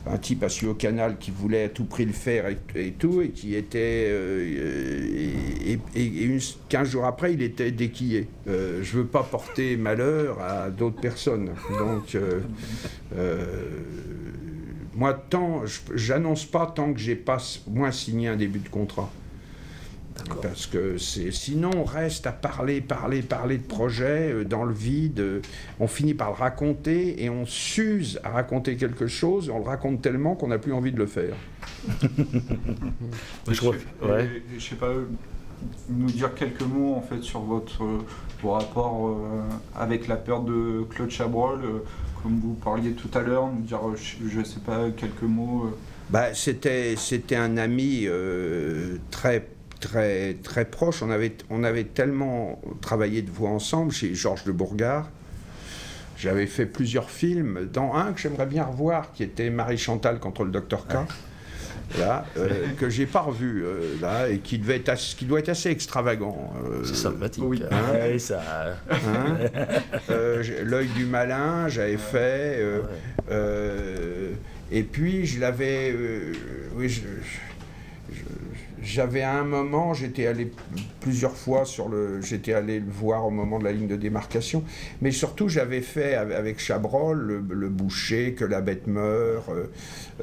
un 0.07 0.19
type 0.19 0.43
assis 0.45 0.67
au 0.67 0.75
canal 0.75 1.17
qui 1.19 1.31
voulait 1.33 1.65
à 1.65 1.69
tout 1.71 1.85
prix 1.87 2.05
le 2.05 2.13
faire 2.13 2.47
et, 2.49 2.59
et 2.77 2.93
tout 2.93 3.23
et 3.23 3.31
qui 3.31 3.55
était 3.57 4.07
euh, 4.09 4.45
et, 5.67 5.73
et- 5.73 5.81
et 6.01 6.23
une- 6.25 6.41
15 6.69 6.89
jours 6.91 7.07
après 7.07 7.33
il 7.35 7.43
était 7.43 7.73
déquillé. 7.73 8.29
Euh, 8.47 8.81
je 8.83 8.99
veux 8.99 9.07
pas 9.07 9.23
porter 9.25 9.77
malheur 9.77 10.41
à 10.41 10.71
d'autres 10.71 11.01
personnes. 11.01 11.51
Donc 11.79 12.15
euh, 12.15 12.41
moi 14.95 15.15
tant 15.15 15.67
je- 15.67 15.81
j'annonce 15.97 16.45
pas 16.45 16.67
tant 16.67 16.93
que 16.93 17.01
j'ai 17.01 17.17
pas 17.17 17.39
moins 17.69 17.91
signé 17.93 18.29
un 18.29 18.37
début 18.37 18.59
de 18.61 18.69
contrat. 18.69 19.11
Parce 20.43 20.67
que 20.67 20.97
sinon 20.97 21.71
on 21.77 21.83
reste 21.85 22.27
à 22.29 22.33
parler, 22.33 22.81
parler, 22.81 23.21
parler 23.21 23.59
de 23.59 23.65
projets 23.67 24.31
euh, 24.33 24.45
dans 24.45 24.63
le 24.63 24.73
vide. 24.73 25.19
euh, 25.21 25.41
on 25.81 25.89
finit 25.89 26.15
par 26.15 26.29
le 26.29 26.37
raconter 26.37 27.23
et 27.25 27.29
on 27.31 27.45
s'use 27.47 28.21
à 28.23 28.31
raconter 28.31 28.77
quelque 28.77 29.09
chose. 29.09 29.51
On 29.51 29.59
le 29.59 29.65
raconte 29.65 30.01
tellement 30.03 30.37
qu'on 30.37 30.49
n'a 30.49 30.59
plus 30.59 30.73
envie 30.73 30.93
de 30.93 30.99
le 30.99 31.07
faire. 31.07 31.35
je 33.51 33.59
crois- 33.59 33.75
Et- 34.03 34.07
ouais. 34.07 34.43
sais 34.61 34.77
pas, 34.77 34.87
euh, 34.87 35.07
nous 35.89 36.07
dire 36.07 36.33
quelques 36.35 36.63
mots 36.63 36.95
en 36.95 37.01
fait 37.03 37.21
sur 37.23 37.41
votre 37.41 37.83
vos 38.45 38.53
rapports 38.53 39.09
euh, 39.09 39.41
avec 39.75 40.07
la 40.07 40.17
perte 40.17 40.45
de 40.45 40.85
Claude 40.91 41.11
Chabrol, 41.11 41.65
euh, 41.65 41.79
comme 42.23 42.39
vous 42.41 42.53
parliez 42.55 42.93
tout 42.93 43.09
à 43.17 43.23
l'heure, 43.23 43.49
nous 43.51 43.63
dire, 43.63 43.81
euh, 43.89 43.97
je, 43.97 44.29
je 44.29 44.45
sais 44.45 44.61
pas, 44.61 44.91
quelques 44.97 45.23
mots. 45.23 45.65
euh. 45.65 45.77
Bah, 46.11 46.35
c'était, 46.35 46.95
c'était 46.97 47.37
un 47.37 47.57
ami 47.57 48.03
euh, 48.05 48.99
très, 49.11 49.49
très, 49.81 50.35
très 50.35 50.67
proche. 50.67 51.03
On 51.03 51.11
avait, 51.11 51.35
on 51.49 51.65
avait 51.65 51.85
tellement 51.85 52.61
travaillé 52.83 53.23
de 53.23 53.31
voix 53.31 53.49
ensemble 53.51 53.91
chez 53.93 54.15
Georges 54.15 54.45
de 54.45 54.53
Bourgard. 54.53 55.09
J'avais 56.19 56.47
fait 56.47 56.67
plusieurs 56.67 57.11
films, 57.11 57.69
dans 57.73 57.95
un 57.95 58.13
que 58.13 58.21
j'aimerais 58.21 58.47
bien 58.47 58.65
revoir, 58.65 59.13
qui 59.13 59.23
était 59.23 59.49
Marie 59.51 59.79
Chantal 59.79 60.21
contre 60.21 60.45
le 60.45 60.51
Docteur 60.51 60.87
K. 60.87 60.97
Là, 61.99 62.25
euh, 62.37 62.49
que 62.79 62.89
j'ai 62.91 63.07
pas 63.07 63.21
revu 63.21 63.63
euh, 63.65 63.95
là 64.01 64.29
et 64.29 64.39
qui 64.39 64.59
devait 64.59 64.77
être 64.77 64.89
assez- 64.89 65.15
qui 65.17 65.25
doit 65.27 65.39
être 65.39 65.49
assez 65.51 65.71
extravagant. 65.71 66.53
euh, 66.65 66.83
C'est 66.85 66.95
sympathique. 66.97 67.45
oui. 67.47 67.63
Hein 67.71 67.77
Hein 67.93 68.19
ça. 68.19 68.43
Hein 68.91 69.37
Euh, 70.11 70.43
L'œil 70.65 70.89
du 70.89 71.05
malin, 71.07 71.69
j'avais 71.69 71.97
fait. 71.97 72.61
et 74.73 74.83
puis 74.83 75.27
je 75.27 75.41
l'avais. 75.41 75.95
oui, 76.75 76.89
je- 76.89 77.01
je- 77.01 77.54
j'avais 78.85 79.23
à 79.23 79.33
un 79.39 79.45
moment, 79.45 79.95
j'étais 79.95 80.27
allé 80.27 80.51
plusieurs 81.01 81.37
fois 81.37 81.65
sur 81.65 81.89
le. 81.89 82.21
J'étais 82.23 82.53
allé 82.53 82.79
le 82.81 82.91
voir 82.91 83.27
au 83.27 83.31
moment 83.31 83.59
de 83.59 83.65
la 83.65 83.73
ligne 83.73 83.87
de 83.89 83.97
démarcation. 83.97 84.63
Mais 85.01 85.11
surtout, 85.11 85.49
j'avais 85.49 85.81
fait 85.81 86.15
avec- 86.15 86.61
Chabrol 86.61 87.19
le, 87.19 87.45
le 87.55 87.69
boucher, 87.69 88.35
Que 88.35 88.45
la 88.45 88.61
bête 88.61 88.87
meurt, 88.87 89.49
euh, 89.49 89.65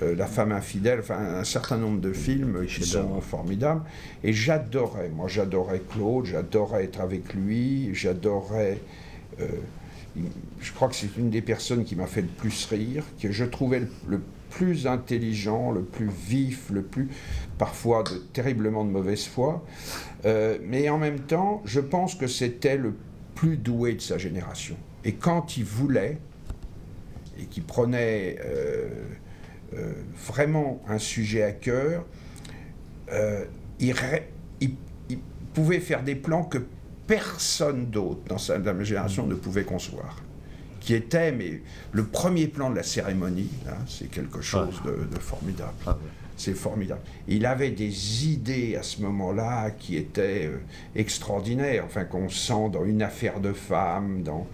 euh, 0.01 0.15
La 0.15 0.27
femme 0.27 0.51
infidèle, 0.51 0.99
enfin 0.99 1.17
un 1.17 1.43
certain 1.43 1.77
nombre 1.77 1.99
de 1.99 2.13
films 2.13 2.65
qui 2.67 2.83
sont 2.83 3.19
formidables. 3.21 3.81
Et 4.23 4.33
j'adorais, 4.33 5.09
moi 5.09 5.27
j'adorais 5.27 5.81
Claude, 5.91 6.25
j'adorais 6.25 6.85
être 6.85 7.01
avec 7.01 7.33
lui, 7.33 7.89
j'adorais. 7.93 8.77
euh, 9.39 9.45
je 10.59 10.71
crois 10.73 10.89
que 10.89 10.95
c'est 10.95 11.15
une 11.17 11.29
des 11.29 11.41
personnes 11.41 11.83
qui 11.85 11.95
m'a 11.95 12.05
fait 12.05 12.21
le 12.21 12.27
plus 12.27 12.65
rire, 12.65 13.03
que 13.21 13.31
je 13.31 13.45
trouvais 13.45 13.79
le, 13.79 13.87
le 14.07 14.21
plus 14.51 14.85
intelligent, 14.85 15.71
le 15.71 15.81
plus 15.81 16.09
vif, 16.09 16.69
le 16.69 16.83
plus 16.83 17.07
parfois 17.57 18.03
de, 18.03 18.17
terriblement 18.33 18.85
de 18.85 18.91
mauvaise 18.91 19.25
foi. 19.25 19.65
Euh, 20.25 20.59
mais 20.63 20.89
en 20.89 20.99
même 20.99 21.21
temps, 21.21 21.63
je 21.65 21.79
pense 21.79 22.13
que 22.13 22.27
c'était 22.27 22.77
le 22.77 22.93
plus 23.33 23.57
doué 23.57 23.93
de 23.95 24.01
sa 24.01 24.19
génération. 24.19 24.75
Et 25.03 25.13
quand 25.13 25.57
il 25.57 25.63
voulait, 25.63 26.19
et 27.39 27.45
qu'il 27.45 27.63
prenait 27.63 28.37
euh, 28.45 28.89
euh, 29.73 29.93
vraiment 30.27 30.83
un 30.87 30.99
sujet 30.99 31.41
à 31.41 31.53
cœur, 31.53 32.05
il, 33.79 33.95
pouvait 35.53 35.81
faire 35.81 36.01
des 36.03 36.15
plans 36.15 36.43
que 36.43 36.59
personne 37.07 37.87
d'autre 37.87 38.21
dans 38.27 38.37
sa 38.37 38.61
génération 38.83 39.27
ne 39.27 39.35
pouvait 39.35 39.65
concevoir. 39.65 40.23
Qui 40.81 40.95
était, 40.95 41.31
mais 41.31 41.61
le 41.93 42.05
premier 42.05 42.47
plan 42.47 42.69
de 42.69 42.75
la 42.75 42.83
cérémonie, 42.83 43.49
là, 43.65 43.77
c'est 43.87 44.09
quelque 44.09 44.41
chose 44.41 44.81
de, 44.83 45.05
de 45.13 45.19
formidable. 45.19 45.73
C'est 46.37 46.55
formidable. 46.55 47.01
Il 47.27 47.45
avait 47.45 47.69
des 47.69 48.25
idées 48.27 48.75
à 48.75 48.81
ce 48.81 48.99
moment-là 49.03 49.69
qui 49.71 49.95
étaient 49.95 50.47
euh, 50.47 50.57
extraordinaires, 50.95 51.83
enfin 51.85 52.05
qu'on 52.05 52.29
sent 52.29 52.69
dans 52.73 52.83
Une 52.83 53.03
affaire 53.03 53.39
de 53.39 53.53
femme, 53.53 54.23
dans, 54.23 54.47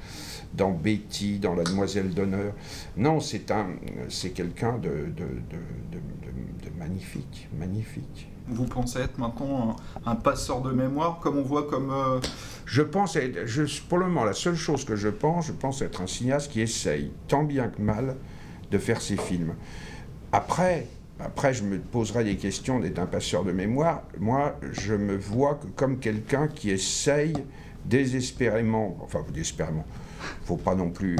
dans 0.54 0.72
Betty, 0.72 1.40
dans 1.40 1.56
La 1.56 1.64
Demoiselle 1.64 2.14
d'honneur. 2.14 2.52
Non, 2.98 3.22
c'est 3.22 3.52
un, 3.52 3.68
c'est 4.10 4.32
quelqu'un 4.32 4.78
de, 4.78 4.90
de, 4.90 4.94
de, 4.96 5.58
de- 5.92 5.98
de- 6.28 6.70
de 6.70 6.78
magnifique, 6.78 7.48
magnifique. 7.58 8.28
Vous 8.50 8.66
pensez 8.66 9.00
être 9.00 9.18
maintenant 9.18 9.76
un, 10.06 10.12
un 10.12 10.16
passeur 10.16 10.62
de 10.62 10.72
mémoire, 10.72 11.20
comme 11.20 11.38
on 11.38 11.44
voit 11.44 11.68
comme. 11.68 11.92
euh, 11.92 12.20
Je 12.68 12.82
pense, 12.82 13.15
être- 13.15 13.39
pour 13.88 13.97
le 13.97 14.07
moment, 14.07 14.26
la 14.26 14.34
seule 14.34 14.57
chose 14.57 14.84
que 14.84 14.97
je 14.97 15.07
pense, 15.07 15.47
je 15.47 15.53
pense 15.53 15.82
être 15.82 16.01
un 16.01 16.07
cinéaste 16.07 16.51
qui 16.51 16.59
essaye, 16.59 17.11
tant 17.30 17.43
bien 17.43 17.70
que 17.70 17.82
mal, 17.82 18.18
de 18.70 18.78
faire 18.78 18.99
ses 18.99 19.15
films. 19.15 19.53
Après, 20.34 20.86
après 21.18 21.53
je 21.53 21.63
me 21.63 21.78
poserai 21.80 22.26
des 22.26 22.36
questions 22.36 22.82
d'être 22.82 22.99
un 22.99 23.05
passeur 23.05 23.45
de 23.45 23.53
mémoire. 23.53 24.03
Moi, 24.20 24.59
je 24.74 24.93
me 24.95 25.15
vois 25.15 25.61
comme 25.78 25.97
quelqu'un 25.99 26.49
qui 26.49 26.70
essaye 26.70 27.32
désespérément, 27.86 28.97
enfin, 29.01 29.24
désespérément, 29.34 29.86
faut 30.43 30.57
pas 30.57 30.76
non 30.76 30.89
plus. 30.89 31.15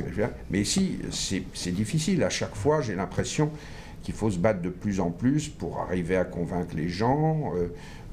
Mais 0.52 0.66
si, 0.66 1.00
c'est 1.12 1.72
difficile. 1.72 2.24
À 2.24 2.30
chaque 2.30 2.56
fois, 2.56 2.82
j'ai 2.82 2.96
l'impression 2.96 3.52
qu'il 4.04 4.14
faut 4.14 4.30
se 4.30 4.38
battre 4.38 4.62
de 4.62 4.70
plus 4.70 5.00
en 5.00 5.12
plus 5.12 5.48
pour 5.48 5.80
arriver 5.80 6.18
à 6.18 6.26
convaincre 6.26 6.76
les 6.76 6.90
gens. 6.90 7.54
Euh, 7.56 7.68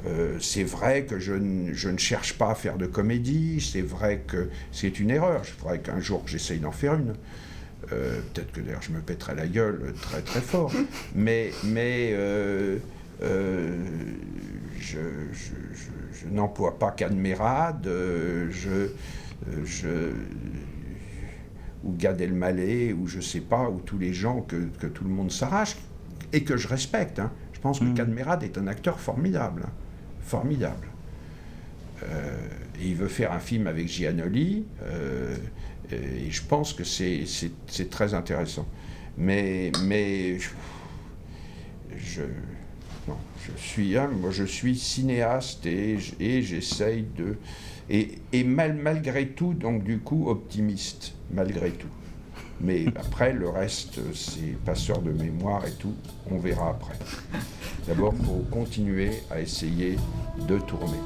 euh, 0.06 0.38
c'est 0.40 0.64
vrai 0.64 1.04
que 1.04 1.18
je, 1.18 1.32
ne- 1.32 1.72
je 1.72 1.88
ne 1.88 1.98
cherche 1.98 2.34
pas 2.38 2.50
à 2.50 2.54
faire 2.54 2.76
de 2.76 2.86
comédie, 2.86 3.60
c'est 3.60 3.80
vrai 3.82 4.22
que 4.26 4.50
c'est 4.72 4.98
une 5.00 5.10
erreur. 5.10 5.42
Il 5.44 5.50
faudrait 5.52 5.80
qu'un 5.80 6.00
jour 6.00 6.22
j'essaye 6.26 6.58
d'en 6.58 6.72
faire 6.72 6.94
une. 6.94 7.14
Euh, 7.92 8.20
Peut-être 8.32 8.52
que 8.52 8.60
d'ailleurs 8.60 8.82
je 8.82 8.92
me 8.92 9.00
pèterai 9.00 9.34
la 9.34 9.46
gueule 9.46 9.94
très 10.00 10.22
très 10.22 10.40
fort. 10.40 10.72
Mais, 11.14 11.50
mais 11.64 12.10
euh, 12.12 12.78
je, 14.78 14.98
je- 15.32 15.74
je- 15.74 16.18
je 16.20 16.28
n'emploie 16.28 16.78
pas 16.78 16.94
je, 18.50 18.88
je, 19.64 20.12
ou 21.84 21.92
Gad 21.96 22.20
Elmaleh, 22.20 22.92
ou 22.92 23.06
je 23.06 23.20
sais 23.20 23.40
pas, 23.40 23.68
ou 23.68 23.80
tous 23.80 23.98
les 23.98 24.12
gens 24.12 24.40
que, 24.40 24.56
que 24.80 24.86
tout 24.86 25.04
le 25.04 25.10
monde 25.10 25.30
s'arrache, 25.30 25.76
et 26.32 26.42
que 26.44 26.56
je 26.56 26.66
respecte. 26.68 27.18
hein. 27.18 27.30
Je 27.52 27.60
pense 27.60 27.78
que 27.80 27.84
Cadmerade 27.94 28.42
est 28.42 28.58
un 28.58 28.66
acteur 28.66 28.98
formidable. 29.00 29.64
Formidable. 30.24 30.88
Euh, 32.02 32.36
et 32.80 32.88
il 32.88 32.96
veut 32.96 33.08
faire 33.08 33.32
un 33.32 33.38
film 33.38 33.66
avec 33.66 33.88
Giannoli, 33.88 34.64
euh, 34.82 35.36
et 35.92 36.30
je 36.30 36.42
pense 36.42 36.72
que 36.72 36.84
c'est 36.84 37.26
très 37.90 38.14
intéressant. 38.14 38.66
Mais, 39.16 39.70
mais 39.84 40.38
je, 41.96 42.22
non, 43.06 43.16
je 43.46 43.52
suis, 43.56 43.96
hein, 43.96 44.10
moi 44.20 44.30
je 44.30 44.44
suis 44.44 44.76
cinéaste 44.76 45.66
et, 45.66 45.98
et 46.18 46.42
j'essaye 46.42 47.06
de. 47.16 47.36
Et, 47.90 48.18
et 48.32 48.44
mal, 48.44 48.74
malgré 48.74 49.28
tout, 49.28 49.52
donc 49.52 49.84
du 49.84 49.98
coup, 49.98 50.28
optimiste, 50.28 51.14
malgré 51.30 51.70
tout. 51.70 51.88
Mais 52.60 52.86
après, 52.96 53.32
le 53.32 53.48
reste, 53.48 54.00
c'est 54.14 54.56
passeur 54.64 55.02
de 55.02 55.12
mémoire 55.12 55.66
et 55.66 55.72
tout, 55.72 55.94
on 56.30 56.38
verra 56.38 56.70
après. 56.70 56.94
D'abord, 57.86 58.14
faut 58.14 58.44
continuer 58.50 59.10
à 59.30 59.40
essayer 59.40 59.96
de 60.48 60.58
tourner. 60.58 60.98